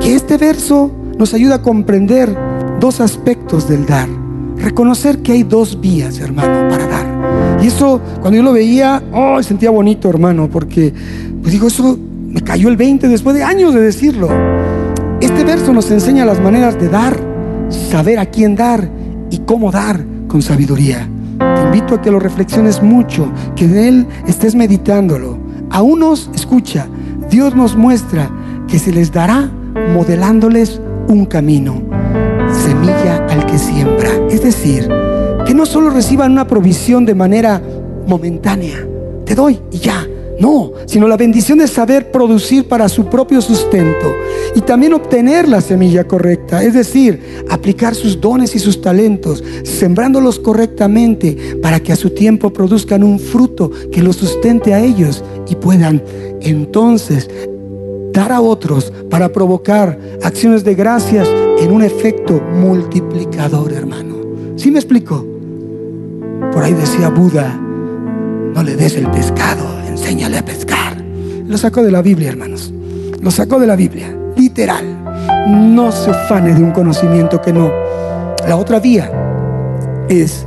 Que 0.00 0.14
este 0.14 0.36
verso 0.36 0.90
nos 1.18 1.34
ayuda 1.34 1.56
a 1.56 1.62
comprender 1.62 2.36
dos 2.80 3.00
aspectos 3.00 3.68
del 3.68 3.86
dar. 3.86 4.08
Reconocer 4.66 5.22
que 5.22 5.30
hay 5.30 5.44
dos 5.44 5.80
vías, 5.80 6.18
hermano, 6.18 6.68
para 6.68 6.88
dar. 6.88 7.62
Y 7.62 7.68
eso, 7.68 8.00
cuando 8.20 8.38
yo 8.38 8.42
lo 8.42 8.52
veía, 8.52 9.00
oh, 9.12 9.40
sentía 9.40 9.70
bonito, 9.70 10.10
hermano, 10.10 10.50
porque, 10.50 10.92
pues 11.40 11.52
digo, 11.52 11.68
eso 11.68 11.96
me 12.28 12.40
cayó 12.40 12.68
el 12.68 12.76
20 12.76 13.06
después 13.06 13.36
de 13.36 13.44
años 13.44 13.72
de 13.74 13.80
decirlo. 13.80 14.28
Este 15.20 15.44
verso 15.44 15.72
nos 15.72 15.88
enseña 15.92 16.24
las 16.24 16.40
maneras 16.40 16.80
de 16.80 16.88
dar, 16.88 17.16
saber 17.70 18.18
a 18.18 18.26
quién 18.26 18.56
dar 18.56 18.90
y 19.30 19.38
cómo 19.38 19.70
dar 19.70 20.04
con 20.26 20.42
sabiduría. 20.42 21.08
Te 21.38 21.62
invito 21.62 21.94
a 21.94 22.02
que 22.02 22.10
lo 22.10 22.18
reflexiones 22.18 22.82
mucho, 22.82 23.30
que 23.54 23.68
de 23.68 23.86
él 23.86 24.06
estés 24.26 24.56
meditándolo. 24.56 25.38
A 25.70 25.82
unos, 25.82 26.28
escucha, 26.34 26.88
Dios 27.30 27.54
nos 27.54 27.76
muestra 27.76 28.28
que 28.66 28.80
se 28.80 28.90
les 28.90 29.12
dará 29.12 29.48
modelándoles 29.94 30.80
un 31.06 31.24
camino, 31.24 31.80
semilla 32.50 33.15
que 33.44 33.58
siembra. 33.58 34.10
Es 34.30 34.42
decir, 34.42 34.88
que 35.46 35.54
no 35.54 35.66
solo 35.66 35.90
reciban 35.90 36.32
una 36.32 36.46
provisión 36.46 37.04
de 37.04 37.14
manera 37.14 37.60
momentánea, 38.06 38.86
te 39.24 39.34
doy 39.34 39.60
y 39.70 39.78
ya. 39.78 40.06
No, 40.38 40.72
sino 40.84 41.08
la 41.08 41.16
bendición 41.16 41.58
de 41.58 41.66
saber 41.66 42.10
producir 42.10 42.68
para 42.68 42.90
su 42.90 43.06
propio 43.06 43.40
sustento 43.40 44.14
y 44.54 44.60
también 44.60 44.92
obtener 44.92 45.48
la 45.48 45.62
semilla 45.62 46.04
correcta, 46.04 46.62
es 46.62 46.74
decir, 46.74 47.42
aplicar 47.48 47.94
sus 47.94 48.20
dones 48.20 48.54
y 48.54 48.58
sus 48.58 48.82
talentos, 48.82 49.42
sembrándolos 49.64 50.38
correctamente 50.38 51.56
para 51.62 51.80
que 51.80 51.92
a 51.92 51.96
su 51.96 52.10
tiempo 52.10 52.52
produzcan 52.52 53.02
un 53.02 53.18
fruto 53.18 53.70
que 53.90 54.02
los 54.02 54.16
sustente 54.16 54.74
a 54.74 54.80
ellos 54.80 55.24
y 55.48 55.54
puedan 55.54 56.02
entonces 56.42 57.30
dar 58.12 58.30
a 58.30 58.42
otros 58.42 58.92
para 59.08 59.32
provocar 59.32 59.98
acciones 60.22 60.64
de 60.64 60.74
gracias 60.74 61.28
en 61.66 61.72
un 61.72 61.82
efecto 61.82 62.40
multiplicador, 62.40 63.72
hermano. 63.72 64.14
¿Sí 64.54 64.70
me 64.70 64.78
explico? 64.78 65.26
Por 66.52 66.62
ahí 66.62 66.72
decía 66.72 67.08
Buda, 67.08 67.58
no 68.54 68.62
le 68.62 68.76
des 68.76 68.94
el 68.94 69.10
pescado, 69.10 69.64
enséñale 69.88 70.38
a 70.38 70.44
pescar. 70.44 70.96
Lo 71.44 71.58
sacó 71.58 71.82
de 71.82 71.90
la 71.90 72.02
Biblia, 72.02 72.28
hermanos. 72.28 72.72
Lo 73.20 73.32
sacó 73.32 73.58
de 73.58 73.66
la 73.66 73.74
Biblia, 73.74 74.16
literal. 74.36 74.84
No 75.48 75.90
se 75.90 76.10
ufane 76.10 76.54
de 76.54 76.62
un 76.62 76.70
conocimiento 76.70 77.42
que 77.42 77.52
no. 77.52 77.72
La 78.46 78.56
otra 78.56 78.78
vía 78.78 79.10
es 80.08 80.46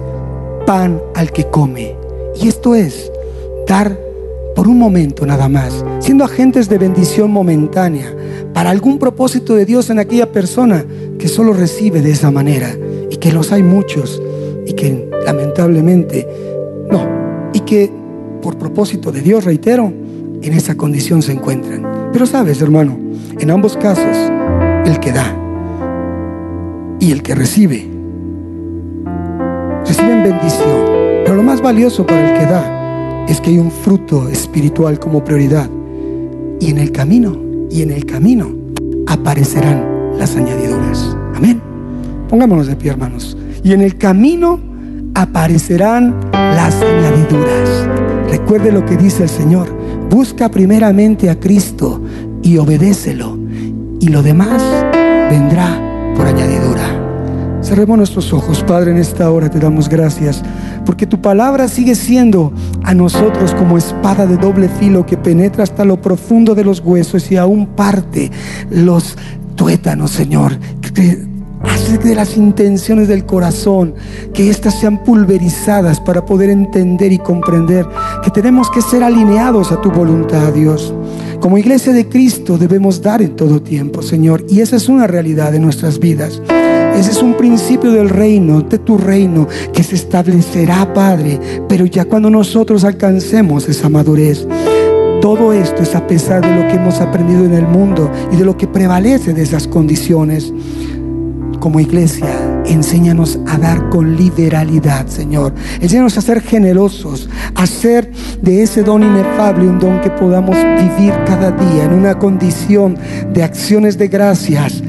pan 0.66 1.02
al 1.16 1.34
que 1.34 1.50
come. 1.50 1.98
Y 2.42 2.48
esto 2.48 2.76
es 2.76 3.12
dar 3.68 4.00
por 4.56 4.70
un 4.70 4.80
momento 4.80 5.26
nada 5.26 5.50
más, 5.50 5.84
siendo 6.00 6.24
agentes 6.24 6.70
de 6.70 6.78
bendición 6.78 7.30
momentánea 7.30 8.10
para 8.60 8.72
algún 8.72 9.00
propósito 9.00 9.56
de 9.56 9.66
Dios 9.66 9.90
en 9.90 10.00
aquella 10.00 10.34
persona 10.34 10.84
que 11.18 11.30
solo 11.30 11.54
recibe 11.54 12.02
de 12.02 12.12
esa 12.12 12.30
manera 12.30 12.70
y 13.10 13.16
que 13.16 13.32
los 13.32 13.54
hay 13.54 13.64
muchos 13.64 14.22
y 14.66 14.74
que 14.74 15.10
lamentablemente 15.26 16.28
no, 16.92 17.08
y 17.54 17.62
que 17.62 17.90
por 18.42 18.58
propósito 18.58 19.14
de 19.14 19.22
Dios, 19.22 19.46
reitero, 19.46 19.94
en 20.42 20.52
esa 20.52 20.76
condición 20.76 21.22
se 21.22 21.32
encuentran. 21.32 22.10
Pero 22.12 22.26
sabes, 22.26 22.62
hermano, 22.62 23.00
en 23.40 23.50
ambos 23.50 23.78
casos, 23.78 24.30
el 24.86 25.00
que 25.00 25.14
da 25.14 25.34
y 27.00 27.14
el 27.14 27.24
que 27.24 27.36
recibe, 27.36 27.88
reciben 29.86 30.22
bendición. 30.22 31.24
Pero 31.24 31.36
lo 31.36 31.44
más 31.44 31.62
valioso 31.62 32.06
para 32.06 32.30
el 32.30 32.38
que 32.38 32.46
da 32.46 33.26
es 33.30 33.40
que 33.40 33.52
hay 33.52 33.58
un 33.58 33.72
fruto 33.72 34.28
espiritual 34.28 35.00
como 35.00 35.24
prioridad. 35.24 35.70
Y 36.60 36.72
en 36.72 36.78
el 36.78 36.92
camino, 36.92 37.49
y 37.70 37.82
en 37.82 37.92
el 37.92 38.06
camino 38.06 38.50
aparecerán 39.08 39.86
las 40.18 40.36
añadiduras. 40.36 41.16
Amén. 41.36 41.62
Pongámonos 42.28 42.68
de 42.68 42.76
pie, 42.76 42.92
hermanos. 42.92 43.38
y 43.64 43.74
en 43.74 43.82
el 43.82 43.98
camino 43.98 44.60
aparecerán 45.16 46.16
las 46.32 46.76
añadiduras. 46.76 47.88
Recuerde 48.30 48.72
lo 48.72 48.86
que 48.86 48.96
dice 48.96 49.24
el 49.24 49.30
Señor. 49.30 49.68
Busca 50.10 50.50
primeramente 50.50 51.30
a 51.30 51.40
Cristo 51.40 52.02
y 52.42 52.58
obedécelo. 52.58 53.38
Y 54.00 54.08
lo 54.08 54.24
demás 54.24 54.62
vendrá 55.30 55.78
por 56.16 56.26
añadidura. 56.26 57.00
Cerremos 57.62 57.98
nuestros 57.98 58.32
ojos, 58.32 58.64
Padre, 58.64 58.92
en 58.92 58.98
esta 58.98 59.30
hora 59.30 59.50
te 59.50 59.60
damos 59.60 59.90
gracias, 59.90 60.42
porque 60.86 61.06
tu 61.06 61.22
palabra 61.22 61.68
sigue 61.68 61.94
siendo 61.94 62.54
a 62.90 62.96
nosotros 62.96 63.54
como 63.54 63.78
espada 63.78 64.26
de 64.26 64.36
doble 64.36 64.68
filo 64.68 65.06
que 65.06 65.16
penetra 65.16 65.62
hasta 65.62 65.86
lo 65.86 66.02
profundo 66.02 66.56
de 66.56 66.64
los 66.64 66.80
huesos 66.80 67.32
y 67.32 67.38
aún 67.38 67.68
parte 67.68 68.32
los 68.72 69.16
tuétanos, 69.56 70.10
Señor. 70.10 70.58
Que 70.82 71.24
hace 71.62 72.00
de 72.00 72.16
las 72.16 72.36
intenciones 72.36 73.08
del 73.08 73.28
corazón, 73.28 73.94
que 74.34 74.50
éstas 74.50 74.80
sean 74.80 75.04
pulverizadas 75.04 76.00
para 76.00 76.26
poder 76.26 76.50
entender 76.50 77.12
y 77.12 77.20
comprender 77.20 77.86
que 78.24 78.32
tenemos 78.32 78.72
que 78.72 78.82
ser 78.82 79.04
alineados 79.04 79.72
a 79.72 79.80
tu 79.82 79.92
voluntad, 79.92 80.52
Dios. 80.52 80.92
Como 81.40 81.60
iglesia 81.60 81.94
de 81.94 82.10
Cristo 82.10 82.58
debemos 82.58 83.04
dar 83.04 83.22
en 83.22 83.36
todo 83.36 83.62
tiempo, 83.62 84.02
Señor, 84.02 84.44
y 84.50 84.62
esa 84.62 84.78
es 84.78 84.90
una 84.90 85.06
realidad 85.06 85.52
de 85.52 85.60
nuestras 85.60 86.00
vidas. 86.00 86.42
Ese 86.96 87.12
es 87.12 87.22
un 87.22 87.36
principio 87.36 87.92
del 87.92 88.10
reino, 88.10 88.62
de 88.62 88.80
tu 88.80 88.98
reino, 88.98 89.48
que 89.74 89.84
se 89.84 89.96
establecerá, 89.96 90.94
Padre, 90.94 91.40
pero 91.68 91.86
ya 91.86 92.06
cuando 92.06 92.30
nosotros 92.30 92.84
alcancemos 92.84 93.68
esa 93.70 93.90
madurez. 93.90 94.48
Todo 95.22 95.52
esto 95.52 95.84
es 95.84 95.96
a 95.96 96.08
pesar 96.08 96.42
de 96.42 96.56
lo 96.56 96.68
que 96.68 96.76
hemos 96.76 97.02
aprendido 97.02 97.44
en 97.44 97.54
el 97.54 97.68
mundo 97.68 98.10
y 98.32 98.38
de 98.38 98.46
lo 98.46 98.56
que 98.56 98.68
prevalece 98.68 99.34
de 99.34 99.44
esas 99.44 99.68
condiciones. 99.68 100.54
Como 101.60 101.82
iglesia, 101.82 102.28
enséñanos 102.66 103.40
a 103.48 103.58
dar 103.58 103.90
con 103.90 104.16
liberalidad, 104.16 105.08
Señor. 105.08 105.54
Enséñanos 105.82 106.18
a 106.18 106.22
ser 106.22 106.42
generosos, 106.42 107.30
a 107.56 107.64
hacer 107.64 108.12
de 108.42 108.64
ese 108.64 108.82
don 108.84 109.04
inefable 109.04 109.68
un 109.68 109.80
don 109.80 110.00
que 110.00 110.10
podamos 110.10 110.56
vivir 110.56 111.14
cada 111.26 111.52
día 111.52 111.84
en 111.84 111.94
una 111.94 112.18
condición 112.18 112.98
de 113.34 113.44
acciones 113.44 113.98
de 113.98 114.08
gracias, 114.08 114.82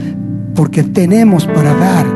porque 0.54 0.82
tenemos 0.82 1.46
para 1.46 1.74
dar 1.74 2.06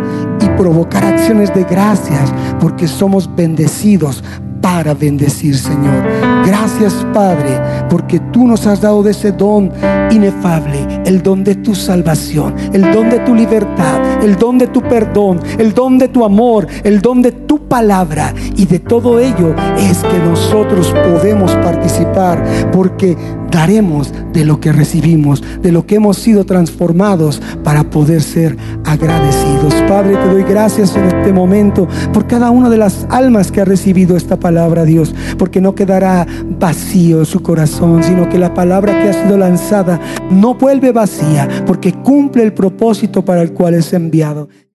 y 0.41 0.49
provocar 0.59 1.05
acciones 1.05 1.53
de 1.55 1.64
gracias, 1.64 2.32
porque 2.61 2.89
somos 2.89 3.28
bendecidos 3.35 4.22
para 4.64 4.95
bendecir, 4.95 5.59
Señor. 5.59 6.03
Gracias, 6.47 6.95
Padre, 7.12 7.61
porque 7.91 8.18
tú 8.32 8.47
nos 8.47 8.66
has 8.66 8.80
dado 8.80 9.03
de 9.03 9.11
ese 9.11 9.30
don 9.30 9.70
inefable, 10.11 11.03
el 11.05 11.22
don 11.22 11.45
de 11.45 11.57
tu 11.57 11.74
salvación, 11.74 12.55
el 12.72 12.91
don 12.91 13.11
de 13.11 13.18
tu 13.20 13.35
libertad, 13.35 14.22
el 14.22 14.37
don 14.37 14.57
de 14.57 14.68
tu 14.68 14.80
perdón, 14.80 15.39
el 15.59 15.74
don 15.74 15.99
de 15.99 16.09
tu 16.09 16.24
amor, 16.24 16.66
el 16.82 17.03
don 17.03 17.20
de 17.20 17.32
tu 17.32 17.68
palabra. 17.68 18.32
Y 18.57 18.64
de 18.64 18.78
todo 18.78 19.20
ello 19.20 19.55
es 19.76 19.99
que 19.99 20.18
nosotros 20.20 20.95
podemos 21.09 21.53
participar, 21.57 22.43
porque 22.72 23.18
daremos 23.55 24.12
de 24.32 24.44
lo 24.44 24.59
que 24.59 24.72
recibimos, 24.72 25.42
de 25.62 25.70
lo 25.70 25.86
que 25.86 25.94
hemos 25.94 26.18
sido 26.18 26.44
transformados 26.44 27.40
para 27.62 27.88
poder 27.88 28.20
ser 28.20 28.57
agradecidos. 28.84 29.72
Padre, 29.88 30.16
te 30.16 30.26
doy 30.26 30.42
gracias 30.42 30.96
en 30.96 31.05
este 31.05 31.32
momento 31.32 31.86
por 32.12 32.26
cada 32.26 32.50
una 32.50 32.68
de 32.68 32.78
las 32.78 33.07
almas 33.11 33.52
que 33.52 33.61
ha 33.61 33.64
recibido 33.64 34.16
esta 34.16 34.40
palabra, 34.40 34.84
Dios, 34.84 35.14
porque 35.38 35.61
no 35.61 35.76
quedará 35.76 36.26
vacío 36.59 37.24
su 37.24 37.42
corazón, 37.42 38.02
sino 38.02 38.28
que 38.28 38.38
la 38.38 38.52
palabra 38.52 39.00
que 39.00 39.11
ha 39.11 39.22
sido 39.22 39.38
lanzada 39.38 40.00
no 40.32 40.55
vuelve 40.55 40.90
vacía, 40.90 41.48
porque 41.64 41.92
cumple 41.92 42.42
el 42.42 42.55
propósito 42.55 43.24
para 43.24 43.40
el 43.40 43.52
cual 43.52 43.74
es 43.74 43.92
enviado. 43.92 44.48